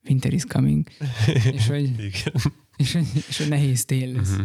[0.08, 0.88] Winter is coming.
[1.52, 2.32] és, hogy, Igen.
[2.76, 4.30] és, hogy, és hogy nehéz tél lesz.
[4.30, 4.42] Mhm.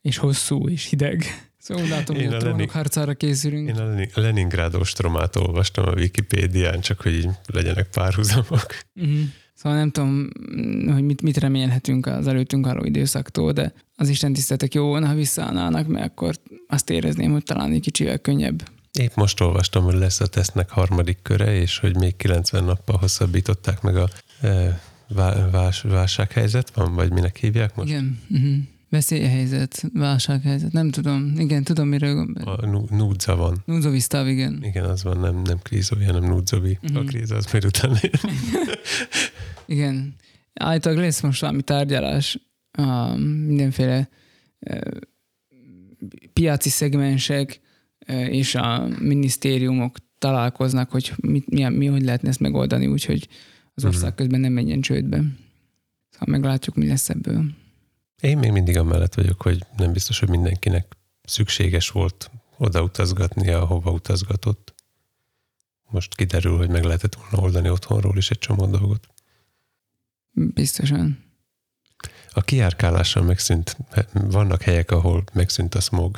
[0.00, 1.24] És hosszú, és hideg.
[1.58, 3.68] Szóval látom, hogy a a trónok harcára készülünk.
[3.68, 8.66] Én a Lenin- Leningrad ostromát olvastam a Wikipédián, csak hogy így legyenek párhuzamok.
[8.94, 9.20] Uh-huh.
[9.54, 10.28] Szóval nem tudom,
[10.92, 15.14] hogy mit, mit remélhetünk az előttünk álló időszaktól, de az Isten tiszteletek jó volna, ha
[15.14, 16.34] visszaállnának, mert akkor
[16.66, 18.68] azt érezném, hogy talán egy kicsivel könnyebb.
[18.92, 23.82] Épp most olvastam, hogy lesz a tesznek harmadik köre, és hogy még 90 nappal hosszabbították
[23.82, 24.08] meg a
[24.40, 24.80] e,
[25.50, 27.88] vás, válsághelyzet van, vagy minek hívják most?
[27.88, 28.20] Igen.
[28.30, 28.56] Uh-huh.
[28.88, 31.32] Veszélyhelyzet, válsághelyzet, nem tudom.
[31.38, 32.34] Igen, tudom, miről...
[32.44, 33.62] A núdza van.
[33.64, 34.58] Núdzovisztáv, igen.
[34.62, 36.78] Igen, az van, nem, nem krízovi, hanem núdzovi.
[36.82, 37.00] Uh-huh.
[37.00, 37.98] A kríz az miért után
[39.66, 40.14] Igen.
[40.54, 42.38] Állítólag lesz most valami tárgyalás
[42.70, 44.08] a mindenféle
[46.32, 47.60] piaci szegmensek
[48.28, 53.28] és a minisztériumok találkoznak, hogy mi, mi, mi hogy lehetne ezt megoldani, úgyhogy
[53.74, 54.16] az ország uh-huh.
[54.16, 55.16] közben nem menjen csődbe.
[56.10, 57.44] Szóval meglátjuk, mi lesz ebből.
[58.20, 63.90] Én még mindig amellett vagyok, hogy nem biztos, hogy mindenkinek szükséges volt oda utazgatni, ahova
[63.90, 64.74] utazgatott.
[65.90, 69.08] Most kiderül, hogy meg lehetett volna oldani otthonról is egy csomó dolgot.
[70.30, 71.24] Biztosan.
[72.32, 73.76] A kiárkálással megszűnt,
[74.12, 76.16] vannak helyek, ahol megszűnt a smog.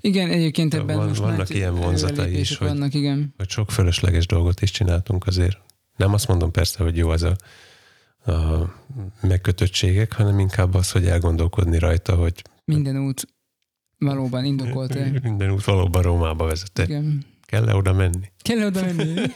[0.00, 3.34] Igen, egyébként ebben Van, most vannak ilyen vonzatai is, hogy, vannak, igen.
[3.36, 5.58] hogy sok fölösleges dolgot is csináltunk azért.
[5.96, 7.36] Nem azt mondom persze, hogy jó az a,
[8.32, 8.68] a
[9.20, 13.26] megkötöttségek, hanem inkább az, hogy elgondolkodni rajta, hogy minden út
[13.98, 15.10] valóban indokolt-e.
[15.22, 16.78] Minden út valóban Rómába vezet.
[16.78, 17.24] Igen.
[17.46, 18.32] Kell-e oda menni?
[18.42, 19.14] Kell-e oda menni?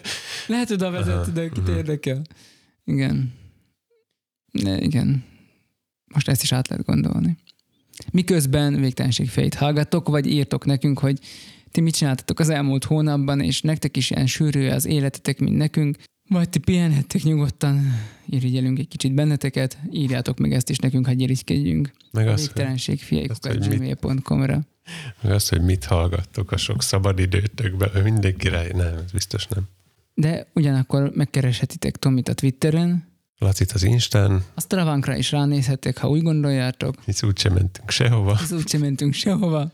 [0.46, 2.22] Lehet oda vezetni, de kit érdekel.
[2.84, 3.34] Igen.
[4.52, 5.24] De igen.
[6.12, 7.36] Most ezt is át lehet gondolni.
[8.12, 11.18] Miközben végtelenség fejét hallgattok, vagy írtok nekünk, hogy
[11.70, 15.96] ti mit csináltatok az elmúlt hónapban, és nektek is ilyen sűrű az életetek, mint nekünk,
[16.28, 17.94] vagy ti pihenhettek nyugodtan,
[18.26, 21.90] irigyelünk egy kicsit benneteket, írjátok meg ezt is nekünk, ha irigykedjünk.
[22.10, 23.00] Meg a végtelenség
[23.40, 24.60] gmail.com-ra.
[25.22, 29.62] Meg azt, hogy mit hallgattok a sok szabadidőtökben, minden király, nem, ez biztos nem.
[30.14, 33.06] De ugyanakkor megkereshetitek Tomit a Twitteren,
[33.38, 34.44] Lacit az Instán.
[34.54, 36.94] A Stravankra is ránézhettek, ha úgy gondoljátok.
[37.04, 38.36] Hisz úgysem mentünk sehova.
[38.36, 39.70] Hisz úgysem mentünk sehova.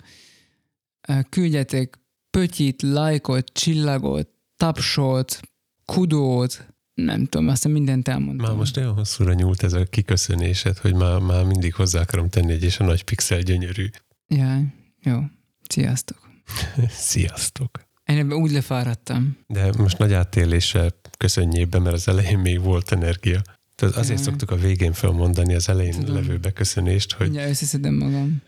[1.28, 1.98] Küldjetek
[2.30, 5.40] pötyit, lájkot, csillagot, tapsot,
[5.84, 8.46] kudót, nem tudom, aztán mindent elmondtam.
[8.46, 12.52] Már most olyan hosszúra nyúlt ez a kiköszönésed, hogy már, már mindig hozzá akarom tenni
[12.52, 13.88] egy, és a nagy pixel gyönyörű.
[14.28, 14.64] Jaj,
[15.02, 15.20] jó.
[15.68, 16.18] Sziasztok.
[16.88, 17.86] Sziasztok.
[18.04, 19.36] Én ebben úgy lefáradtam.
[19.46, 23.42] De most nagy átéléssel köszönjél be, mert az elején még volt energia.
[23.74, 26.14] Tehát azért szoktuk a végén felmondani az elején tudom.
[26.14, 27.26] levő beköszönést, hogy...
[27.26, 28.42] Mindjárt összeszedem magam.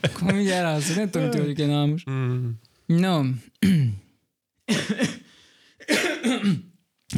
[0.00, 2.04] Akkor mindjárt rászok, nem tudom, hogy vagyok én álmos.
[2.10, 2.48] Mm.
[2.86, 3.22] No.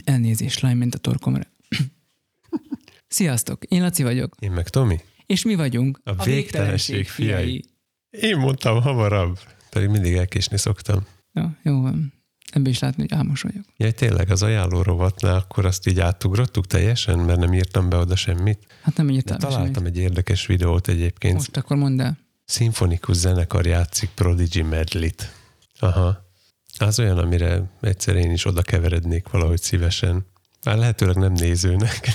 [0.05, 1.43] Elnézést, lány, mint a torkomra.
[3.09, 4.35] Sziasztok, én Laci vagyok.
[4.39, 5.01] Én meg Tomi.
[5.27, 7.65] És mi vagyunk a, a végtelenség fiai.
[8.11, 9.39] Én mondtam hamarabb,
[9.71, 11.07] pedig mindig elkésni szoktam.
[11.33, 12.13] Jó, jó van.
[12.53, 13.65] Ebből is látni, hogy álmos vagyok.
[13.77, 18.17] Ja, tényleg az ajánló rovatnál akkor azt így átugrottuk teljesen, mert nem írtam be oda
[18.17, 18.67] semmit.
[18.83, 19.89] Hát nem írtam Találtam semmit.
[19.89, 21.35] egy érdekes videót egyébként.
[21.35, 22.19] Most akkor mondd el.
[22.45, 25.33] Szimfonikus zenekar játszik Prodigy Medlit.
[25.79, 26.24] Aha.
[26.79, 30.27] Az olyan, amire egyszer én is oda keverednék valahogy szívesen.
[30.65, 32.11] Már lehetőleg nem nézőnek.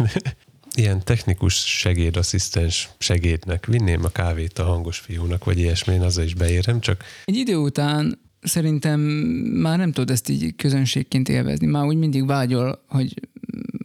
[0.76, 6.34] Ilyen technikus segédasszisztens segédnek vinném a kávét a hangos fiúnak, vagy ilyesmi, én azzal is
[6.34, 7.04] beérem, csak...
[7.26, 11.68] Egy idő után szerintem már nem tudod ezt így közönségként élvezni.
[11.68, 13.14] Már úgy mindig vágyol, hogy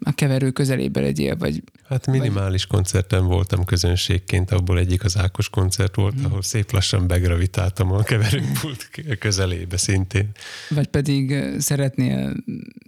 [0.06, 1.62] a keverő közelébe legyél, vagy...
[1.84, 2.76] Hát minimális vagy...
[2.76, 6.24] koncerten voltam közönségként, abból egyik az Ákos koncert volt, hmm.
[6.24, 10.30] ahol szép lassan begravitáltam a keverőpult közelébe szintén.
[10.68, 12.36] Vagy pedig szeretnél,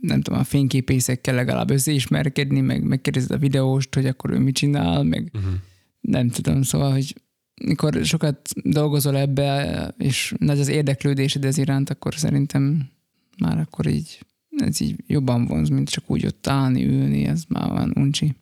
[0.00, 5.02] nem tudom, a fényképészekkel legalább összeismerkedni, meg megkérdezed a videóst, hogy akkor ő mit csinál,
[5.02, 5.52] meg uh-huh.
[6.00, 7.14] nem tudom, szóval, hogy
[7.64, 12.90] mikor sokat dolgozol ebbe, és nagy az érdeklődésed ez iránt, akkor szerintem
[13.38, 14.18] már akkor így
[14.56, 18.36] ez így jobban vonz, mint csak úgy ott állni, ülni, ez már van uncsi.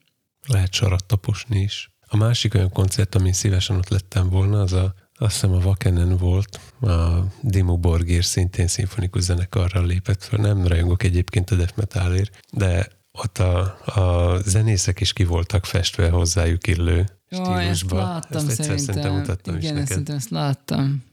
[0.46, 1.92] Lehet sarat taposni is.
[2.06, 6.16] A másik olyan koncert, amin szívesen ott lettem volna, az a, azt hiszem a Vakenen
[6.16, 10.40] volt, a Dimu Borgér szintén szimfonikus zenekarral lépett fel.
[10.40, 16.10] Nem rajongok egyébként a death metalért, de ott a, a zenészek is ki voltak festve
[16.10, 17.60] hozzájuk illő stílusba.
[17.60, 18.84] ezt láttam ezt szerintem.
[18.84, 20.08] szerintem mutattam Igen, is neked.
[20.08, 21.04] ezt láttam.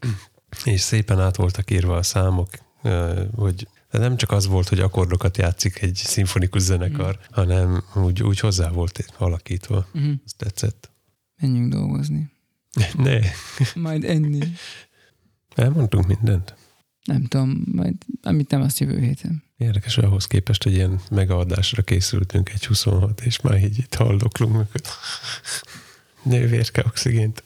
[0.63, 2.49] És szépen át voltak írva a számok,
[3.35, 7.23] hogy de nem csak az volt, hogy akkordokat játszik egy szimfonikus zenekar, mm.
[7.31, 9.87] hanem úgy, úgy hozzá volt alakítva.
[9.99, 10.13] Mm.
[10.25, 10.91] Ez tetszett.
[11.41, 12.29] Menjünk dolgozni.
[12.97, 13.19] Ne.
[13.75, 14.39] Majd enni.
[15.55, 16.55] Elmondtunk mindent.
[17.03, 19.43] Nem tudom, majd amit nem, azt jövő héten.
[19.57, 24.71] Érdekes ahhoz képest, hogy ilyen megaadásra készültünk egy 26, és már így itt haldoklunk.
[26.23, 27.43] Nővérke oxigént.